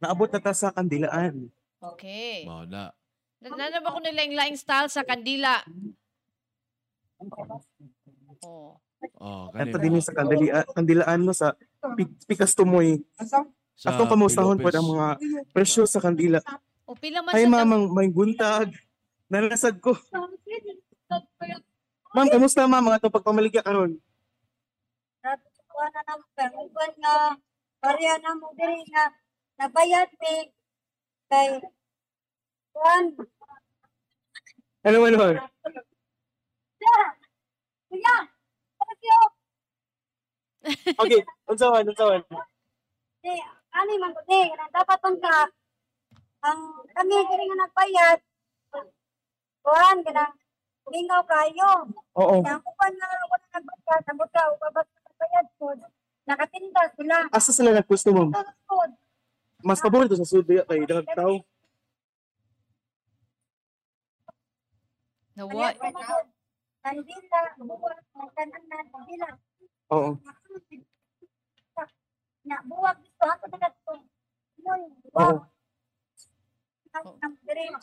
Naabot 0.03 0.27
na 0.27 0.43
ta 0.43 0.51
sa 0.51 0.75
kandilaan. 0.75 1.47
Okay. 1.79 2.43
Mao 2.43 2.67
na. 3.39 3.47
Nanana 3.49 3.79
ba 3.79 3.93
ko 3.93 3.99
nila 3.99 4.21
yung 4.23 4.37
laing 4.37 4.57
style 4.57 4.89
sa 4.89 5.01
kandila? 5.01 5.61
Oh. 8.41 8.77
Oh, 9.17 9.49
Ato 9.49 9.77
kanina. 9.77 9.81
din 9.81 10.01
sa 10.01 10.13
kandilaan, 10.13 10.65
kandilaan 10.73 11.21
mo 11.21 11.33
sa 11.33 11.53
Pi- 11.93 12.17
Pikas 12.25 12.53
Tumoy. 12.53 13.01
Sa 13.77 13.93
Atong 13.93 14.09
kamustahon 14.09 14.57
po 14.57 14.69
ang 14.69 14.89
mga 14.89 15.07
presyo 15.53 15.85
sa 15.85 16.01
kandila. 16.01 16.41
O 16.85 16.97
pila 16.97 17.21
man 17.21 17.33
Ay 17.33 17.45
sa 17.45 17.51
mamang 17.51 17.93
may 17.93 18.09
guntag. 18.09 18.73
Nalasad 19.29 19.77
ko. 19.77 19.93
Ma'am, 22.15 22.29
kamusta 22.31 22.65
ma'am 22.65 22.89
ang 22.89 22.95
atong 22.97 23.13
pagpamaligya 23.13 23.61
karon? 23.61 23.93
Kuha 25.21 25.87
na 25.93 26.01
naman 26.01 26.25
pero 26.33 26.65
uban 26.65 26.89
nga 26.97 27.37
pareha 27.77 28.17
na 28.17 28.33
mo 28.33 28.49
diri 28.57 28.81
nga 28.89 29.13
nabayad 29.61 30.09
mi 30.17 30.49
kay 31.29 31.61
kuan 32.77 33.03
Ano 34.85 34.97
ano? 35.03 35.17
ano? 35.17 35.41
kuya 37.89 38.15
thank 38.77 39.01
you 39.01 39.21
Okay, 41.01 41.21
unsawan, 41.47 41.87
unsawan. 41.87 42.21
di 43.23 43.33
ani 43.71 43.93
man 43.97 44.11
ko 44.13 44.21
di 44.29 44.41
dapat 44.69 44.97
tong 45.01 45.17
ka 45.17 45.47
ang 46.43 46.59
kami 46.93 47.15
diri 47.23 47.43
nga 47.49 47.57
nagbayad 47.65 48.19
kuan 49.65 49.97
kana 50.05 50.25
lingaw 50.87 51.23
kayo 51.27 51.71
Oo. 52.15 52.39
Kaya 52.39 52.55
ako 52.59 52.69
pa 52.75 52.87
na 52.89 53.07
ako 53.09 53.35
na 53.35 53.57
nagbayad 53.59 54.03
nabot 54.07 54.29
ka 54.31 54.41
ubabas 54.53 54.85
na 54.87 54.99
nagbayad 55.07 55.47
ko 55.57 55.65
nakatinda 56.27 56.83
sila 56.95 57.17
Asa 57.31 57.51
sila 57.51 57.71
nagpusto 57.71 58.11
ma'am? 58.11 58.31
Tungkod. 58.31 58.91
Mas 59.63 59.79
paborito 59.81 60.15
sa 60.15 60.27
sud 60.27 60.45
kay 60.47 60.83
daghang 60.85 61.09
tao. 61.15 61.33
Nawa, 65.37 65.69
Kandila, 66.87 67.39
buwag, 67.59 67.99
magkanan 68.15 68.63
na, 68.71 68.77
kandila. 68.89 69.27
Oo. 69.91 70.09
Na, 72.47 72.63
buwag 72.63 72.97
dito, 73.03 73.25
ako 73.27 73.45
na 73.51 73.67
dito. 73.69 73.93
Yun, 74.63 74.81
Oo. 75.13 75.37
buwag. 75.37 75.55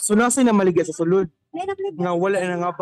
So 0.03 0.19
nasa 0.19 0.43
na 0.43 0.51
maligya 0.51 0.83
sa 0.83 0.97
sulod 0.97 1.31
nga 1.95 2.13
wala 2.19 2.43
na 2.43 2.59
nga 2.59 2.75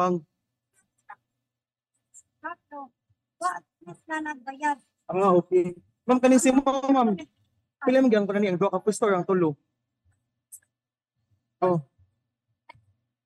na 4.09 4.17
nagbayad. 4.33 4.79
ah, 5.13 5.33
okay. 5.37 5.77
Ma'am 6.09 6.19
kanin 6.23 6.41
si 6.41 6.49
mo 6.55 6.63
ma'am. 6.65 7.19
Pila 7.83 7.99
man 8.01 8.09
gyud 8.09 8.25
kanani 8.25 8.49
ang 8.49 8.61
duha 8.61 8.73
ka 8.73 8.81
pwesto 8.81 9.11
ang 9.11 9.27
tulo? 9.27 9.59
Oh. 11.61 11.83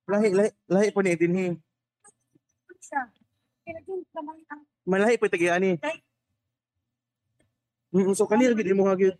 Lahi 0.07 0.29
lahi 0.31 0.51
lahi 0.71 0.89
po 0.95 1.03
ni 1.03 1.19
dinhi. 1.19 1.47
Siya. 2.79 3.03
Pero 3.67 3.79
din 3.83 4.01
naman 4.15 4.39
ang 4.47 4.63
Malahi 4.87 5.19
po 5.19 5.27
tagi 5.27 5.51
ani. 5.51 5.83
Mm, 7.91 8.15
so 8.15 8.31
kanira 8.31 8.55
gid 8.55 8.71
mo 8.71 8.87
nga 8.87 8.95
gyud. 8.95 9.19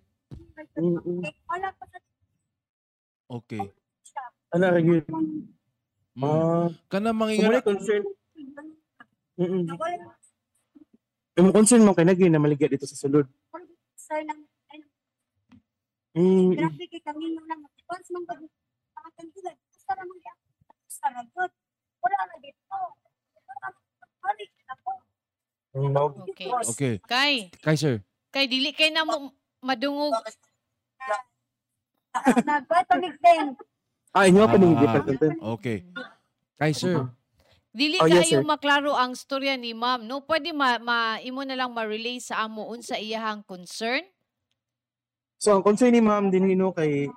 Mm, 0.79 0.99
mm. 1.03 1.21
Eh, 1.27 1.35
wala 1.51 1.69
pa 1.75 1.85
sa 1.91 1.99
Okay. 3.27 3.59
Ana 4.55 4.71
ra 4.71 4.79
gyud. 4.79 5.03
Mm. 5.11 6.23
Ah, 6.23 6.71
Kana 6.87 7.11
muna 7.11 7.59
concern. 7.67 8.07
Mm. 9.35 9.67
wala 9.75 10.15
Yung 11.37 11.51
concern 11.51 11.83
mo 11.83 11.93
kay 11.99 12.07
naging 12.07 12.31
na 12.31 12.39
maligya 12.39 12.71
dito 12.71 12.87
sa 12.87 12.95
sulod. 12.95 13.27
sa 13.99 14.23
nang 14.23 14.47
Mm. 16.17 16.57
grabe 16.57 16.85
kay 16.89 17.03
kami 17.05 17.37
nang 17.37 17.45
nang 17.45 17.61
once 17.93 18.09
man 18.09 18.25
pag 18.25 18.41
mga 18.41 19.11
kandila 19.21 19.53
basta 19.53 19.93
naman 20.01 20.17
kaya 20.25 20.35
na 21.03 21.23
good 21.31 21.53
wala 22.01 22.19
na 22.27 22.37
dito 22.39 22.77
balik 24.23 24.51
na 24.65 24.75
po 24.81 24.93
mao. 25.77 26.09
okay. 26.25 26.49
Okay. 26.73 26.95
Kay, 27.05 27.35
Kay 27.61 27.77
sir. 27.77 27.95
kay 28.33 28.49
dili 28.49 28.73
kay 28.73 28.89
na 28.89 29.05
mo 29.05 29.31
madungog. 29.61 30.17
nagbatamig 32.43 33.17
din 33.21 33.53
Ah, 34.17 34.25
inyo 34.25 34.49
pa 34.49 34.57
ning 34.57 34.73
Ah. 34.73 34.81
department. 34.81 35.37
Okay. 35.61 35.79
Kay 36.57 36.73
sir. 36.73 37.05
Dili 37.77 38.01
Oh, 38.01 38.09
yes, 38.09 38.25
kayo 38.25 38.41
sir. 38.41 38.49
maklaro 38.49 38.97
ang 38.97 39.13
storya 39.13 39.61
ni 39.61 39.77
ma'am. 39.77 40.09
No, 40.09 40.25
pwede 40.25 40.57
ma, 40.57 40.81
ma 40.81 41.21
imo 41.21 41.45
na 41.45 41.53
lang 41.53 41.77
ma-relay 41.77 42.17
sa 42.17 42.49
amo 42.49 42.65
unsa 42.73 42.97
iyahang 42.97 43.45
concern. 43.45 44.01
So 45.37 45.53
ang 45.53 45.61
concern 45.61 45.93
ni 45.93 46.01
ma'am 46.01 46.33
din 46.33 46.49
no 46.57 46.73
kay 46.73 47.13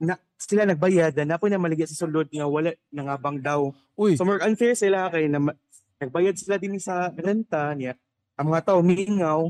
na, 0.00 0.16
sila 0.36 0.64
nagbayad 0.64 1.14
na 1.22 1.36
po 1.36 1.46
na 1.46 1.56
maligya 1.56 1.86
sa 1.86 2.04
sulod 2.04 2.26
nga 2.26 2.44
wala 2.44 2.70
nangabang 2.88 3.38
daw. 3.38 3.70
Uy, 3.94 4.14
So 4.14 4.22
more 4.22 4.40
unfair 4.40 4.74
sila 4.74 5.08
kay 5.08 5.26
na 5.26 5.40
ma- 5.40 5.58
nagbayad 5.96 6.34
sila 6.34 6.56
din 6.56 6.76
sa 6.76 7.08
renta 7.10 7.70
niya. 7.72 7.94
Ang 8.34 8.50
mga 8.50 8.64
tao 8.66 8.80
mingaw, 8.80 9.46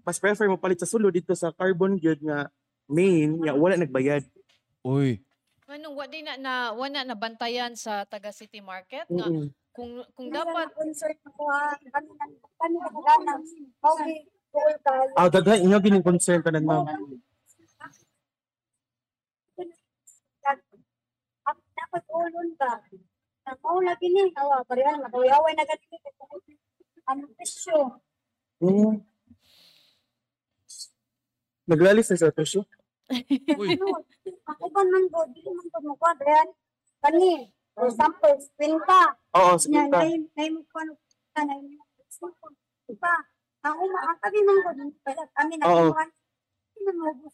mas 0.00 0.16
prefer 0.16 0.46
mo 0.46 0.54
palit 0.54 0.76
sa 0.76 0.86
sulod 0.86 1.10
dito 1.10 1.32
sa 1.32 1.50
carbon 1.50 1.96
good 1.96 2.20
nga 2.20 2.46
main 2.86 3.34
nga 3.40 3.52
wala 3.52 3.74
nagbayad. 3.74 4.22
uy. 4.82 5.18
Anong 5.66 5.98
wa 5.98 6.06
di 6.06 6.22
na, 6.22 6.38
na 6.38 6.52
wala 6.70 7.02
na 7.02 7.18
bantayan 7.18 7.74
sa 7.74 8.06
taga 8.06 8.30
City 8.30 8.62
Market 8.62 9.02
nga 9.10 9.26
Mm-mm. 9.26 9.50
kung 9.74 9.98
kung 10.14 10.30
dapat 10.30 10.46
dapat 10.46 10.78
concert 10.78 11.18
ko 11.26 11.42
ha 11.44 11.74
kami 11.74 12.06
nang 12.14 12.32
kami 12.54 12.76
nang 12.78 12.96
ganang 13.02 13.42
cool 14.54 14.74
tayo 14.80 15.10
Ah, 15.18 15.26
daghan 15.26 15.66
inyo 15.66 15.78
ginin 15.82 16.06
concern 16.06 16.38
tanan 16.38 16.62
ma'am. 16.62 16.86
Ang 21.86 22.02
dapat 22.02 22.04
ulon 22.10 22.50
ka 22.58 22.72
Ako 23.46 23.78
lagi 23.78 24.10
ni 24.10 24.26
awa 24.34 24.66
parehan 24.66 24.98
makaway 25.06 25.54
na 25.54 25.62
ganito 25.62 26.10
ang 27.06 27.22
presyo 27.38 28.02
Mm. 28.56 29.04
Naglalis 31.68 32.08
na 32.08 32.16
sa 32.16 32.32
presyo. 32.32 32.64
Uy. 33.60 33.76
Ano, 33.76 34.00
ako 34.48 34.64
ba 34.72 34.80
man 34.80 35.04
go 35.12 35.28
di 35.28 35.44
man 35.44 35.68
ko 35.68 35.78
mo 35.84 35.92
kwadran 36.00 36.56
kani 37.04 37.52
for 37.76 37.92
example 37.92 38.32
20 38.56 38.80
Oo, 39.36 39.52
nya 39.52 39.60
sige. 39.60 39.92
nay 39.92 40.24
nay 40.32 40.48
mo 40.48 40.64
kuno 40.72 40.96
kanay 41.36 41.60
pa 42.96 43.28
Ang 43.66 43.76
uma, 43.82 43.98
ang 44.08 44.18
kami 44.22 44.38
mong 44.46 44.60
good, 44.62 44.78
pala 45.02 45.26
kami 45.34 45.58
na 45.58 45.66
Oo. 45.66 45.90
kuhan, 45.90 46.08
hindi. 46.78 47.28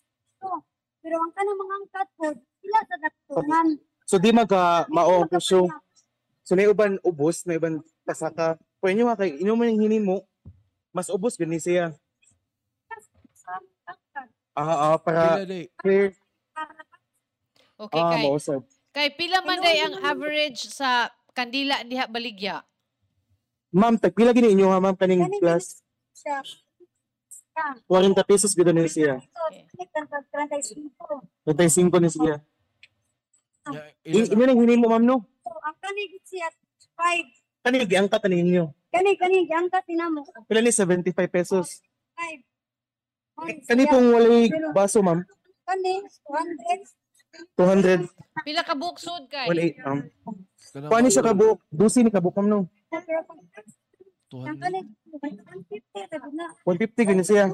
Pero 1.05 1.15
ang 1.21 1.33
kanang 1.37 1.61
mga 1.61 1.75
angkat 1.77 2.09
po, 2.17 2.27
sila 2.33 2.81
sa 2.89 2.97
natutunan. 3.05 3.69
So 4.05 4.19
di 4.19 4.31
magka 4.31 4.85
ang 4.87 5.29
presyo. 5.29 5.69
So 6.43 6.59
na 6.59 6.67
uban 6.67 6.99
ubos, 7.01 7.47
na 7.47 7.57
uban 7.57 7.79
pasaka. 8.03 8.59
Pwede 8.83 8.99
nyo 8.99 9.07
nga 9.09 9.19
kay 9.19 9.39
inuman 9.39 9.71
yung 9.71 9.83
hinin 9.87 10.03
mo, 10.05 10.27
mas 10.91 11.07
ubos 11.07 11.39
gani 11.39 11.57
siya. 11.57 11.95
Ah, 14.53 14.93
ah, 14.93 14.99
para 15.01 15.41
clear. 15.81 16.13
Okay, 17.81 17.99
Ah, 17.99 18.13
kay. 18.13 18.23
mausap. 18.29 18.61
Kay 18.93 19.09
pila 19.17 19.41
man 19.41 19.65
day 19.65 19.81
ang 19.81 19.97
average 20.05 20.69
sa 20.69 21.09
kandila 21.33 21.81
diha 21.83 22.05
baligya? 22.05 22.61
Ma'am, 23.73 23.97
tagpila 23.97 24.37
gini 24.37 24.53
inyo 24.53 24.69
ha, 24.69 24.77
ma'am, 24.77 24.93
kaning 24.93 25.25
Kani 25.25 25.41
class. 25.41 25.81
siya. 26.13 26.45
Ah, 27.57 27.73
40 27.89 28.21
pesos 28.25 28.53
gito 28.53 28.69
ni 28.69 28.85
siya. 28.85 29.17
35. 30.29 31.25
35 31.49 32.05
ni 32.05 32.11
siya. 32.13 32.35
Ya, 33.63 33.79
I- 34.03 34.11
ilan- 34.11 34.31
Ino 34.33 34.43
nang 34.43 34.59
hinin 34.59 34.81
mo, 34.83 34.89
ma'am, 34.91 35.05
no? 35.05 35.17
So, 35.39 35.55
ang 35.63 35.77
kanig 35.79 36.19
siya, 36.27 36.51
5. 36.99 37.27
Kani 37.63 37.87
giangkat 37.87 38.21
na 38.21 38.31
ninyo. 38.33 38.65
Kani, 38.91 39.11
kani, 39.15 39.47
ang 39.47 39.71
katina 39.71 40.11
mo, 40.11 40.27
Pila 40.51 40.59
ni 40.59 40.75
75 40.75 41.31
pesos. 41.31 41.79
5. 42.19 42.43
Kani 43.63 43.83
pong 43.87 44.11
walay 44.11 44.51
baso, 44.75 44.99
ma'am. 44.99 45.23
Kani, 45.63 46.03
100. 46.27 46.83
200, 47.57 48.05
Pila 48.45 48.61
ka 48.61 48.75
buksod 48.75 49.25
kay? 49.31 49.47
18. 49.47 49.79
Um, 49.81 50.01
kanang 50.69 50.91
Kuha 50.91 51.01
ni 51.01 51.09
siya 51.09 51.25
kabuk. 51.25 51.63
Dusi 51.71 52.03
ni 52.03 52.11
kabuk, 52.11 52.35
ma'am, 52.35 52.49
no? 52.51 52.61
Ang 52.91 53.07
200. 54.29 54.59
kanig, 54.59 54.87
150, 55.07 56.11
sabi 56.11 56.29
na, 56.35 56.47
150 56.67 57.07
gini 57.07 57.23
siya. 57.23 57.47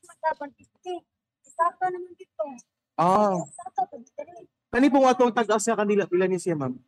mata, 0.00 0.28
150. 0.38 1.02
Sakto 1.44 1.84
naman 1.86 2.14
dito. 2.14 2.44
Ah, 2.94 3.42
Sakto, 3.50 3.90
150. 3.90 4.70
kani 4.70 4.86
pong 4.90 5.06
atong 5.10 5.34
tag-as 5.34 5.66
sa 5.66 5.74
kanila, 5.74 6.06
pila 6.06 6.30
ni 6.30 6.38
siya, 6.38 6.54
ma'am? 6.54 6.78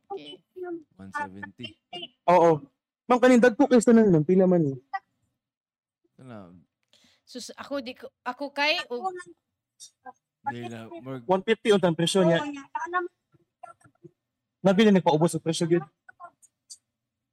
Okay. 0.09 0.41
170. 0.97 1.77
Oo. 2.33 2.65
Ma'am, 3.05 3.19
kanin 3.21 3.41
dagpo 3.43 3.69
kayo 3.69 3.81
sa 3.81 3.93
nang 3.93 4.25
pila 4.25 4.49
man 4.49 4.73
eh. 4.73 4.77
Kana, 6.17 6.49
Sus 7.25 7.53
ako 7.53 7.79
di 7.79 7.93
ko 7.93 8.09
ako 8.25 8.51
kay 8.51 8.81
Ako 8.81 9.13
og 10.41 10.47
lang. 10.47 10.51
di 10.51 10.59
na, 10.67 10.79
more, 11.01 11.19
150 11.25 11.77
ang 11.77 11.93
presyo 11.93 12.21
niya. 12.23 12.39
Nabili 14.61 14.89
nagpaubos 14.89 15.33
ang 15.33 15.43
presyo 15.43 15.65
gyud. 15.65 15.85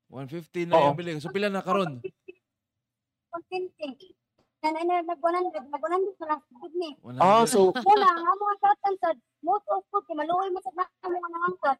150 0.08 0.64
na 0.64 0.74
Oo. 0.74 0.92
yung 0.92 0.96
bili. 0.96 1.20
So 1.20 1.28
pila 1.28 1.48
na 1.48 1.60
karon? 1.60 2.00
150. 2.00 4.16
Na 4.58 4.74
na 4.74 4.80
na 4.82 4.94
nag-100, 5.06 5.70
nag-100 5.70 6.18
na 6.18 6.26
lang. 6.26 6.40
Good 6.50 6.74
ni. 6.74 6.90
100. 7.04 7.20
Ah, 7.20 7.44
so 7.44 7.70
Muna, 7.70 8.06
ang 8.08 8.26
among 8.26 8.50
angkatan 8.56 8.94
sa 8.98 9.08
moto 9.38 9.70
of 9.78 9.86
food, 9.86 10.02
maluoy 10.10 10.50
mo 10.50 10.58
sa 10.58 10.74
among 10.74 11.22
ang 11.22 11.44
angkat. 11.46 11.78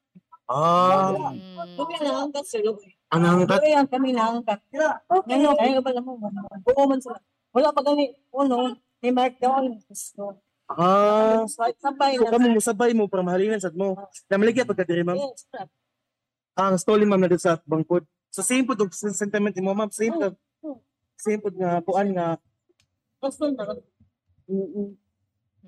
ah, 0.49 1.11
Mm. 1.13 1.77
Kami 1.77 1.95
na 1.99 2.13
angkat 2.25 2.45
sila. 2.47 2.71
anang 3.11 3.45
kat 3.45 3.61
Kaya 3.61 3.81
kami 3.85 4.11
na 4.13 4.31
angkat. 4.31 4.61
Okay. 4.71 5.27
Ngayon, 5.27 5.57
kaya 5.57 5.81
ba 5.81 5.91
mo? 5.99 6.13
Oo 6.69 6.83
man 6.87 7.01
sila. 7.01 7.19
Wala 7.53 7.73
pa 7.73 7.81
gani, 7.83 8.13
uno, 8.31 8.77
ni 9.01 9.11
Mark 9.11 9.37
down. 9.37 9.81
So, 9.91 10.39
Ah, 10.69 11.49
sabay 11.81 12.21
so 12.21 12.29
na. 12.29 12.33
kamo 12.37 12.47
musabay 12.53 12.93
mo 12.93 13.09
para 13.09 13.25
mahalingan 13.25 13.57
sad 13.57 13.73
mo. 13.73 13.97
Namaligya 14.29 14.69
pagka 14.69 14.85
diri 14.85 15.01
ma'am. 15.01 15.17
Yes, 15.17 15.49
Ah, 16.59 16.69
Ang 16.69 16.77
stolen 16.77 17.09
ma'am 17.09 17.23
na 17.25 17.31
dito 17.31 17.41
sa 17.41 17.57
bangkod. 17.65 18.05
So 18.29 18.45
same 18.45 18.69
po 18.69 18.77
tong 18.77 18.93
sentiment 18.93 19.57
mo 19.65 19.73
ma'am, 19.73 19.89
same 19.89 20.13
po. 20.13 20.37
Same 21.17 21.41
po 21.41 21.49
nga 21.57 21.81
kuan 21.81 22.13
nga. 22.13 22.37
Gusto 23.19 23.49
na. 23.49 23.65
Mm-mm. 24.45 24.93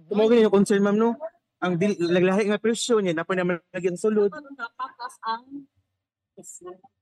Tumo 0.06 0.22
gani 0.28 0.44
yung 0.44 0.52
concern 0.52 0.84
ma'am 0.84 0.96
no. 1.00 1.16
Ang 1.60 1.76
dil, 1.76 1.92
laglahi 1.96 2.48
nga 2.52 2.60
presyo 2.60 3.00
niya 3.00 3.16
napa 3.16 3.32
naman 3.32 3.60
lagyan 3.72 3.96
sulod. 3.96 4.28
Ano 4.32 4.52
napatas 4.52 5.16
ang 5.24 5.64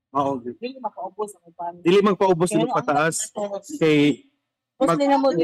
Oo. 0.09 0.41
Dili 0.41 0.75
makaubos 0.81 1.37
ang 1.37 1.43
upan. 1.47 1.73
Dili 1.85 1.99
magpaubos 2.01 2.49
sila 2.49 2.65
pataas 2.71 3.29
kay 3.77 4.25
Mas 4.79 4.95
nila 4.95 5.19
mo 5.19 5.29
di 5.35 5.43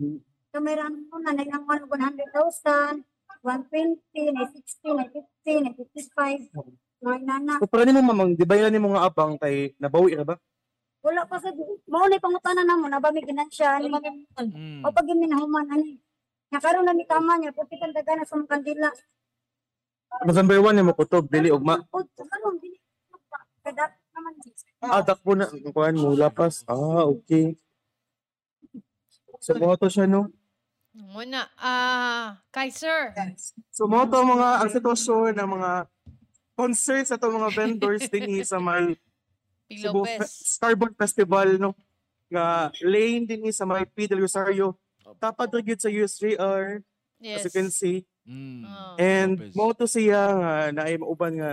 angkat. 0.00 0.22
Kameran 0.54 0.94
ko 1.10 1.18
na 1.18 1.34
nang 1.34 1.66
100,000, 1.66 3.02
120, 3.42 4.34
na 4.34 4.42
60, 4.46 4.98
na 4.98 5.04
50, 5.10 5.64
na 5.66 5.70
55. 5.74 6.50
Mga 7.04 7.18
nana. 7.26 7.54
So, 7.60 7.68
para 7.68 7.84
nimo 7.84 8.00
mamang 8.00 8.32
di 8.38 8.46
ba 8.46 8.56
ni 8.56 8.80
mga 8.80 9.02
abang 9.02 9.36
kay 9.36 9.74
nabawi 9.76 10.16
ra 10.16 10.24
ba? 10.24 10.36
Wala 11.04 11.28
pa 11.28 11.36
sa 11.36 11.52
mauli 11.84 12.16
pangutana 12.16 12.64
na 12.64 12.80
mo 12.80 12.88
na 12.88 12.96
ba 12.96 13.12
may 13.12 13.20
ginansya 13.20 13.76
ni 13.76 13.92
Mm. 13.92 14.80
o 14.80 14.88
pag 14.88 15.04
yun 15.04 15.20
minahuman 15.20 15.68
ani. 15.68 16.00
Nya 16.48 16.64
karon 16.64 16.88
na 16.88 16.96
ni 16.96 17.04
tama 17.04 17.36
niya 17.36 17.52
puti 17.52 17.76
kan 17.76 17.92
dagana 17.92 18.24
sa 18.24 18.40
mga 18.40 18.48
kandila. 18.56 18.88
November 20.24 20.56
1 20.64 20.80
ni 20.80 20.82
mo 20.86 20.96
kutob 20.96 21.28
dili 21.28 21.52
ugma. 21.52 21.76
O 21.92 22.00
karon 22.08 22.56
dili 22.56 22.80
kada 23.60 23.92
naman. 24.16 24.32
Ah, 24.80 25.04
takbo 25.04 25.36
na 25.36 25.44
kuan 25.76 25.96
mo 26.00 26.16
lapas. 26.16 26.64
Ah, 26.64 27.04
okay. 27.04 27.52
So 29.44 29.52
mo 29.60 29.76
to 29.76 29.92
siya 29.92 30.08
no. 30.08 30.32
Muna 30.96 31.52
ah 31.60 32.40
kay 32.48 32.72
sir. 32.72 33.12
So 33.68 33.84
mo 33.84 34.08
to 34.08 34.24
mga 34.24 34.64
ang 34.64 34.70
sitwasyon 34.72 35.36
ng 35.36 35.48
mga 35.60 35.70
concerts 36.56 37.12
sa 37.12 37.20
to 37.20 37.28
mga 37.28 37.52
vendors 37.52 38.08
dinhi 38.08 38.40
sa 38.40 38.56
may 38.56 38.96
Cebu 39.68 40.08
Fe- 40.08 40.24
Pilopes. 40.24 40.32
Starboard 40.56 40.96
Festival 40.96 41.60
no 41.60 41.76
nga 42.32 42.72
lane 42.80 43.28
dinhi 43.28 43.52
sa 43.52 43.68
may 43.68 43.84
P. 43.84 44.08
Del 44.08 44.24
Rosario. 44.24 44.80
Tapad 45.20 45.52
ra 45.52 45.60
gyud 45.60 45.76
sa 45.76 45.92
US3R 45.92 46.80
Yes. 47.20 47.40
as 47.40 47.44
you 47.48 47.52
can 47.52 47.68
see. 47.72 47.98
Mm. 48.28 48.64
Oh. 48.68 48.96
And 49.00 49.36
Lopez. 49.36 49.56
mo 49.56 49.66
to 49.76 49.84
siya 49.84 50.20
nga 50.40 50.52
naay 50.72 50.96
mauban 50.96 51.36
nga 51.36 51.50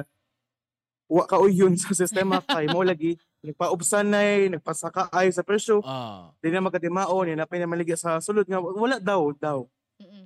wa 1.11 1.23
kauyon 1.27 1.75
sa 1.75 1.91
sistema 1.91 2.39
kay 2.47 2.71
mo 2.71 2.87
lagi 2.87 3.19
nagpaubsanay, 3.41 4.53
nagpasakaay 4.53 5.33
sa 5.33 5.41
presyo. 5.41 5.81
Ah. 5.81 6.29
Di 6.37 6.49
na 6.49 6.61
magkatimaon, 6.61 7.25
ni 7.25 7.33
napay 7.33 7.57
na 7.57 7.69
maligya 7.69 7.97
sa 7.97 8.21
sulod 8.21 8.45
nga 8.45 8.61
wala 8.61 8.97
daw 8.97 9.33
daw 9.33 9.65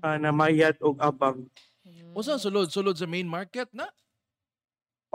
ah, 0.03 0.19
na 0.19 0.31
mayat 0.31 0.75
og 0.83 0.99
abang. 0.99 1.47
Mm. 1.83 2.11
Usa 2.11 2.35
sulod 2.35 2.67
sulod 2.67 2.95
sa 2.95 3.07
main 3.07 3.27
market 3.27 3.71
na. 3.71 3.87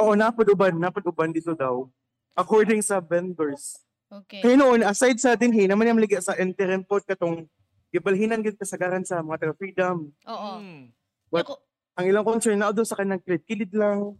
Oo, 0.00 0.16
napad 0.16 0.48
uban, 0.48 0.72
napad 0.76 1.04
uban 1.04 1.28
dito 1.28 1.52
daw. 1.52 1.84
According 2.32 2.80
sa 2.80 3.04
vendors. 3.04 3.76
Okay. 4.10 4.40
Kaya 4.40 4.56
noon, 4.56 4.80
aside 4.82 5.20
sa 5.20 5.36
dinhi, 5.36 5.68
naman 5.68 5.86
yung 5.86 5.98
maligya 6.00 6.24
sa 6.24 6.34
interim 6.40 6.80
port 6.82 7.04
katong 7.04 7.44
gibalhinan 7.92 8.40
gid 8.40 8.56
kasagaran 8.56 9.04
sa 9.04 9.20
mga 9.20 9.44
taga 9.44 9.54
freedom. 9.54 10.08
Oo. 10.24 10.50
Mm. 10.58 10.88
But- 11.28 11.46
Yako- 11.46 11.62
Ang 11.98 12.06
ilang 12.06 12.24
concern 12.24 12.56
na 12.56 12.72
doon 12.72 12.86
sa 12.88 12.96
kanang 12.96 13.20
kilid 13.20 13.76
lang, 13.76 14.16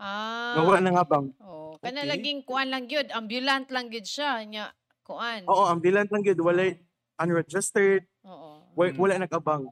Ah. 0.00 0.56
nga 0.56 0.62
wala 0.64 0.80
nang 0.80 0.96
abang. 0.96 1.26
Oh, 1.38 1.76
kana 1.76 2.00
Okay. 2.00 2.10
laging 2.10 2.40
kuan 2.42 2.72
lang 2.72 2.88
gyud, 2.88 3.12
ambulant 3.12 3.68
lang 3.68 3.92
gyud 3.92 4.08
siya 4.08 4.40
nya 4.42 4.72
kuan. 5.04 5.44
Oo, 5.44 5.68
ambulant 5.68 6.08
lang 6.08 6.24
gid, 6.24 6.40
walay 6.40 6.80
unregistered, 7.20 8.08
Oo. 8.24 8.64
wala, 8.72 8.90
Mm. 8.90 8.98
wala 8.98 9.14
nag-abang. 9.20 9.62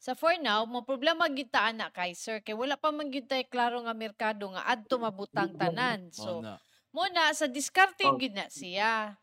Sa 0.00 0.12
for 0.12 0.32
now, 0.36 0.64
mo 0.64 0.80
problema 0.80 1.28
gyud 1.28 1.48
ta 1.48 1.68
ana 1.68 1.88
kay 1.88 2.12
sir 2.12 2.40
kay 2.40 2.52
wala 2.52 2.76
pa 2.76 2.88
man 2.88 3.08
gyud 3.08 3.24
tay 3.24 3.44
klaro 3.44 3.80
nga 3.80 3.92
merkado 3.92 4.48
nga 4.48 4.64
adto 4.64 4.96
mabutang 4.96 5.52
tanan. 5.52 6.08
So, 6.08 6.40
So, 6.40 6.40
na. 6.40 6.56
muna 6.88 7.28
sa 7.32 7.44
diskarte 7.44 8.04
Oh. 8.04 8.16
gyud 8.16 8.32
na 8.32 8.48
siya. 8.48 9.16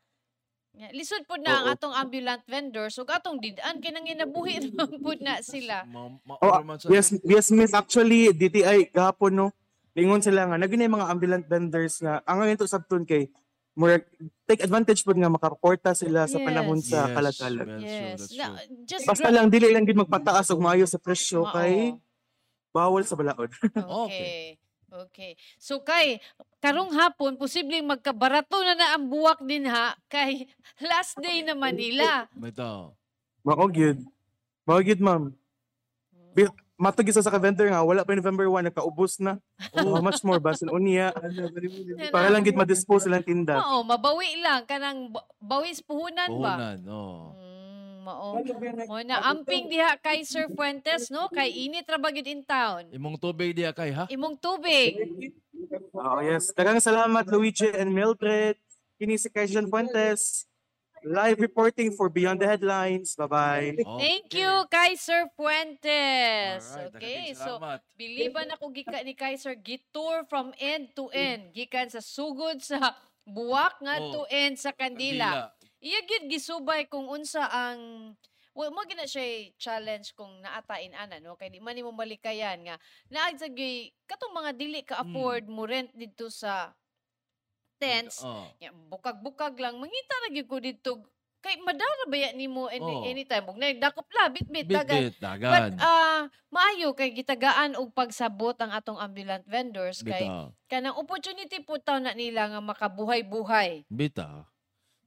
Nga, 0.71 0.87
Lisod 0.95 1.23
po 1.25 1.35
na 1.35 1.51
ang 1.51 1.67
atong 1.67 1.91
ambulant 1.91 2.39
vendors 2.45 2.95
ug 2.95 3.09
atong 3.09 3.37
didaan 3.37 3.77
kay 3.77 3.91
nang 3.91 4.07
inabuhi 4.07 4.57
pud 5.03 5.19
na 5.19 5.41
sila. 5.41 5.83
Ma, 5.83 6.07
ma, 6.23 6.33
Oh, 6.39 6.63
Yes, 6.87 7.11
yes 7.21 7.51
miss, 7.51 7.73
actually, 7.73 8.31
DTI 8.31 8.87
gahapon 8.87 9.35
no, 9.35 9.47
lingon 9.91 10.23
sila 10.23 10.47
nga, 10.47 10.57
naging 10.57 10.87
mga 10.87 11.07
ambulant 11.09 11.45
vendors 11.45 11.99
nga, 11.99 12.23
ang 12.23 12.39
nga 12.39 12.51
ito 12.51 12.67
sabton 12.67 13.03
kay, 13.03 13.27
more, 13.75 14.03
take 14.47 14.63
advantage 14.63 15.03
po 15.03 15.15
nga 15.15 15.31
makaporta 15.31 15.95
sila 15.95 16.27
sa 16.27 16.39
panahon 16.39 16.79
Yes. 16.79 16.91
sa 16.91 16.99
Yes, 17.07 17.15
kalagalan. 17.15 17.65
true, 17.67 17.83
Yes. 17.83 18.19
that's 18.19 18.35
Na, 18.35 18.47
true. 18.51 18.59
just 18.83 19.05
Basta 19.07 19.29
lang, 19.31 19.47
dili 19.47 19.67
lang 19.71 19.87
gid 19.87 19.95
magpataas 19.99 20.51
og 20.51 20.59
maayo 20.63 20.83
sa 20.83 20.99
presyo 20.99 21.47
Oo. 21.47 21.53
kay 21.55 21.95
bawal 22.75 23.03
sa 23.07 23.15
balaod. 23.15 23.51
Okay. 24.07 24.59
Okay. 24.91 25.39
So 25.55 25.79
kay 25.87 26.19
karong 26.59 26.91
hapon 26.91 27.39
posibleng 27.39 27.87
magkabarato 27.87 28.59
na 28.59 28.75
na 28.75 28.87
ang 28.99 29.07
buwak 29.07 29.39
din 29.39 29.63
ha 29.63 29.95
kay 30.11 30.51
last 30.91 31.15
day 31.23 31.39
na 31.47 31.55
Manila. 31.55 32.27
Tao. 32.51 32.99
Mao 33.39 33.65
gyud. 33.71 34.03
Mao 34.67 34.83
gyud, 34.83 34.99
ma'am. 34.99 35.31
Isa 36.81 37.21
sa 37.21 37.29
ka-vendor 37.29 37.69
nga 37.69 37.85
wala 37.85 38.01
pa 38.01 38.11
yung 38.11 38.25
November 38.25 38.49
1 38.49 38.73
nagkaubos 38.73 39.21
na. 39.21 39.37
Oh. 39.77 39.97
How 39.97 40.01
much 40.01 40.25
more 40.25 40.41
ba 40.41 40.57
sila 40.57 40.73
unya? 40.73 41.13
Para 42.09 42.33
lang 42.33 42.41
gid 42.41 42.57
ma-dispose 42.57 43.05
silang 43.05 43.21
tinda. 43.21 43.61
Oo, 43.61 43.85
mabawi 43.85 44.41
lang 44.41 44.65
kanang 44.65 45.13
ba- 45.13 45.27
bawis 45.37 45.77
puhunan 45.85 46.41
ba? 46.41 46.57
Puhunan. 46.57 46.77
Mm, 46.81 48.01
mao. 48.01 48.41
Mo 48.89 48.97
na 49.05 49.29
amping 49.29 49.69
diha 49.69 49.93
kay 50.01 50.25
Sir 50.25 50.49
Fuentes 50.49 51.13
no 51.13 51.29
kay 51.29 51.53
init 51.69 51.85
ra 51.85 52.01
ba 52.01 52.09
gyud 52.09 52.25
in 52.25 52.41
town. 52.41 52.89
Imong 52.89 53.21
tubig 53.21 53.53
diya 53.53 53.69
kay 53.77 53.93
ha? 53.93 54.09
Imong 54.09 54.41
tubig. 54.41 54.97
Oh, 55.93 56.17
yes. 56.19 56.49
Daghang 56.51 56.81
salamat 56.81 57.29
Luigi 57.29 57.69
and 57.69 57.93
Mildred. 57.93 58.57
Kini 58.97 59.21
si 59.21 59.29
Kaisan 59.29 59.69
Fuentes. 59.69 60.49
Live 61.01 61.41
reporting 61.41 61.89
for 61.97 62.13
Beyond 62.13 62.45
the 62.45 62.47
Headlines. 62.47 63.17
Bye-bye. 63.17 63.81
Oh. 63.89 63.97
Thank 63.97 64.37
you 64.37 64.69
kay 64.69 64.93
Sir 64.93 65.25
Fuentes. 65.33 66.61
Alright, 66.61 66.93
Okay, 66.93 67.33
so 67.33 67.57
biliban 67.97 68.53
ako 68.53 68.69
gika 68.69 69.01
ni 69.01 69.17
Kaiser 69.17 69.57
gitour 69.57 70.29
from 70.29 70.53
end 70.61 70.93
to 70.93 71.09
end 71.09 71.49
gikan 71.57 71.89
sa 71.89 72.05
sugod 72.05 72.61
sa 72.61 72.93
buwak 73.25 73.81
nga 73.81 73.97
Oh, 73.97 74.13
to 74.13 74.21
end 74.29 74.61
sa 74.61 74.69
kandila. 74.69 75.49
Kandila. 75.49 75.81
Iya 75.81 75.99
gid 76.05 76.29
gisubay 76.29 76.85
kung 76.85 77.09
unsa 77.09 77.49
ang 77.49 78.13
Well, 78.51 78.67
mo 78.67 78.83
gina 78.83 79.07
siya 79.07 79.47
challenge 79.55 80.11
kung 80.11 80.43
naatain 80.43 80.91
ana 80.91 81.23
no 81.23 81.39
kay 81.39 81.47
di 81.47 81.63
man 81.63 81.71
nimo 81.71 81.95
malikayan 81.95 82.59
nga 82.67 82.75
naag 83.07 83.39
sa 83.39 83.47
katong 83.47 84.35
mga 84.35 84.51
dili 84.59 84.83
ka 84.83 84.99
afford 84.99 85.47
mo 85.47 85.63
rent 85.63 85.87
dito 85.95 86.27
sa 86.27 86.75
tents 87.81 88.21
Oh. 88.21 88.45
ya, 88.57 88.69
bukag-bukag 88.69 89.57
lang 89.57 89.75
mangita 89.75 90.13
ra 90.19 90.29
gyud 90.29 90.45
ko 90.45 90.61
dito 90.61 90.91
kay 91.41 91.57
madara 91.57 92.05
ba 92.05 92.13
yan 92.15 92.37
nimo 92.37 92.69
any, 92.69 92.85
Oo. 92.85 93.01
anytime 93.01 93.41
ug 93.43 93.57
nagdakop 93.57 94.05
la 94.13 94.29
bit-bit 94.29 94.69
dagan 94.69 95.09
Bit-bit, 95.09 95.17
But 95.17 95.25
dagan. 95.41 95.71
ah 95.81 96.21
maayo 96.47 96.93
kay 96.93 97.09
gitagaan 97.11 97.73
og 97.73 97.89
pagsabot 97.91 98.53
ang 98.55 98.69
atong 98.69 99.01
ambulant 99.01 99.41
vendors 99.43 100.05
kay 100.05 100.21
Bita. 100.21 100.53
kanang 100.69 100.93
opportunity 100.93 101.57
po 101.59 101.81
taw 101.81 101.97
na 101.97 102.13
nila 102.13 102.45
nga 102.47 102.61
makabuhay-buhay. 102.61 103.89
Bita. 103.89 104.45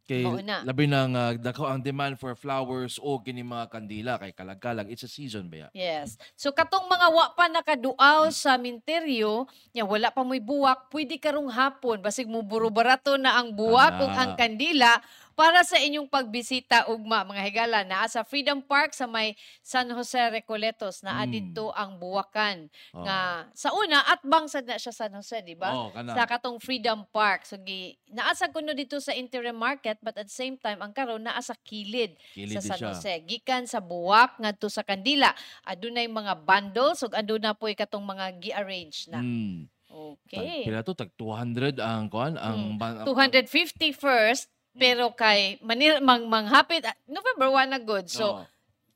Kay 0.04 0.20
Mao 0.20 0.36
na. 0.44 0.60
labi 0.68 0.84
na 0.84 1.08
nga 1.08 1.24
dako 1.40 1.64
ang 1.64 1.80
demand 1.80 2.20
for 2.20 2.36
flowers 2.36 3.00
o 3.00 3.16
kini 3.24 3.40
mga 3.40 3.72
kandila 3.72 4.20
kay 4.20 4.36
kalag-kalag 4.36 4.92
it's 4.92 5.00
a 5.00 5.08
season 5.08 5.48
ba 5.48 5.64
ya? 5.64 5.68
Yes. 5.72 6.20
So 6.36 6.52
katong 6.52 6.84
mga 6.92 7.08
wa 7.08 7.32
pa 7.32 7.48
nakaduaw 7.48 8.28
sa 8.28 8.60
minteryo, 8.60 9.48
ya 9.72 9.88
wala 9.88 10.12
pa 10.12 10.20
mo'y 10.20 10.44
buwak, 10.44 10.92
pwede 10.92 11.16
karong 11.16 11.48
hapon 11.48 12.04
basig 12.04 12.28
mo 12.28 12.44
barato 12.44 13.16
na 13.16 13.40
ang 13.40 13.56
buwak 13.56 13.96
ug 14.04 14.12
ang 14.12 14.36
kandila 14.36 15.00
para 15.34 15.60
sa 15.60 15.76
inyong 15.76 16.06
pagbisita 16.06 16.86
ugma 16.86 17.22
mga 17.22 17.42
higala 17.42 17.78
naa 17.82 18.06
sa 18.06 18.22
Freedom 18.22 18.58
Park 18.58 18.90
sa 18.90 19.04
may 19.04 19.34
San 19.60 19.86
Jose 19.88 20.16
Recoletos 20.30 21.02
naa 21.02 21.22
Mm. 21.22 21.30
didto 21.30 21.70
ang 21.70 21.98
buwakan 21.98 22.70
Oh. 22.90 23.02
nga 23.02 23.18
sa 23.52 23.70
una 23.72 24.02
at 24.04 24.22
bang 24.22 24.46
sad 24.46 24.64
na 24.64 24.74
siya 24.74 24.90
San 24.90 25.12
Jose 25.12 25.42
di 25.42 25.52
ba? 25.52 25.70
Oh, 25.70 25.90
kana. 25.90 26.14
sa 26.14 26.24
katong 26.24 26.56
Freedom 26.56 27.02
Park. 27.06 27.44
So 27.44 27.58
gi 27.58 27.94
naasa 28.08 28.46
kuno 28.48 28.72
dito 28.72 28.96
sa 28.96 29.10
interim 29.12 29.54
market 29.54 29.98
but 30.00 30.14
at 30.14 30.26
the 30.26 30.34
same 30.34 30.54
time 30.56 30.78
ang 30.78 30.90
karon 30.90 31.20
naa 31.20 31.38
sa 31.38 31.54
kilid, 31.56 32.14
Kilid 32.32 32.54
sa 32.54 32.62
San 32.64 32.78
siya. 32.78 32.88
Jose. 32.90 33.14
Gikan 33.24 33.66
sa 33.66 33.82
Buwak 33.82 34.38
ngadto 34.38 34.66
sa 34.66 34.80
Kandila. 34.80 35.34
Adunay 35.64 36.06
mga 36.06 36.38
bundles 36.40 37.02
ug 37.02 37.12
aduna 37.12 37.52
po'y 37.52 37.74
katong 37.74 38.00
mga 38.02 38.38
gi-arrange 38.38 39.08
na. 39.08 39.18
Mm. 39.18 39.66
Okay. 39.90 40.66
Pila 40.66 40.82
to 40.82 40.90
tag 40.90 41.14
200 41.14 41.78
ang 41.78 42.06
kuan 42.06 42.34
ang 42.34 42.74
Mm. 42.74 42.78
ban- 42.78 43.02
250 43.04 43.90
first 43.90 44.50
pero 44.74 45.14
kay 45.14 45.56
manil 45.62 46.02
mang 46.02 46.26
manghapit 46.26 46.82
ah, 46.84 46.94
November 47.06 47.48
1 47.50 47.70
na 47.70 47.80
good. 47.80 48.06
So 48.06 48.42
Oo, 48.42 48.44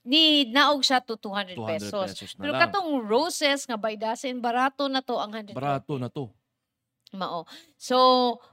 ni 0.03 0.49
naog 0.49 0.81
siya 0.83 1.05
to 1.05 1.14
200, 1.14 1.55
200 1.55 1.68
pesos. 1.68 2.09
pesos 2.16 2.31
na 2.35 2.41
Pero 2.43 2.53
lang. 2.57 2.61
katong 2.66 2.91
roses 3.05 3.61
nga 3.64 3.76
by 3.76 3.95
dozen 3.95 4.41
barato 4.41 4.89
na 4.89 5.01
to 5.01 5.20
ang 5.20 5.31
100. 5.33 5.53
barato 5.53 5.95
na 5.97 6.09
to. 6.09 6.33
Mao. 7.16 7.48
So, 7.78 7.96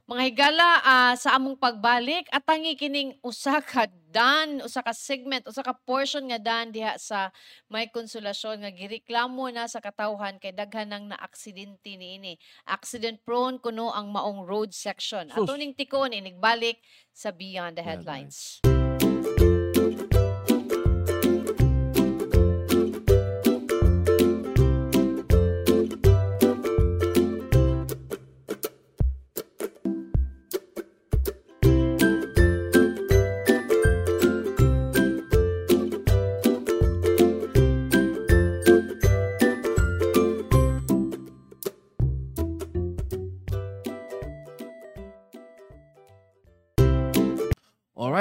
mga 0.07 0.21
higala 0.31 0.69
ah, 0.85 1.13
sa 1.19 1.35
among 1.35 1.59
pagbalik 1.59 2.29
atangi 2.31 2.77
kining 2.79 3.17
usa 3.25 3.59
ka 3.59 3.89
dan, 4.15 4.63
usa 4.63 4.79
ka 4.79 4.95
segment, 4.95 5.43
usa 5.43 5.59
ka 5.59 5.75
portion 5.75 6.23
nga 6.31 6.39
dan 6.39 6.71
diha 6.71 6.95
sa 6.95 7.35
may 7.67 7.91
konsolasyon 7.91 8.63
nga 8.63 8.71
gireklamo 8.71 9.51
na 9.51 9.67
sa 9.67 9.83
katawhan 9.83 10.39
kay 10.39 10.55
daghan 10.55 10.87
nang 10.87 11.11
naaksidente 11.11 11.99
niini. 11.99 12.39
Accident 12.69 13.19
prone 13.27 13.59
kuno 13.59 13.91
ang 13.91 14.13
maong 14.15 14.47
road 14.47 14.71
section. 14.71 15.27
Sus. 15.33 15.43
Ato 15.43 15.59
ning 15.59 15.75
tikon 15.75 16.15
inigbalik 16.15 16.79
sa 17.11 17.35
Beyond 17.35 17.75
the 17.75 17.83
Headlines. 17.83 18.63
Headlines. 18.63 18.74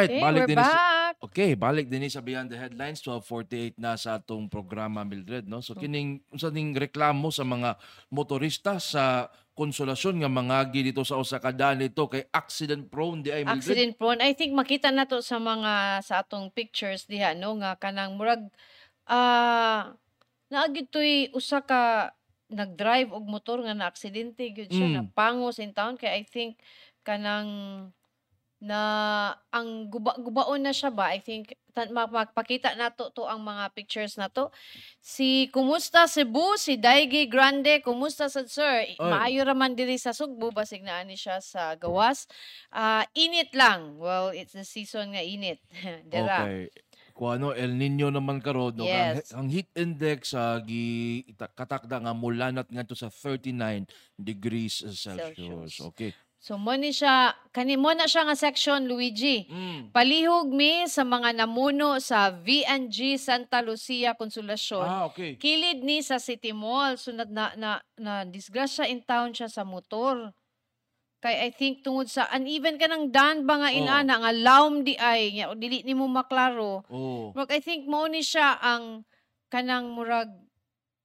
Alright, 0.07 0.13
Okay, 0.15 0.23
balik 0.23 0.45
din 0.47 0.59
sa. 0.59 0.79
Okay, 1.21 1.51
balik 1.55 1.87
din 1.89 2.05
sa 2.07 2.21
Beyond 2.21 2.49
the 2.49 2.59
Headlines 2.59 3.01
1248 3.01 3.77
na 3.77 3.95
sa 3.95 4.17
atong 4.17 4.47
programa 4.47 5.03
Mildred 5.03 5.45
no. 5.45 5.59
So 5.59 5.73
kining 5.73 6.21
unsa 6.29 6.49
ning 6.49 6.73
reklamo 6.73 7.29
sa 7.29 7.43
mga 7.43 7.81
motorista 8.09 8.77
sa 8.77 9.27
konsolasyon 9.53 10.19
nga 10.19 10.29
mangagi 10.29 10.83
dito 10.83 11.01
sa 11.01 11.15
usa 11.15 11.39
ka 11.39 11.49
daan 11.49 11.79
nito 11.79 12.05
kay 12.05 12.27
accident 12.29 12.85
prone 12.87 13.23
di 13.23 13.31
ay 13.31 13.43
Mildred. 13.43 13.63
accident 13.63 13.93
prone. 13.95 14.21
I 14.21 14.35
think 14.35 14.53
makita 14.53 14.91
na 14.91 15.07
to 15.07 15.21
sa 15.21 15.39
mga 15.39 16.03
sa 16.03 16.21
atong 16.21 16.51
pictures 16.51 17.07
diha 17.07 17.33
no 17.33 17.57
nga 17.57 17.73
kanang 17.75 18.19
murag 18.19 18.45
ah 19.07 19.95
naagid 20.49 20.89
toy 20.89 21.31
usa 21.31 21.61
ka 21.61 22.13
nagdrive 22.47 23.11
og 23.11 23.25
motor 23.25 23.63
nga 23.63 23.73
na 23.73 23.89
aksidente 23.89 24.45
gyud 24.47 24.69
siya 24.69 24.87
Mm. 24.87 24.95
na 24.95 25.03
pangos 25.09 25.57
in 25.57 25.73
town 25.73 25.97
kay 25.97 26.21
I 26.21 26.23
think 26.23 26.61
kanang 27.01 27.49
na 28.65 28.81
ang 29.53 29.87
guba-gubaon 29.87 30.65
na 30.65 30.73
siya 30.73 30.89
ba 30.89 31.13
I 31.13 31.21
think 31.21 31.53
tan- 31.71 31.93
ma- 31.93 32.09
magpakita 32.09 32.73
nato 32.75 33.13
to 33.13 33.29
ang 33.29 33.45
mga 33.45 33.69
pictures 33.71 34.17
na 34.17 34.33
to 34.33 34.49
si 34.99 35.53
kumusta 35.53 36.09
Cebu 36.09 36.57
si 36.57 36.81
Daigi 36.81 37.29
Grande 37.29 37.85
kumusta 37.85 38.33
sad 38.33 38.49
sir 38.49 38.89
Oy. 38.97 38.97
maayo 38.99 39.45
ra 39.45 39.53
man 39.53 39.77
diri 39.77 40.01
sa 40.01 40.17
Sugbo 40.17 40.49
basig 40.49 40.81
naa 40.81 41.05
ni 41.05 41.15
siya 41.15 41.39
sa 41.39 41.77
gawas 41.77 42.25
Ah, 42.75 43.07
init 43.15 43.55
lang. 43.55 44.01
Well, 44.03 44.35
it's 44.35 44.51
the 44.51 44.67
season 44.67 45.15
nga 45.15 45.23
init. 45.23 45.63
Dira. 46.11 46.43
Okay. 46.43 46.67
Kung 47.15 47.31
ano, 47.31 47.55
El 47.55 47.79
Nino 47.79 48.11
naman 48.11 48.43
karon 48.43 48.75
no, 48.75 48.83
ang, 48.83 49.23
Yes. 49.23 49.31
ang 49.31 49.47
heat 49.47 49.71
index 49.79 50.35
sa 50.35 50.59
gi 50.59 51.23
katakda 51.55 52.03
nga 52.03 52.11
mulanat 52.11 52.67
ngadto 52.67 52.99
sa 52.99 53.07
39 53.07 53.87
degrees 54.19 54.83
Celsius. 54.83 55.39
Celsius. 55.39 55.75
Okay. 55.95 56.11
So 56.45 56.61
mo 56.61 56.77
ni 56.77 56.93
siya 56.93 57.33
kani 57.57 57.81
mo 57.81 57.97
na 57.97 58.05
siya 58.05 58.29
nga 58.29 58.37
section 58.37 58.85
Luigi. 58.85 59.49
Mm. 59.49 59.97
Palihog 59.97 60.53
mi 60.53 60.85
sa 60.85 61.01
mga 61.01 61.33
namuno 61.41 61.97
sa 62.05 62.29
VNG 62.29 63.17
Santa 63.17 63.65
Lucia 63.65 64.13
Consolacion. 64.13 64.85
Ah, 64.85 65.09
okay. 65.09 65.41
Kilid 65.41 65.81
ni 65.81 66.05
sa 66.05 66.21
City 66.21 66.53
Mall. 66.53 67.01
So 67.01 67.17
na, 67.17 67.25
na, 67.25 67.57
na, 67.57 67.71
na 67.97 68.13
disgrasya 68.29 68.85
in 68.93 69.01
town 69.01 69.33
siya 69.33 69.49
sa 69.49 69.65
motor. 69.65 70.37
Kay 71.25 71.49
I 71.49 71.51
think 71.57 71.81
tungod 71.81 72.13
sa 72.13 72.29
uneven 72.29 72.77
ka 72.77 72.93
ng 72.93 73.09
daan 73.09 73.49
ba 73.49 73.65
nga 73.65 73.73
inana 73.73 74.21
nga 74.21 74.29
laom 74.37 74.85
di 74.85 75.01
ay 75.01 75.41
nga 75.41 75.57
dili 75.57 75.81
nimo 75.81 76.05
maklaro. 76.13 76.85
Oh. 76.93 77.33
Murag 77.33 77.57
I 77.57 77.65
think 77.65 77.89
mo 77.89 78.05
ni 78.05 78.21
siya 78.21 78.61
ang 78.61 79.09
kanang 79.49 79.97
murag 79.97 80.29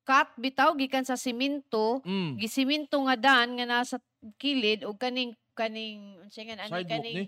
cut 0.04 0.36
bitaw 0.36 0.76
gikan 0.76 1.08
sa 1.08 1.16
simento, 1.16 2.04
Mm. 2.04 2.36
gisiminto 2.42 3.00
nga 3.08 3.16
daan 3.16 3.56
nga 3.56 3.64
nasa 3.64 4.04
kilid 4.38 4.84
o 4.84 4.94
kaning 4.94 5.34
kaning 5.56 6.20
unsa 6.20 6.44
nga 6.44 6.56
ani 6.60 6.72
Sidewalk 6.72 6.90
kaning 6.92 7.16
ni. 7.16 7.26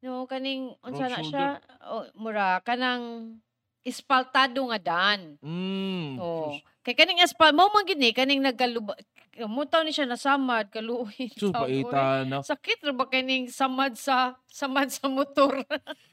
no 0.00 0.24
kaning 0.24 0.62
unsa 0.80 1.04
Road 1.08 1.12
na 1.12 1.20
siya 1.24 1.46
o 1.88 1.94
mura 2.16 2.60
kanang 2.60 3.36
espaltado 3.80 4.60
nga 4.68 4.80
daan. 4.80 5.40
Mm. 5.40 6.20
Oh. 6.20 6.52
Sus. 6.52 6.60
Kay 6.84 6.94
kaning 6.96 7.20
espal 7.24 7.52
mo 7.52 7.68
man 7.72 7.84
gid 7.84 7.96
ni 8.00 8.12
kaning 8.12 8.40
nagkaluba 8.40 8.96
mutaw 9.48 9.80
ni 9.80 9.92
siya 9.92 10.04
nasamad 10.04 10.68
kaluhin. 10.68 11.32
Sus, 11.32 11.48
tawag, 11.48 11.68
uy. 11.72 11.84
paita 11.88 12.28
na. 12.28 12.44
Sakit 12.44 12.84
ra 12.84 12.92
ba 12.92 13.08
kaning 13.08 13.48
samad 13.48 13.96
sa 13.96 14.36
samad 14.48 14.92
sa 14.92 15.08
motor? 15.08 15.60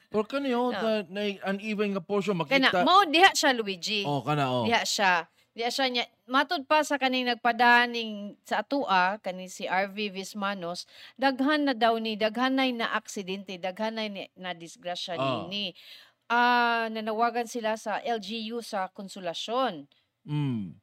Pero 0.07 0.23
kaniyo, 0.23 0.71
Ah. 0.71 1.03
na, 1.11 1.19
na 1.27 1.51
uneven 1.51 1.91
nga 1.91 1.99
portion 1.99 2.39
Kana 2.47 2.71
makita. 2.71 2.87
mao 2.87 3.03
diha 3.03 3.35
siya 3.35 3.51
Luigi. 3.51 4.07
Oh, 4.07 4.23
kana 4.23 4.47
oh. 4.47 4.63
Diha 4.63 4.87
siya. 4.87 5.27
Diha 5.57 5.73
siya 5.73 5.89
niya. 5.89 6.05
Matod 6.29 6.69
pa 6.69 6.85
sa 6.85 7.01
kaning 7.01 7.33
nagpadaning 7.33 8.37
sa 8.45 8.61
atua, 8.61 9.17
kani 9.25 9.49
si 9.49 9.65
RV 9.65 10.13
Vismanos, 10.13 10.85
daghan 11.17 11.65
na 11.65 11.73
daw 11.73 11.97
ni, 11.97 12.13
daghan 12.13 12.53
na 12.53 12.69
na 12.69 12.93
aksidente, 12.93 13.57
daghan 13.57 13.97
na 13.97 14.05
ni- 14.05 14.29
na 14.37 14.53
disgrasya 14.53 15.17
Ah. 15.17 15.49
ni. 15.49 15.73
Ah, 16.29 16.85
nanawagan 16.93 17.49
sila 17.49 17.73
sa 17.73 17.97
LGU 17.97 18.61
sa 18.61 18.85
konsolasyon. 18.93 19.89
Mm. 20.29 20.77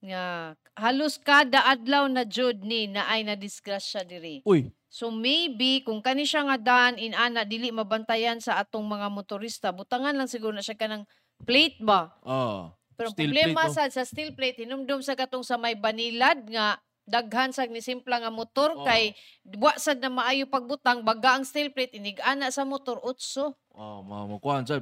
nga 0.00 0.56
halos 0.80 1.20
kada 1.20 1.60
adlaw 1.68 2.08
na 2.08 2.24
jud 2.24 2.64
ni 2.64 2.88
na 2.88 3.04
ay 3.12 3.20
na 3.20 3.36
disgrasya 3.36 4.00
diri. 4.00 4.40
Uy, 4.48 4.72
So 4.88 5.12
maybe 5.12 5.84
kung 5.84 6.00
kani 6.00 6.24
siya 6.24 6.40
nga 6.48 6.56
dan 6.56 6.96
in 6.96 7.12
ana 7.12 7.44
dili 7.44 7.68
mabantayan 7.68 8.40
sa 8.40 8.56
atong 8.56 8.88
mga 8.88 9.12
motorista, 9.12 9.68
butangan 9.76 10.16
lang 10.16 10.24
siguro 10.24 10.56
na 10.56 10.64
siya 10.64 10.72
kanang 10.74 11.04
plate 11.44 11.76
ba. 11.84 12.16
ah. 12.24 12.72
Pero 13.00 13.08
ang 13.08 13.16
Steel 13.16 13.32
problema 13.32 13.64
plate, 13.64 13.72
no? 13.72 13.76
sad 13.80 13.90
sa 13.96 14.04
steel 14.04 14.30
plate 14.36 14.58
hinumdum 14.68 15.00
sa 15.00 15.16
katong 15.16 15.40
sa 15.40 15.56
may 15.56 15.72
banilad 15.72 16.44
nga 16.52 16.76
daghan 17.08 17.50
sa 17.50 17.64
ni 17.64 17.80
simpla 17.80 18.20
nga 18.20 18.28
motor 18.28 18.76
Oo. 18.76 18.84
kay 18.84 19.16
wa 19.56 19.72
sad 19.80 20.04
na 20.04 20.12
maayo 20.12 20.44
pagbutang 20.46 21.00
baga 21.00 21.40
ang 21.40 21.48
steel 21.48 21.72
plate 21.72 21.96
inig-ana 21.96 22.52
sa 22.52 22.68
motor 22.68 23.00
utso. 23.00 23.56
Oh, 23.72 24.04
mga 24.04 24.24
makuhan 24.36 24.64
sa 24.68 24.78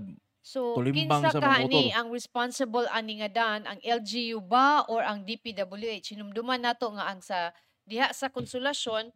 So 0.48 0.72
Tulimbang 0.72 1.28
kinsa 1.28 1.36
sa 1.36 1.44
kahani 1.44 1.92
motor. 1.92 1.98
ang 2.00 2.08
responsible 2.08 2.88
ani 2.88 3.20
nga 3.20 3.28
dan 3.28 3.68
ang 3.68 3.78
LGU 3.84 4.40
ba 4.40 4.80
or 4.88 5.04
ang 5.04 5.22
DPWH 5.28 6.16
hinumduman 6.16 6.64
nato 6.64 6.88
nga 6.88 7.12
ang 7.12 7.20
sa 7.20 7.52
diha 7.84 8.08
sa 8.16 8.32
konsolasyon 8.32 9.12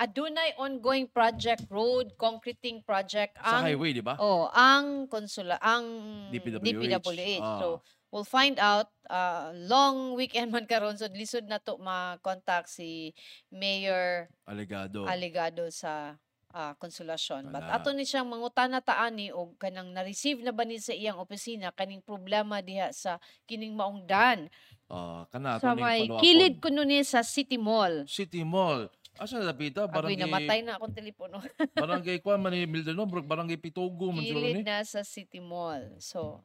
adunay 0.00 0.56
ongoing 0.56 1.06
project 1.12 1.68
road 1.68 2.16
concreting 2.16 2.80
project 2.82 3.36
sa 3.38 3.60
ang 3.60 3.68
highway, 3.68 3.92
di 3.92 4.04
ba? 4.04 4.16
Oh, 4.18 4.48
ang 4.52 5.06
konsula 5.06 5.60
ang 5.60 5.84
DPWH. 6.32 6.64
DPWH. 6.64 7.44
Ah. 7.44 7.58
So 7.60 7.66
we'll 8.12 8.28
find 8.28 8.60
out 8.60 8.92
uh, 9.08 9.50
long 9.56 10.12
weekend 10.14 10.52
man 10.52 10.68
karon 10.68 10.94
so 11.00 11.08
lisod 11.08 11.48
na 11.48 11.56
to 11.56 11.80
ma-contact 11.80 12.68
si 12.68 13.16
Mayor 13.48 14.28
Alegado. 14.44 15.08
Aligado 15.08 15.66
sa 15.72 16.20
ah, 16.52 16.76
konsolasyon. 16.76 17.48
But 17.48 17.64
ato 17.64 17.90
ni 17.96 18.04
siyang 18.04 18.28
mangutana 18.28 18.84
taani 18.84 19.32
og 19.32 19.56
kanang 19.56 19.96
na-receive 19.96 20.44
na 20.44 20.52
ba 20.52 20.68
ni 20.68 20.76
sa 20.76 20.92
iyang 20.92 21.16
opisina 21.16 21.72
kaning 21.72 22.04
problema 22.04 22.60
diha 22.60 22.92
sa 22.92 23.16
kining 23.48 23.72
maong 23.72 24.04
dan 24.04 24.52
Ah, 24.92 25.24
kana 25.32 25.56
sa 25.56 25.72
may 25.72 26.04
kilid 26.20 26.60
kuno 26.60 26.84
ni 26.84 27.00
sa 27.00 27.24
City 27.24 27.56
Mall. 27.56 28.04
City 28.04 28.44
Mall. 28.44 28.92
Asa 29.16 29.40
na 29.40 29.52
dapita? 29.52 29.88
Agoy 29.88 30.12
Barangay 30.12 30.20
namatay 30.20 30.60
na 30.60 30.76
akong 30.76 30.92
telepono. 30.92 31.40
Barangay 31.72 32.20
Kwan 32.24 32.40
man 32.44 32.52
ni 32.52 32.68
Milderno, 32.68 33.08
barangay 33.08 33.56
siguro 33.56 34.12
kilid 34.20 34.64
na 34.64 34.84
sa 34.84 35.00
City 35.00 35.40
Mall. 35.40 35.96
So 35.96 36.44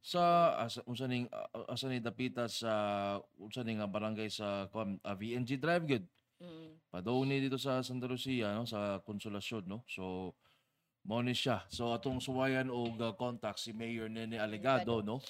Sa 0.00 0.56
asa 0.56 0.80
unsa 0.88 1.04
ning 1.04 1.28
ah, 1.28 1.76
asa 1.76 1.84
ni 1.86 2.00
dapita 2.00 2.48
sa 2.48 2.72
unsa 3.36 3.60
ning 3.60 3.84
nga 3.84 3.88
barangay 3.88 4.32
sa 4.32 4.64
Kwan 4.72 4.96
ah, 5.04 5.12
VNG 5.12 5.60
Drive 5.60 5.84
gud. 5.84 6.04
mm, 6.40 6.88
Padaw 6.88 7.20
ni 7.22 7.38
dito 7.38 7.60
sa 7.60 7.84
Santa 7.84 8.08
Lucia 8.08 8.56
no 8.56 8.64
sa 8.64 8.98
Konsolasyon 9.04 9.68
no. 9.68 9.84
So 9.84 10.32
mao 11.04 11.20
ni 11.20 11.36
siya. 11.36 11.68
So 11.68 11.92
atong 11.92 12.20
suwayan 12.20 12.72
og 12.72 12.96
uh, 12.96 13.12
contact 13.12 13.60
si 13.60 13.76
Mayor 13.76 14.08
Nene 14.08 14.40
Alegado 14.40 15.04
no. 15.04 15.20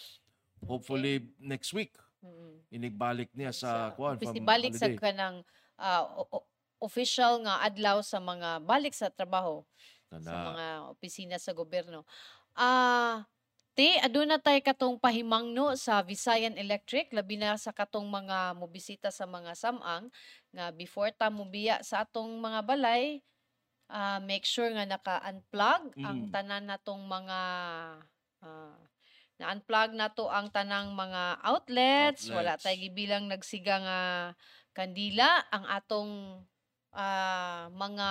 Hopefully 0.63 1.35
next 1.43 1.75
week 1.75 1.95
mm. 2.23 2.71
inigbalik 2.71 3.31
niya 3.35 3.51
sa 3.51 3.91
Kwan 3.99 4.23
Office 4.23 4.31
from 4.31 4.47
balik 4.47 4.75
sa 4.79 4.87
holiday. 4.87 5.03
kanang 5.03 5.37
ah, 5.75 6.07
o- 6.15 6.31
o- 6.31 6.47
official 6.81 7.43
nga 7.43 7.61
adlaw 7.67 8.01
sa 8.07 8.23
mga 8.23 8.63
balik 8.63 8.95
sa 8.95 9.11
trabaho 9.11 9.67
sa 10.09 10.17
Kana. 10.17 10.47
mga 10.55 10.67
opisina 10.91 11.37
sa 11.39 11.51
gobyerno. 11.53 12.03
Ah, 12.55 13.27
te 13.79 13.97
aduna 14.07 14.37
tay 14.43 14.59
katong 14.61 14.97
pahimangno 15.01 15.67
sa 15.79 16.03
Visayan 16.05 16.59
Electric 16.59 17.07
labi 17.17 17.37
na 17.41 17.57
sa 17.57 17.73
katong 17.73 18.07
mga 18.11 18.39
mobisita 18.61 19.09
sa 19.15 19.25
mga 19.25 19.53
samang 19.57 20.11
nga 20.55 20.67
before 20.75 21.11
ta 21.15 21.31
mobiya 21.33 21.81
sa 21.87 22.03
atong 22.05 22.31
mga 22.43 22.61
balay 22.67 23.05
ah, 23.91 24.19
make 24.23 24.47
sure 24.47 24.71
nga 24.75 24.87
naka-unplug 24.87 25.83
ang 26.03 26.19
Mm. 26.27 26.33
tanan 26.35 26.65
natong 26.71 27.03
mga 27.07 27.41
ah, 28.45 28.79
na-unplug 29.41 29.97
nato 29.97 30.29
ang 30.29 30.53
tanang 30.53 30.93
mga 30.93 31.23
outlets, 31.43 32.29
wala 32.29 32.61
Outlets. 32.61 32.65
tay 32.65 32.77
gibilang 32.77 33.25
nagsiga 33.33 33.77
nga 33.81 34.01
kandila 34.77 35.49
ang 35.49 35.65
atong 35.65 36.13
ah, 36.93 37.73
mga 37.73 38.09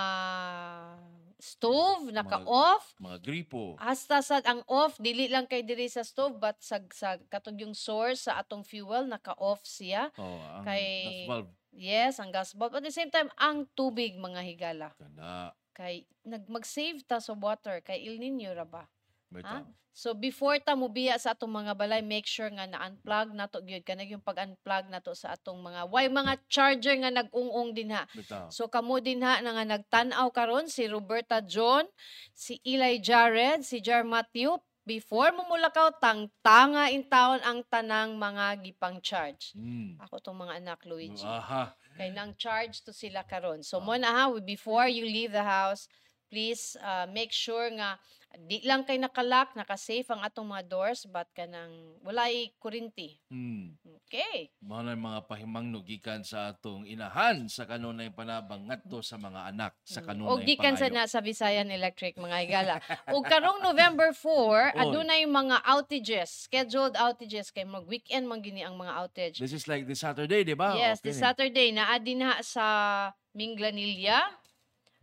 stove 1.40 2.08
naka-off 2.10 2.94
Mga 2.98 3.18
gripo. 3.20 3.74
hasta 3.76 4.20
sad 4.20 4.44
ang 4.44 4.60
off 4.66 4.96
dili 4.96 5.26
lang 5.26 5.44
kay 5.44 5.60
diri 5.60 5.86
sa 5.86 6.00
stove 6.00 6.36
but 6.36 6.56
sa, 6.58 6.78
sa 6.90 7.16
katong 7.26 7.58
yung 7.58 7.74
source 7.74 8.24
sa 8.24 8.38
atong 8.38 8.62
fuel 8.62 9.04
naka-off 9.04 9.60
siya 9.62 10.12
Oh, 10.14 10.38
ang 10.52 10.64
kay- 10.64 11.24
gas 11.24 11.28
valve. 11.28 11.50
yes 11.72 12.14
ang 12.16 12.30
gas 12.30 12.50
bulb 12.50 12.72
at 12.72 12.82
the 12.82 12.90
same 12.90 13.08
time 13.08 13.32
ang 13.36 13.64
tubig 13.72 14.14
mga 14.14 14.40
higala 14.44 14.88
Kana. 14.94 15.50
kay 15.72 16.02
nag 16.22 16.44
mag-save 16.46 17.00
ta 17.02 17.18
sa 17.18 17.32
water 17.32 17.80
kay 17.80 18.02
El 18.02 18.16
Nino 18.16 18.50
ra 18.50 18.64
ba 18.64 18.84
Ha? 19.38 19.62
tama. 19.62 19.70
So 19.90 20.14
before 20.14 20.56
ta 20.62 20.78
mobiya 20.78 21.18
sa 21.18 21.34
atong 21.34 21.50
mga 21.50 21.74
balay, 21.74 22.00
make 22.00 22.24
sure 22.24 22.48
nga 22.48 22.64
na-unplug 22.64 23.34
nato 23.34 23.58
gyud 23.60 23.82
kanang 23.82 24.08
yung 24.08 24.24
pag-unplug 24.24 24.86
nato 24.86 25.12
sa 25.18 25.34
atong 25.34 25.58
mga 25.60 25.90
way 25.90 26.06
mga 26.06 26.34
charger 26.46 26.94
nga 27.02 27.10
nag-ung-ung 27.10 27.74
din 27.74 27.90
ha. 27.92 28.06
May 28.14 28.24
tama. 28.24 28.48
So 28.54 28.70
kamo 28.70 29.02
din 29.02 29.20
ha 29.20 29.42
na 29.42 29.50
nga 29.50 29.66
nagtan-aw 29.66 30.30
karon 30.30 30.70
si 30.70 30.86
Roberta 30.86 31.42
John, 31.42 31.84
si 32.32 32.62
Eli 32.62 33.02
Jared, 33.02 33.66
si 33.66 33.82
Jar 33.82 34.06
Matthew 34.06 34.56
before 34.88 35.30
mo 35.36 35.44
mulakaw 35.46 35.92
tang 36.00 36.32
tanga 36.40 36.88
in 36.88 37.04
town 37.06 37.38
ang 37.44 37.60
tanang 37.68 38.16
mga 38.16 38.62
gipang 38.64 38.98
charge. 39.04 39.52
Mm. 39.58 40.00
Ako 40.00 40.22
tong 40.22 40.38
mga 40.40 40.64
anak 40.64 40.80
Luigi. 40.88 41.26
Aha. 41.26 41.76
Kay 41.98 42.10
nang 42.14 42.32
charge 42.40 42.80
to 42.80 42.94
sila 42.94 43.26
karon. 43.26 43.60
So 43.60 43.78
Ah. 43.78 43.84
mo 43.84 43.94
na 44.00 44.10
ha 44.10 44.24
before 44.40 44.88
you 44.88 45.04
leave 45.04 45.34
the 45.34 45.44
house, 45.44 45.86
please 46.30 46.78
uh, 46.80 47.04
make 47.10 47.34
sure 47.34 47.68
nga 47.74 48.00
di 48.40 48.62
lang 48.62 48.82
kay 48.82 48.94
nakalak, 48.94 49.52
naka-safe 49.52 50.06
ang 50.06 50.22
atong 50.22 50.46
mga 50.46 50.64
doors 50.64 51.02
but 51.04 51.26
kanang 51.30 51.70
walay 52.00 52.54
kurinti. 52.56 53.18
Mm. 53.26 53.74
Okay. 54.06 54.50
Mao 54.60 54.82
na 54.82 54.94
yung 54.94 55.02
mga 55.04 55.26
pahimangno 55.26 55.82
gikan 55.82 56.22
sa 56.22 56.50
atong 56.50 56.82
inahan 56.82 57.46
sa 57.46 57.62
kanunay 57.62 58.10
panabang 58.10 58.66
ngadto 58.66 59.02
sa 59.02 59.14
mga 59.14 59.50
anak 59.50 59.74
sa 59.82 59.98
Mm. 59.98 60.06
kanunay 60.06 60.30
O 60.30 60.38
gikan 60.40 60.74
sa 60.74 60.86
na 60.86 61.06
sa 61.06 61.18
Visayan 61.18 61.70
Electric 61.70 62.14
mga 62.16 62.36
higala. 62.40 62.74
o 63.10 63.18
karong 63.20 63.62
November 63.66 64.14
4, 64.14 64.74
Oy. 64.74 64.78
adunay 64.78 65.22
mga 65.24 65.56
outages, 65.64 66.46
scheduled 66.46 66.94
outages 66.94 67.50
kay 67.50 67.62
mag 67.62 67.86
weekend 67.86 68.26
man 68.26 68.38
gini 68.40 68.62
ang 68.62 68.74
mga 68.74 68.94
outage. 68.96 69.36
This 69.38 69.54
is 69.54 69.66
like 69.66 69.86
this 69.86 70.00
Saturday, 70.00 70.42
di 70.42 70.54
ba? 70.54 70.74
Yes, 70.74 70.98
Okay 70.98 71.10
this. 71.10 71.18
Saturday 71.18 71.70
naa 71.70 71.98
din 71.98 72.22
ha 72.22 72.38
sa 72.40 72.66
Minglanilla, 73.30 74.26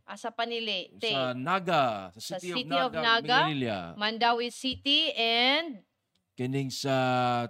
asa 0.08 0.32
Panili, 0.32 0.88
te, 0.96 1.12
Sa 1.12 1.36
Naga, 1.36 2.16
sa 2.16 2.36
Sa 2.36 2.38
City, 2.40 2.64
City 2.64 2.72
of 2.80 2.90
of 2.90 2.92
Naga, 2.96 3.20
Naga, 3.20 3.40
Manila. 3.44 3.78
Mandawi 4.00 4.48
City 4.50 5.12
and 5.14 5.84
Kining 6.38 6.70
sa 6.70 6.94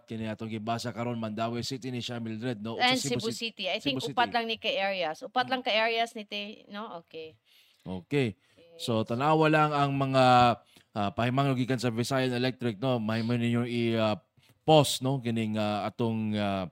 kini 0.08 0.32
atong 0.32 0.47
gibasa 0.47 0.95
karon 0.95 1.20
Mandawi 1.20 1.60
City 1.60 1.91
ni 1.91 1.99
Siya 1.99 2.24
Mildred 2.24 2.64
no. 2.64 2.80
and 2.80 2.95
Sa 2.95 3.12
Cebu 3.14 3.36
City. 3.36 3.68
I 3.68 3.84
think 3.84 3.99
Cebu 3.99 4.16
upat 4.16 4.32
City. 4.32 4.36
lang 4.39 4.45
ni 4.47 4.55
ka 4.55 4.72
areas. 4.72 5.20
Upat 5.28 5.43
Mm. 5.43 5.51
lang 5.51 5.62
ka 5.68 5.72
areas 5.76 6.16
ni 6.16 6.24
te, 6.24 6.64
no? 6.72 7.03
Okay. 7.03 7.36
Okay. 7.84 8.39
So 8.80 9.03
tanawa 9.03 9.51
lang 9.51 9.76
ang 9.76 9.91
mga 9.91 10.24
uh, 10.95 11.10
pahimangno 11.12 11.51
gikan 11.60 11.84
sa 11.84 11.91
Visayan 11.91 12.32
Electric 12.32 12.80
no. 12.80 12.95
Mahimo 12.95 13.36
ninyo 13.36 13.68
i 13.68 13.91
uh, 13.99 14.16
pause 14.68 14.99
no 14.99 15.24
kining 15.24 15.55
ah, 15.55 15.88
atong 15.88 16.36
ah, 16.36 16.68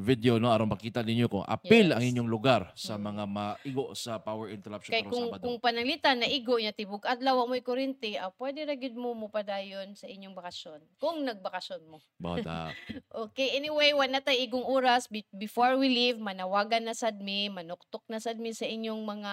video 0.00 0.36
no 0.36 0.48
aron 0.48 0.66
makita 0.66 1.00
ninyo 1.00 1.28
kung 1.28 1.44
apil 1.44 1.92
Yes. 1.92 1.94
ang 1.94 2.04
inyong 2.06 2.26
lugar 2.26 2.72
sa 2.72 2.96
Mm. 2.96 3.02
mga 3.04 3.24
maigo 3.26 3.84
sa 3.92 4.16
power 4.16 4.48
interruption 4.48 4.88
Kay 4.90 5.04
kung 5.04 5.28
Sabado. 5.28 5.44
kung 5.44 5.56
pananglitan 5.56 6.16
na 6.16 6.26
igo 6.26 6.56
niya 6.56 6.72
tibok 6.72 7.04
adlaw 7.04 7.44
mo'y 7.44 7.60
kuryente, 7.60 8.16
ah, 8.16 8.32
pwede 8.32 8.64
ra 8.64 8.72
gyud 8.72 8.94
mo 8.94 9.12
mo 9.12 9.28
padayon 9.28 9.92
sa 9.92 10.06
inyong 10.06 10.32
bakasyon. 10.32 10.80
Kung 10.96 11.22
nagbakasyon 11.22 11.82
mo. 11.84 12.00
Bata. 12.16 12.72
Okay, 13.12 13.52
anyway, 13.52 13.92
wala 13.92 14.18
tay 14.18 14.40
igong 14.40 14.64
oras 14.64 15.04
Be- 15.04 15.28
before 15.30 15.76
we 15.76 15.86
leave, 15.86 16.16
manawagan 16.16 16.82
na 16.82 16.94
sad 16.94 17.20
mi, 17.20 17.46
manuktok 17.46 18.02
na 18.06 18.16
sad 18.16 18.38
mi 18.38 18.50
sa 18.50 18.64
inyong 18.64 19.02
mga 19.02 19.32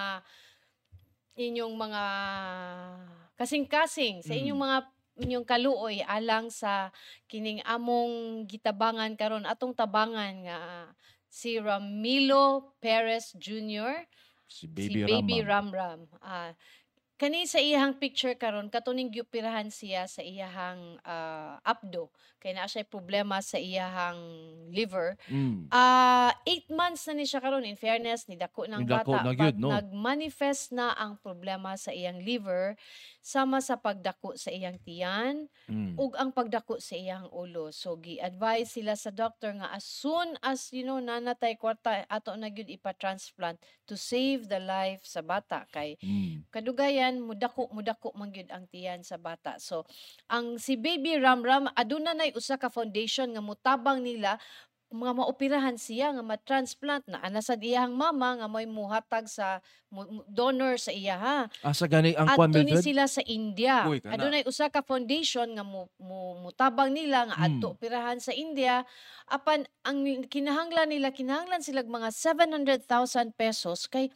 inyong 1.38 1.72
mga 1.72 2.04
kasing-kasing 3.38 4.26
sa 4.26 4.34
inyong 4.34 4.58
Mm. 4.58 4.66
mga 4.66 4.78
inyong 5.18 5.46
kaluoy 5.46 6.02
alang 6.06 6.54
sa 6.54 6.94
kining 7.26 7.62
among 7.66 8.46
gitabangan 8.46 9.18
karon 9.18 9.46
atong 9.50 9.74
tabangan 9.74 10.34
nga 10.46 10.60
si 11.28 11.60
Ramilo 11.60 12.78
Perez 12.80 13.36
Jr. 13.36 14.06
si 14.48 14.66
si 14.66 14.66
Baby, 14.66 15.04
Baby 15.06 15.38
Rama. 15.44 15.50
Ram 15.50 15.68
Ram. 15.74 16.00
Ah, 16.24 16.52
kani 17.18 17.50
sa 17.50 17.58
iyahang 17.58 17.98
picture 17.98 18.38
karon 18.38 18.70
katuning 18.70 19.10
gyupirahan 19.10 19.74
siya 19.74 20.06
sa 20.06 20.22
iyahang 20.22 21.02
ah, 21.02 21.58
abdo 21.66 22.14
kay 22.38 22.54
naa 22.54 22.70
siya 22.70 22.86
problema 22.86 23.42
sa 23.42 23.58
iyahang 23.58 24.22
liver. 24.70 25.18
Mm. 25.26 25.66
Ah, 25.74 26.30
eight 26.46 26.70
months 26.70 27.10
na 27.10 27.18
ni 27.18 27.26
siya 27.26 27.42
karon 27.42 27.66
in 27.66 27.74
fairness 27.74 28.30
ni 28.30 28.38
dako 28.38 28.70
ng 28.70 28.86
bata 28.86 29.26
na 29.26 29.50
no? 29.58 29.74
nagmanifest 29.74 30.70
na 30.78 30.94
ang 30.94 31.18
problema 31.18 31.74
sa 31.74 31.90
iyang 31.90 32.22
liver 32.22 32.78
sama 33.26 33.58
sa 33.60 33.76
pagdako 33.82 34.38
sa 34.38 34.54
iyang 34.54 34.78
tiyan 34.86 35.50
Mm. 35.68 36.00
ug 36.00 36.16
ang 36.16 36.32
pagdako 36.32 36.80
sa 36.80 36.96
iyang 36.96 37.28
ulo. 37.28 37.76
So 37.76 38.00
gi-advise 38.00 38.78
sila 38.80 38.96
sa 38.96 39.12
doctor 39.12 39.52
nga 39.58 39.68
as 39.76 39.84
soon 39.84 40.38
as 40.40 40.72
you 40.72 40.86
know 40.88 41.02
nanatay 41.04 41.60
kwarta 41.60 42.08
ato 42.08 42.32
na 42.40 42.48
gyud 42.48 42.72
ipa-transplant 42.72 43.60
to 43.84 44.00
save 44.00 44.48
the 44.48 44.62
life 44.64 45.04
sa 45.04 45.20
bata 45.20 45.68
kay 45.74 46.00
Mm. 46.00 46.48
kadugayan 46.54 47.07
tiyan 47.08 47.24
mudako 47.24 47.72
mudako 47.72 48.12
man 48.14 48.30
gyud 48.30 48.52
ang 48.52 48.68
tiyan 48.68 49.00
sa 49.02 49.16
bata. 49.16 49.56
So 49.58 49.88
ang 50.28 50.60
si 50.60 50.76
Baby 50.76 51.16
Ramram 51.16 51.72
aduna 51.72 52.12
nay 52.12 52.36
usa 52.36 52.60
ka 52.60 52.68
foundation 52.68 53.32
nga 53.32 53.40
mutabang 53.40 54.04
nila 54.04 54.36
mga 54.88 55.20
maoperahan 55.20 55.76
siya 55.76 56.16
nga 56.16 56.24
ma-transplant 56.24 57.04
na 57.12 57.20
ana 57.20 57.44
sa 57.44 57.60
iyang 57.60 57.92
mama 57.92 58.40
nga 58.40 58.48
may 58.48 58.64
muhatag 58.64 59.28
sa 59.28 59.60
mu- 59.92 60.24
donor 60.32 60.80
sa 60.80 60.96
iya 60.96 61.20
ha. 61.20 61.38
Asa 61.60 61.92
gani 61.92 62.16
ang 62.16 62.32
kwan 62.32 62.56
Adto 62.56 62.64
ni 62.64 62.72
Mildred? 62.72 62.88
sila 62.88 63.04
sa 63.04 63.20
India. 63.28 63.84
Adunay 63.84 64.48
usa 64.48 64.72
ka 64.72 64.80
foundation 64.80 65.52
nga 65.52 65.68
mu, 65.68 65.92
mu, 66.00 66.40
mutabang 66.40 66.96
nila 66.96 67.28
nga 67.28 67.36
adto 67.36 67.68
Hmm. 67.68 67.76
operahan 67.76 68.24
sa 68.24 68.32
India 68.32 68.88
apan 69.28 69.68
ang 69.84 70.08
kinahanglan 70.24 70.88
nila 70.88 71.12
kinahanglan 71.12 71.60
sila 71.60 71.84
mga 71.84 72.08
700,000 72.08 73.36
pesos 73.36 73.92
kay 73.92 74.08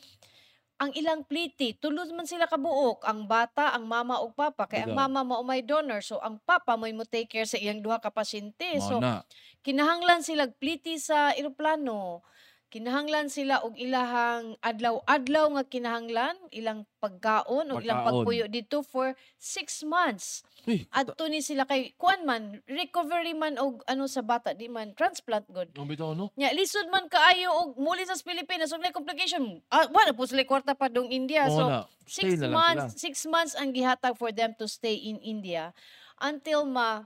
ang 0.82 0.90
ilang 0.98 1.22
pliti 1.22 1.78
tulod 1.78 2.10
man 2.10 2.26
sila 2.26 2.50
kabuok 2.50 3.06
ang 3.06 3.30
bata 3.30 3.70
ang 3.78 3.86
mama 3.86 4.18
ug 4.18 4.34
papa 4.34 4.66
kay 4.66 4.82
ang 4.82 4.98
mama 4.98 5.22
mao 5.22 5.46
may 5.46 5.62
donor 5.62 6.02
so 6.02 6.18
ang 6.26 6.42
papa 6.42 6.74
may 6.74 6.90
mo 6.90 7.06
take 7.06 7.30
care 7.30 7.46
sa 7.46 7.62
iyang 7.62 7.86
duha 7.86 8.02
ka 8.02 8.10
pasyente. 8.10 8.82
So 8.82 8.98
na. 8.98 9.22
kinahanglan 9.62 10.26
sila 10.26 10.50
pliti 10.50 10.98
sa 10.98 11.38
eroplano 11.38 12.26
kinahanglan 12.72 13.28
sila 13.28 13.60
og 13.68 13.76
ilahang 13.76 14.56
adlaw-adlaw 14.64 15.60
nga 15.60 15.64
kinahanglan 15.68 16.40
ilang 16.56 16.88
pagkaon 17.04 17.68
o 17.68 17.84
ilang 17.84 18.08
pagpuyo 18.08 18.48
dito 18.48 18.80
for 18.80 19.12
six 19.36 19.84
months 19.84 20.48
Uy, 20.64 20.88
adto 20.88 21.28
ni 21.28 21.44
sila 21.44 21.68
kay 21.68 21.92
kuan 22.00 22.24
man 22.24 22.64
recovery 22.72 23.36
man 23.36 23.60
og 23.60 23.84
ano 23.92 24.08
sa 24.08 24.24
bata 24.24 24.56
di 24.56 24.72
man 24.72 24.96
transplant 24.96 25.44
good 25.52 25.68
ang 25.76 25.92
bitaw 25.92 26.16
no? 26.16 26.32
nya 26.40 26.56
lisod 26.56 26.88
man 26.88 27.12
kaayo 27.12 27.52
og 27.52 27.68
muli 27.76 28.08
sa 28.08 28.16
Pilipinas 28.24 28.72
og 28.72 28.80
may 28.80 28.96
complication 28.96 29.60
ah 29.68 29.92
wala 29.92 30.16
po 30.16 30.24
sila 30.24 30.48
kwarta 30.48 30.72
pa 30.72 30.88
dong 30.88 31.12
India 31.12 31.52
so 31.52 31.68
na. 31.68 31.84
six 32.08 32.40
months 32.40 32.96
sila. 32.96 33.04
six 33.04 33.14
months 33.28 33.54
ang 33.60 33.76
gihatag 33.76 34.16
for 34.16 34.32
them 34.32 34.56
to 34.56 34.64
stay 34.64 34.96
in 34.96 35.20
India 35.20 35.76
until 36.24 36.64
ma 36.64 37.04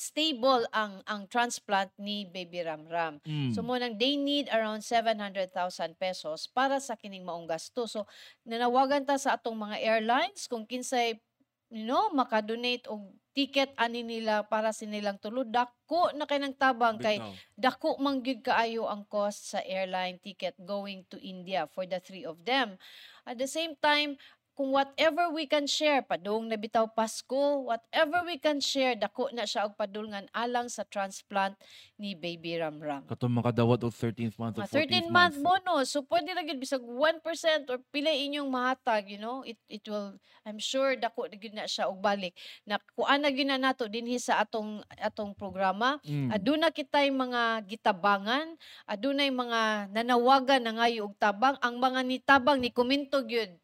stable 0.00 0.64
ang 0.72 1.04
ang 1.04 1.28
transplant 1.28 1.92
ni 2.00 2.24
Baby 2.24 2.64
Ram 2.64 2.88
Ram. 2.88 3.20
Mm. 3.20 3.52
So 3.52 3.60
mo 3.60 3.76
nang 3.76 4.00
they 4.00 4.16
need 4.16 4.48
around 4.48 4.80
700,000 4.80 5.52
pesos 6.00 6.48
para 6.48 6.80
sa 6.80 6.96
kining 6.96 7.28
maong 7.28 7.44
gasto. 7.44 7.84
So 7.84 8.08
nanawagan 8.48 9.04
ta 9.04 9.20
sa 9.20 9.36
atong 9.36 9.60
mga 9.60 9.76
airlines 9.84 10.48
kung 10.48 10.64
kinsay 10.64 11.20
you 11.68 11.84
know 11.84 12.08
maka-donate 12.16 12.88
og 12.88 13.12
ticket 13.30 13.76
ani 13.78 14.02
nila 14.02 14.42
para 14.48 14.74
sinilang 14.74 15.20
tulod 15.20 15.52
dako 15.52 16.10
na 16.16 16.26
kay 16.26 16.42
nang 16.42 16.56
tabang 16.56 16.98
kay 16.98 17.22
dako 17.54 17.94
man 18.02 18.24
gyud 18.24 18.42
kaayo 18.42 18.90
ang 18.90 19.06
cost 19.06 19.54
sa 19.54 19.60
airline 19.62 20.18
ticket 20.18 20.56
going 20.64 21.06
to 21.06 21.20
India 21.22 21.68
for 21.70 21.84
the 21.84 22.00
three 22.00 22.24
of 22.24 22.40
them. 22.48 22.80
At 23.28 23.36
the 23.36 23.46
same 23.46 23.76
time, 23.78 24.16
kung 24.54 24.76
whatever 24.76 25.32
we 25.32 25.48
can 25.48 25.64
share, 25.64 26.04
padung 26.04 26.50
na 26.50 26.58
bitaw 26.60 26.84
Pasko, 26.90 27.64
whatever 27.64 28.26
we 28.28 28.36
can 28.36 28.60
share, 28.60 28.92
dako 28.92 29.32
na 29.32 29.48
siya 29.48 29.64
og 29.64 29.78
padulngan 29.78 30.28
alang 30.36 30.68
sa 30.68 30.84
transplant 30.84 31.56
ni 31.96 32.12
Baby 32.12 32.60
Ramram. 32.60 33.06
Katong 33.08 33.32
makadawat 33.32 33.80
og 33.86 33.94
13th 33.94 34.36
month 34.36 34.60
o 34.60 34.66
Mga 34.66 34.72
14th 34.72 35.08
13 35.08 35.16
month 35.16 35.36
bonus. 35.40 35.86
So 35.94 36.04
pwede 36.04 36.36
ra 36.36 36.44
gyud 36.44 36.60
bisag 36.60 36.84
1% 36.84 37.72
or 37.72 37.78
pila 37.88 38.12
inyong 38.12 38.50
mahatag, 38.52 39.08
you 39.08 39.20
know, 39.20 39.40
it 39.46 39.56
it 39.70 39.84
will 39.88 40.20
I'm 40.44 40.60
sure 40.60 40.92
dako 40.96 41.28
na 41.30 41.36
gyud 41.40 41.56
na 41.56 41.64
siya 41.64 41.88
og 41.88 42.00
balik. 42.00 42.36
Na 42.68 42.76
kuan 42.92 43.24
na 43.24 43.32
gyud 43.32 43.48
na 43.48 43.56
nato 43.56 43.88
dinhi 43.88 44.20
sa 44.20 44.44
atong 44.44 44.84
atong 45.00 45.32
programa. 45.32 45.96
Mm. 46.04 46.36
Aduna 46.36 46.68
kitay 46.68 47.08
mga 47.08 47.64
gitabangan, 47.64 48.56
adunay 48.84 49.32
mga 49.32 49.88
nanawagan 49.94 50.60
na 50.64 50.72
ngayo 50.84 51.08
og 51.08 51.14
tabang, 51.16 51.56
ang 51.64 51.80
mga 51.80 52.00
nitabang 52.04 52.60
ni 52.60 52.68
komento 52.68 53.24
gyud 53.24 53.56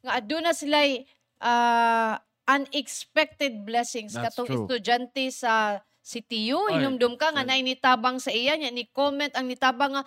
nga 0.00 0.12
aduna 0.18 0.50
sila'y 0.52 1.04
ah, 1.40 2.16
unexpected 2.46 3.62
blessings 3.62 4.12
That's 4.14 4.34
katong 4.34 4.48
true. 4.50 4.58
estudyante 4.66 5.30
sa 5.30 5.78
CTU 6.02 6.58
Ay, 6.66 6.82
hinumdum 6.82 7.14
ka 7.14 7.30
nga 7.30 7.46
ay. 7.46 7.48
nay 7.48 7.60
nitabang 7.62 8.18
sa 8.18 8.34
iya 8.34 8.58
nya 8.58 8.74
ni 8.74 8.90
comment 8.90 9.30
ang 9.38 9.46
nitabang 9.46 9.94
nga 9.94 10.02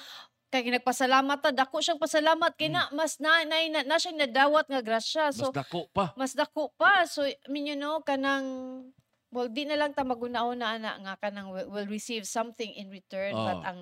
kay 0.52 0.68
nagpasalamat 0.68 1.40
ta 1.40 1.52
dako 1.52 1.80
siyang 1.80 2.00
pasalamat 2.00 2.52
kay 2.56 2.72
na 2.72 2.88
mas 2.92 3.20
na 3.20 3.44
na, 3.44 3.60
na, 3.68 3.82
na 3.84 3.96
siya 3.96 4.16
nadawat 4.16 4.68
nga 4.68 4.80
grasya 4.84 5.32
Mas 5.32 5.40
so 5.40 5.52
dako 5.52 5.88
pa. 5.92 6.12
mas 6.16 6.32
dako 6.32 6.72
pa. 6.76 7.04
So, 7.08 7.24
I 7.24 7.36
mean, 7.52 7.68
you 7.68 7.76
know, 7.76 8.00
kanang, 8.00 8.44
well, 9.32 9.52
di 9.52 9.68
na 9.68 9.76
lang 9.76 9.92
ta 9.92 10.08
magunaon 10.08 10.60
na 10.64 10.80
ana 10.80 10.92
nga 11.00 11.14
kanang 11.20 11.52
will, 11.52 11.68
will 11.68 11.88
receive 11.92 12.24
something 12.24 12.72
in 12.72 12.88
return. 12.88 13.36
But 13.36 13.60
Oo. 13.60 13.68
ang, 13.68 13.80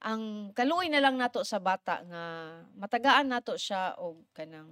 ang 0.00 0.22
kaluoy 0.52 0.92
na 0.92 1.00
lang 1.00 1.16
nato 1.16 1.40
sa 1.40 1.56
bata 1.56 2.04
nga 2.04 2.22
matagaan 2.76 3.28
nato 3.32 3.56
siya 3.56 3.96
o 3.96 4.20
kanang 4.36 4.68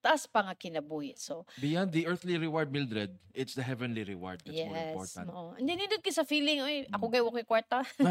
taas 0.00 0.24
pa 0.24 0.40
nga 0.42 0.56
kinabuhi. 0.56 1.14
So, 1.16 1.44
Beyond 1.60 1.92
the 1.92 2.08
earthly 2.08 2.36
reward, 2.36 2.72
Mildred, 2.72 3.14
it's 3.30 3.54
the 3.54 3.62
heavenly 3.62 4.02
reward 4.02 4.42
that's 4.42 4.58
more 4.58 4.74
yes. 4.74 4.90
important. 4.90 5.26
Oo. 5.30 5.54
Hindi 5.54 5.72
nindot 5.76 6.02
sa 6.10 6.24
feeling, 6.24 6.58
oy, 6.60 6.76
ako 6.90 7.04
Mm. 7.06 7.12
gay 7.12 7.22
wakay 7.22 7.44
kwarta. 7.46 7.78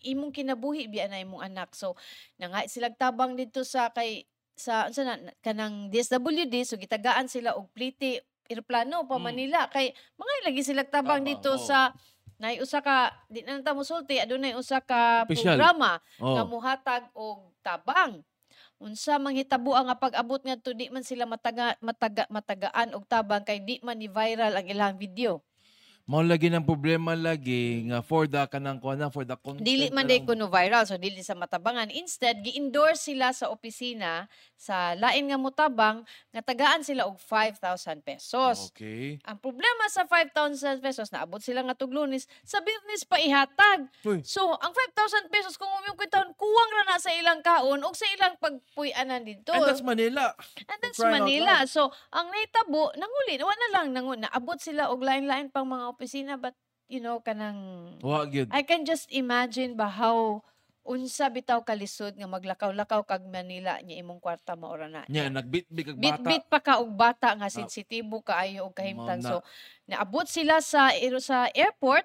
imong 0.04 0.30
kinabuhi 0.32 0.86
biya 0.86 1.08
na 1.08 1.18
imong 1.18 1.40
anak. 1.42 1.72
So 1.72 1.96
nanga 2.36 2.68
silag 2.68 2.96
tabang 2.96 3.34
dito 3.34 3.64
sa 3.64 3.88
kay 3.88 4.28
sa 4.54 4.86
unsa 4.86 5.02
na 5.02 5.16
na- 5.16 5.36
kanang 5.40 5.88
DSWD 5.88 6.54
so 6.62 6.76
gitagaan 6.76 7.26
sila 7.26 7.56
og 7.56 7.72
pliti 7.72 8.20
eroplano 8.46 9.08
pa 9.08 9.16
Mm. 9.16 9.24
Manila 9.24 9.62
kay 9.66 9.90
mga 10.14 10.34
lagi 10.44 10.62
silag 10.62 10.92
tabang 10.92 11.24
Tabang, 11.24 11.26
dito 11.26 11.50
oo. 11.50 11.58
sa 11.58 11.96
nay 12.36 12.60
usa 12.60 12.78
ka 12.78 13.10
di 13.26 13.40
na 13.42 13.56
nata 13.56 13.72
mosulti 13.72 14.20
adunay 14.20 14.52
usa 14.52 14.78
ka 14.78 15.24
Opisyal. 15.24 15.56
programa 15.56 15.98
nga 16.20 16.44
Oh. 16.44 16.50
muhatag 16.52 17.04
og 17.14 17.56
tabang. 17.62 18.20
Unsa 18.84 19.16
manghitabo 19.16 19.72
ang 19.80 19.96
pag-abot 19.96 20.44
ngadto 20.44 20.76
di 20.76 20.92
man 20.92 21.08
sila 21.08 21.24
mataga, 21.24 21.80
mataga 21.80 22.28
matagaan 22.28 22.92
og 22.92 23.08
tabang 23.08 23.40
kay 23.48 23.64
di 23.64 23.80
man 23.80 23.96
ni 23.96 24.12
viral 24.12 24.60
ang 24.60 24.68
ilang 24.68 25.00
video. 25.00 25.40
Mao 26.04 26.20
lagi 26.20 26.52
ng 26.52 26.68
problema 26.68 27.16
lagi 27.16 27.88
nga 27.88 28.04
for 28.04 28.28
the 28.28 28.44
kanang 28.52 28.76
kuan 28.84 29.00
na 29.00 29.08
for 29.08 29.24
the 29.24 29.40
content. 29.40 29.64
Dili 29.64 29.88
man 29.88 30.04
na 30.04 30.12
day 30.12 30.20
kuno 30.20 30.52
viral 30.52 30.84
so 30.84 31.00
dili 31.00 31.24
sa 31.24 31.32
matabangan. 31.32 31.88
Instead 31.96 32.44
gi-endorse 32.44 33.08
sila 33.08 33.32
sa 33.32 33.48
opisina 33.48 34.28
sa 34.60 35.00
lain 35.00 35.32
nga 35.32 35.40
mutabang 35.40 36.04
nga 36.36 36.44
tagaan 36.44 36.84
sila 36.84 37.08
og 37.08 37.16
5,000 37.16 38.04
pesos. 38.04 38.76
Okay. 38.76 39.16
Ang 39.24 39.40
problema 39.40 39.88
sa 39.88 40.04
5,000 40.04 40.84
pesos 40.84 41.08
naabot 41.08 41.40
sila 41.40 41.64
nga 41.64 41.72
tuglunis 41.72 42.28
sa 42.44 42.60
business 42.60 43.08
pa 43.08 43.24
ihatag. 43.24 43.88
Uy. 44.04 44.20
So 44.28 44.60
ang 44.60 44.76
5,000 44.76 45.32
pesos 45.32 45.56
kung 45.56 45.72
umiyong 45.72 45.96
kuwang 46.36 46.72
ra 46.76 46.84
na 46.84 47.00
sa 47.00 47.16
ilang 47.16 47.40
kaon 47.40 47.80
og 47.80 47.96
sa 47.96 48.04
ilang 48.12 48.36
pagpuy-anan 48.44 49.24
dito. 49.24 49.56
And 49.56 49.72
that's 49.72 49.80
Manila. 49.80 50.36
And 50.68 50.80
that's 50.84 51.00
Manila. 51.00 51.64
So, 51.64 51.88
ang 52.12 52.28
naitabo, 52.28 52.92
nanguli, 53.00 53.40
wala 53.40 53.68
lang, 53.72 53.96
nangu, 53.96 54.20
naabot 54.20 54.60
sila 54.60 54.92
og 54.92 55.00
lain-lain 55.00 55.48
pang 55.48 55.64
mga 55.64 55.93
opisina, 55.94 56.42
but, 56.42 56.58
you 56.90 57.00
know, 57.00 57.22
kanang, 57.22 57.94
Wa 58.02 58.26
gyud. 58.26 58.50
I 58.50 58.66
can 58.66 58.84
just 58.84 59.08
imagine 59.14 59.78
ba 59.78 59.88
how, 59.88 60.42
unsa 60.84 61.32
bitaw 61.32 61.64
kalisod 61.64 62.20
nga 62.20 62.28
maglakaw-lakaw 62.28 63.08
kag 63.08 63.24
Manila 63.24 63.80
niya 63.80 64.04
imong 64.04 64.20
kwarta 64.20 64.60
maora 64.60 64.92
na. 64.92 65.08
Nya 65.08 65.32
nagbitbit 65.32 65.96
kag 65.96 66.00
bata. 66.02 66.20
Bit-bit 66.20 66.44
pa 66.52 66.60
ka 66.60 66.84
og 66.84 66.92
bata 66.92 67.32
nga 67.40 67.48
sensitibo 67.48 68.20
kaayo 68.20 68.68
og 68.68 68.76
kahimtang. 68.76 69.24
So, 69.24 69.40
naabot 69.88 70.28
sila 70.28 70.60
sa 70.60 70.92
sa 71.24 71.48
airport, 71.56 72.04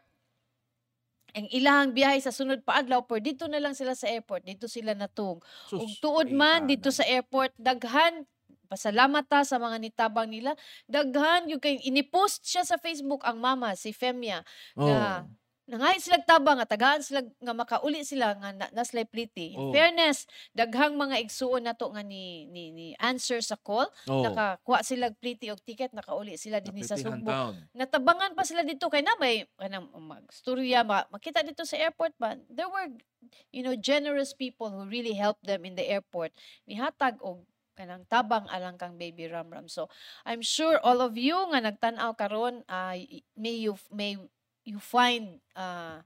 ang 1.34 1.46
ilahang 1.52 1.92
biyahe 1.92 2.22
sa 2.22 2.32
sunod 2.32 2.64
pa 2.64 2.80
adlaw 2.80 3.04
por 3.04 3.20
dito 3.20 3.44
na 3.50 3.60
lang 3.60 3.76
sila 3.76 3.92
sa 3.92 4.08
airport 4.08 4.48
dito 4.48 4.64
sila 4.64 4.96
natug 4.96 5.44
ug 5.70 5.90
tuod 6.00 6.32
man 6.32 6.64
dito 6.64 6.88
sa 6.88 7.04
airport 7.04 7.52
daghan 7.60 8.24
pasalamat 8.68 9.24
ta 9.26 9.42
sa 9.42 9.56
mga 9.56 9.80
nitabang 9.80 10.28
nila 10.28 10.52
daghan 10.84 11.48
yung 11.48 11.60
kay 11.60 11.80
inipost 11.82 12.44
siya 12.44 12.62
sa 12.62 12.76
Facebook 12.76 13.24
ang 13.24 13.40
mama 13.40 13.72
si 13.74 13.90
Femia 13.90 14.44
Oh. 14.76 14.86
nga 14.86 15.24
nangay 15.68 16.00
sila 16.00 16.16
tabang 16.24 16.56
nga 16.56 16.64
tagaan 16.64 17.04
sila 17.04 17.20
nga 17.20 17.52
makauli 17.52 18.00
sila 18.00 18.32
nga 18.40 18.56
na, 18.56 18.66
naslay 18.72 19.04
in 19.36 19.52
Oh. 19.52 19.68
fairness 19.68 20.24
daghang 20.56 20.96
mga 20.96 21.20
igsuon 21.20 21.60
nato 21.60 21.92
nga 21.92 22.00
ni, 22.00 22.48
ni 22.48 22.72
ni 22.72 22.86
answer 22.96 23.44
sa 23.44 23.52
call 23.60 23.84
Oh. 24.08 24.24
nakakuha 24.24 24.80
sila 24.80 25.12
pliti 25.12 25.52
og 25.52 25.60
ticket 25.60 25.92
nakauli 25.92 26.40
sila 26.40 26.64
dinhi 26.64 26.88
sa 26.88 26.96
Sugbo 26.96 27.28
natabangan 27.76 28.32
pa 28.32 28.48
sila 28.48 28.64
dito 28.64 28.88
kay 28.88 29.04
na 29.04 29.12
may 29.20 29.44
kanang 29.60 29.92
magstorya 29.92 30.88
ma, 30.88 31.04
makita 31.12 31.44
dito 31.44 31.68
sa 31.68 31.76
airport 31.76 32.16
ba 32.16 32.32
there 32.48 32.68
were 32.68 32.88
you 33.52 33.60
know 33.60 33.76
generous 33.76 34.32
people 34.32 34.72
who 34.72 34.88
really 34.88 35.12
helped 35.12 35.44
them 35.44 35.68
in 35.68 35.76
the 35.76 35.84
airport 35.84 36.32
nihatag 36.64 37.20
og 37.20 37.44
kanang 37.78 38.02
tabang 38.10 38.50
alang 38.50 38.74
kang 38.74 38.98
baby 38.98 39.30
ram 39.30 39.46
ram. 39.46 39.70
So 39.70 39.86
I'm 40.26 40.42
sure 40.42 40.82
all 40.82 40.98
of 40.98 41.14
you 41.14 41.38
nga 41.54 41.62
nagtan-aw 41.62 42.18
karon 42.18 42.66
y- 42.98 43.22
may 43.38 43.54
you 43.62 43.78
may 43.94 44.18
you 44.66 44.82
find 44.82 45.38
ah, 45.54 46.02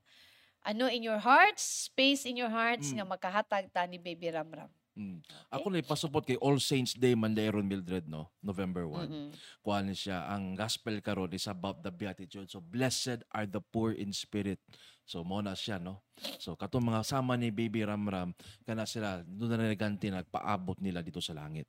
ano 0.62 0.87
in 0.87 1.01
your 1.03 1.18
hearts, 1.18 1.89
space 1.89 2.29
in 2.29 2.37
your 2.37 2.53
hearts 2.53 2.93
Mm. 2.93 3.01
nga 3.01 3.07
makahatag 3.09 3.73
ta 3.73 3.89
ni 3.89 3.97
baby 3.97 4.29
ram 4.29 4.53
ram. 4.53 4.70
Mm. 4.93 5.25
Ako 5.49 5.73
na 5.73 5.81
ipasupot 5.81 6.20
kay 6.20 6.37
All 6.37 6.61
Saints 6.61 6.93
Day 6.93 7.16
man 7.16 7.33
Aaron 7.33 7.64
Mildred 7.64 8.05
no, 8.05 8.29
November 8.45 8.85
1. 8.85 9.09
Mm-mm. 9.09 9.29
Kuha 9.64 9.81
ni 9.81 9.97
siya 9.97 10.29
ang 10.29 10.53
gospel 10.53 11.01
karon 11.01 11.33
is 11.33 11.49
about 11.49 11.81
the 11.81 11.89
beatitude. 11.89 12.53
So 12.53 12.61
blessed 12.61 13.25
are 13.33 13.49
the 13.49 13.64
poor 13.64 13.97
in 13.97 14.12
spirit. 14.12 14.61
So 15.03 15.26
mo 15.26 15.42
na 15.42 15.53
siya 15.53 15.76
no. 15.82 16.00
So 16.38 16.55
katong 16.55 16.86
mga 16.86 17.03
sama 17.03 17.34
ni 17.34 17.50
Baby 17.50 17.82
Ramram 17.82 18.32
kana 18.62 18.86
sila 18.86 19.20
doon 19.26 19.59
na 19.59 19.66
naganti 19.68 20.09
nagpaabot 20.09 20.78
nila 20.78 21.03
dito 21.03 21.18
sa 21.18 21.34
langit. 21.34 21.66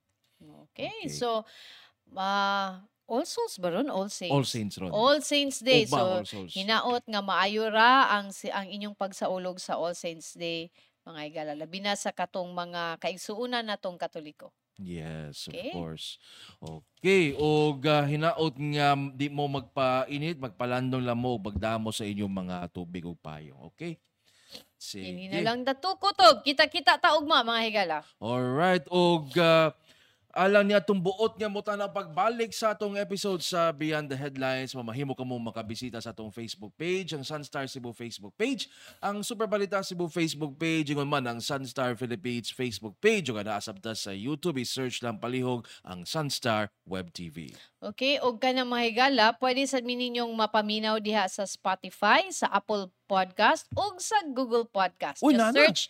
Okay, 0.69 0.91
Okay. 1.07 1.11
so 1.11 1.41
ah 2.13 2.83
All 3.03 3.27
Souls 3.27 3.59
ba 3.59 3.67
ron? 3.67 3.91
All 3.91 4.07
Saints? 4.07 4.31
All 4.31 4.47
Saints 4.47 4.75
ron. 4.79 4.91
All 4.95 5.19
Saints 5.19 5.59
Day. 5.59 5.83
O 5.83 5.91
ba, 5.91 6.23
So, 6.23 6.47
hinaot 6.47 7.03
nga 7.03 7.19
maayo 7.19 7.67
ra 7.67 8.07
ang, 8.15 8.31
si- 8.31 8.47
ang 8.49 8.63
inyong 8.63 8.95
pagsaulog 8.95 9.59
sa 9.59 9.75
All 9.75 9.91
Saints 9.91 10.31
Day, 10.39 10.71
mga 11.03 11.21
igala. 11.27 11.51
Labi 11.59 11.83
na 11.83 11.99
sa 11.99 12.15
katong 12.15 12.55
mga 12.55 13.03
kaigsuunan 13.03 13.67
natong 13.67 13.99
katoliko. 13.99 14.55
Yes, 14.81 15.47
Okay. 15.47 15.69
of 15.69 15.77
course. 15.77 16.17
Okay, 16.57 17.37
o 17.37 17.77
hinaot 17.77 18.55
nga 18.73 18.97
di 19.13 19.29
mo 19.29 19.45
magpainit, 19.45 20.41
magpalandong 20.41 21.05
lamog, 21.05 21.45
magdamo 21.53 21.93
sa 21.93 22.07
inyong 22.07 22.33
mga 22.33 22.55
tubig 22.73 23.05
ug 23.05 23.19
payong. 23.21 23.69
Okay? 23.69 24.01
Sige. 24.77 25.07
Hindi 25.07 25.31
na 25.31 25.39
lang 25.53 25.63
dato 25.63 25.95
kutob. 25.95 26.43
Kita-kita 26.43 26.99
taugma, 26.99 27.39
mga 27.45 27.61
higala. 27.63 27.97
Alright, 28.19 28.83
og 28.91 29.31
uh, 29.39 29.71
alang 30.33 30.65
niya 30.65 30.81
itong 30.81 30.97
buot 30.97 31.37
nga 31.37 31.45
mo 31.45 31.61
na 31.61 31.85
pagbalik 31.85 32.49
sa 32.49 32.73
atong 32.73 32.97
episode 32.97 33.45
sa 33.45 33.69
Beyond 33.69 34.09
the 34.09 34.17
Headlines, 34.17 34.73
mamahimo 34.73 35.13
ka 35.13 35.21
mo 35.21 35.37
makabisita 35.37 36.01
sa 36.01 36.09
atong 36.09 36.33
Facebook 36.33 36.73
page, 36.73 37.13
ang 37.13 37.21
Sunstar 37.21 37.69
Cebu 37.69 37.93
Facebook 37.93 38.33
page, 38.33 38.65
ang 38.97 39.21
Super 39.21 39.45
Balita 39.45 39.85
Cebu 39.85 40.09
Facebook 40.09 40.57
page, 40.57 40.89
ingon 40.89 41.05
man 41.05 41.29
ang 41.29 41.37
Sunstar 41.37 41.93
Philippines 41.93 42.49
Facebook 42.49 42.97
page, 42.97 43.29
o 43.29 43.37
naasabta 43.37 43.93
sa 43.93 44.09
YouTube, 44.09 44.57
i-search 44.57 45.05
lang 45.05 45.21
palihog 45.21 45.69
ang 45.85 46.01
Sunstar 46.01 46.73
Web 46.89 47.13
TV. 47.13 47.53
Okay, 47.83 48.17
og 48.17 48.41
ka 48.41 48.49
na 48.49 48.65
mga 48.65 48.83
higala, 48.89 49.25
pwede 49.37 49.61
sa 49.69 49.77
ninyong 49.77 50.33
mapaminaw 50.33 50.97
diha 50.97 51.29
sa 51.29 51.45
Spotify, 51.45 52.25
sa 52.33 52.49
Apple 52.49 52.89
Podcast, 53.05 53.69
o 53.77 53.93
sa 54.01 54.17
Google 54.33 54.65
Podcast. 54.65 55.21
Uy, 55.21 55.37
Just 55.37 55.43
nana. 55.45 55.57
search 55.61 55.81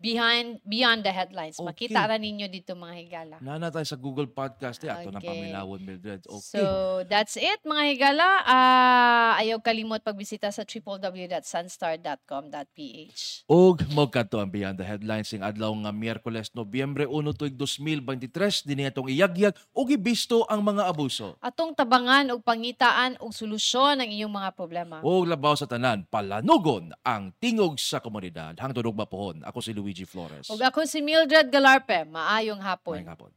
behind 0.00 0.64
Beyond 0.64 1.04
the 1.04 1.12
Headlines. 1.12 1.60
Okay. 1.60 1.92
Makita 1.92 2.08
ra 2.08 2.16
ninyo 2.16 2.48
dito 2.48 2.72
mga 2.72 2.94
higala. 2.96 3.36
Nana 3.44 3.68
tayo 3.68 3.84
sa 3.84 4.00
Google 4.00 4.26
Podcast, 4.26 4.80
eh, 4.82 4.88
ato 4.88 5.12
na 5.12 5.20
Okay. 5.20 5.28
paminawon, 5.28 5.84
Mildred. 5.84 6.24
Okay. 6.24 6.56
So, 6.56 6.64
that's 7.04 7.36
it 7.36 7.60
mga 7.62 7.84
higala. 7.94 8.26
Ah, 8.48 9.36
ayaw 9.36 9.60
kalimot 9.60 10.00
pagbisita 10.00 10.48
sa 10.48 10.64
www.sunstar.com.ph. 10.64 13.44
Og 13.46 13.76
mo 13.92 14.08
kadto 14.08 14.40
ang 14.40 14.48
Beyond 14.48 14.80
the 14.80 14.86
Headlines 14.88 15.28
sing 15.28 15.44
adlaw 15.44 15.70
nga 15.84 15.92
Miyerkules 15.92 16.56
Nobyembre 16.56 17.04
1 17.04 17.36
tuig 17.36 17.52
2023 17.54 18.64
dinhi 18.64 18.88
atong 18.88 19.12
iyagyag 19.12 19.52
og 19.76 19.92
gibisto 19.92 20.48
ang 20.48 20.64
mga 20.64 20.88
abuso. 20.88 21.36
Atong 21.44 21.76
tabangan 21.76 22.32
og 22.32 22.40
pangitaan 22.40 23.20
og 23.20 23.36
solusyon 23.36 24.00
ang 24.00 24.10
iyong 24.10 24.32
mga 24.32 24.56
problema. 24.56 25.04
Og 25.04 25.28
labaw 25.28 25.52
sa 25.52 25.68
tanan, 25.68 26.08
palanugon 26.08 26.96
ang 27.04 27.36
tingog 27.36 27.76
sa 27.76 28.00
komunidad. 28.00 28.56
Hangtod 28.56 28.88
og 28.88 28.96
mapuhon. 28.96 29.44
Ako 29.44 29.60
si 29.60 29.76
Luigi 29.90 30.06
Flores. 30.06 30.46
Ug 30.46 30.62
ako 30.62 30.86
si 30.86 31.02
Mildred 31.02 31.50
Galarpe. 31.50 32.06
Maayong 32.06 32.62
hapon. 32.62 33.02
Maayong 33.02 33.10
hapon. 33.10 33.30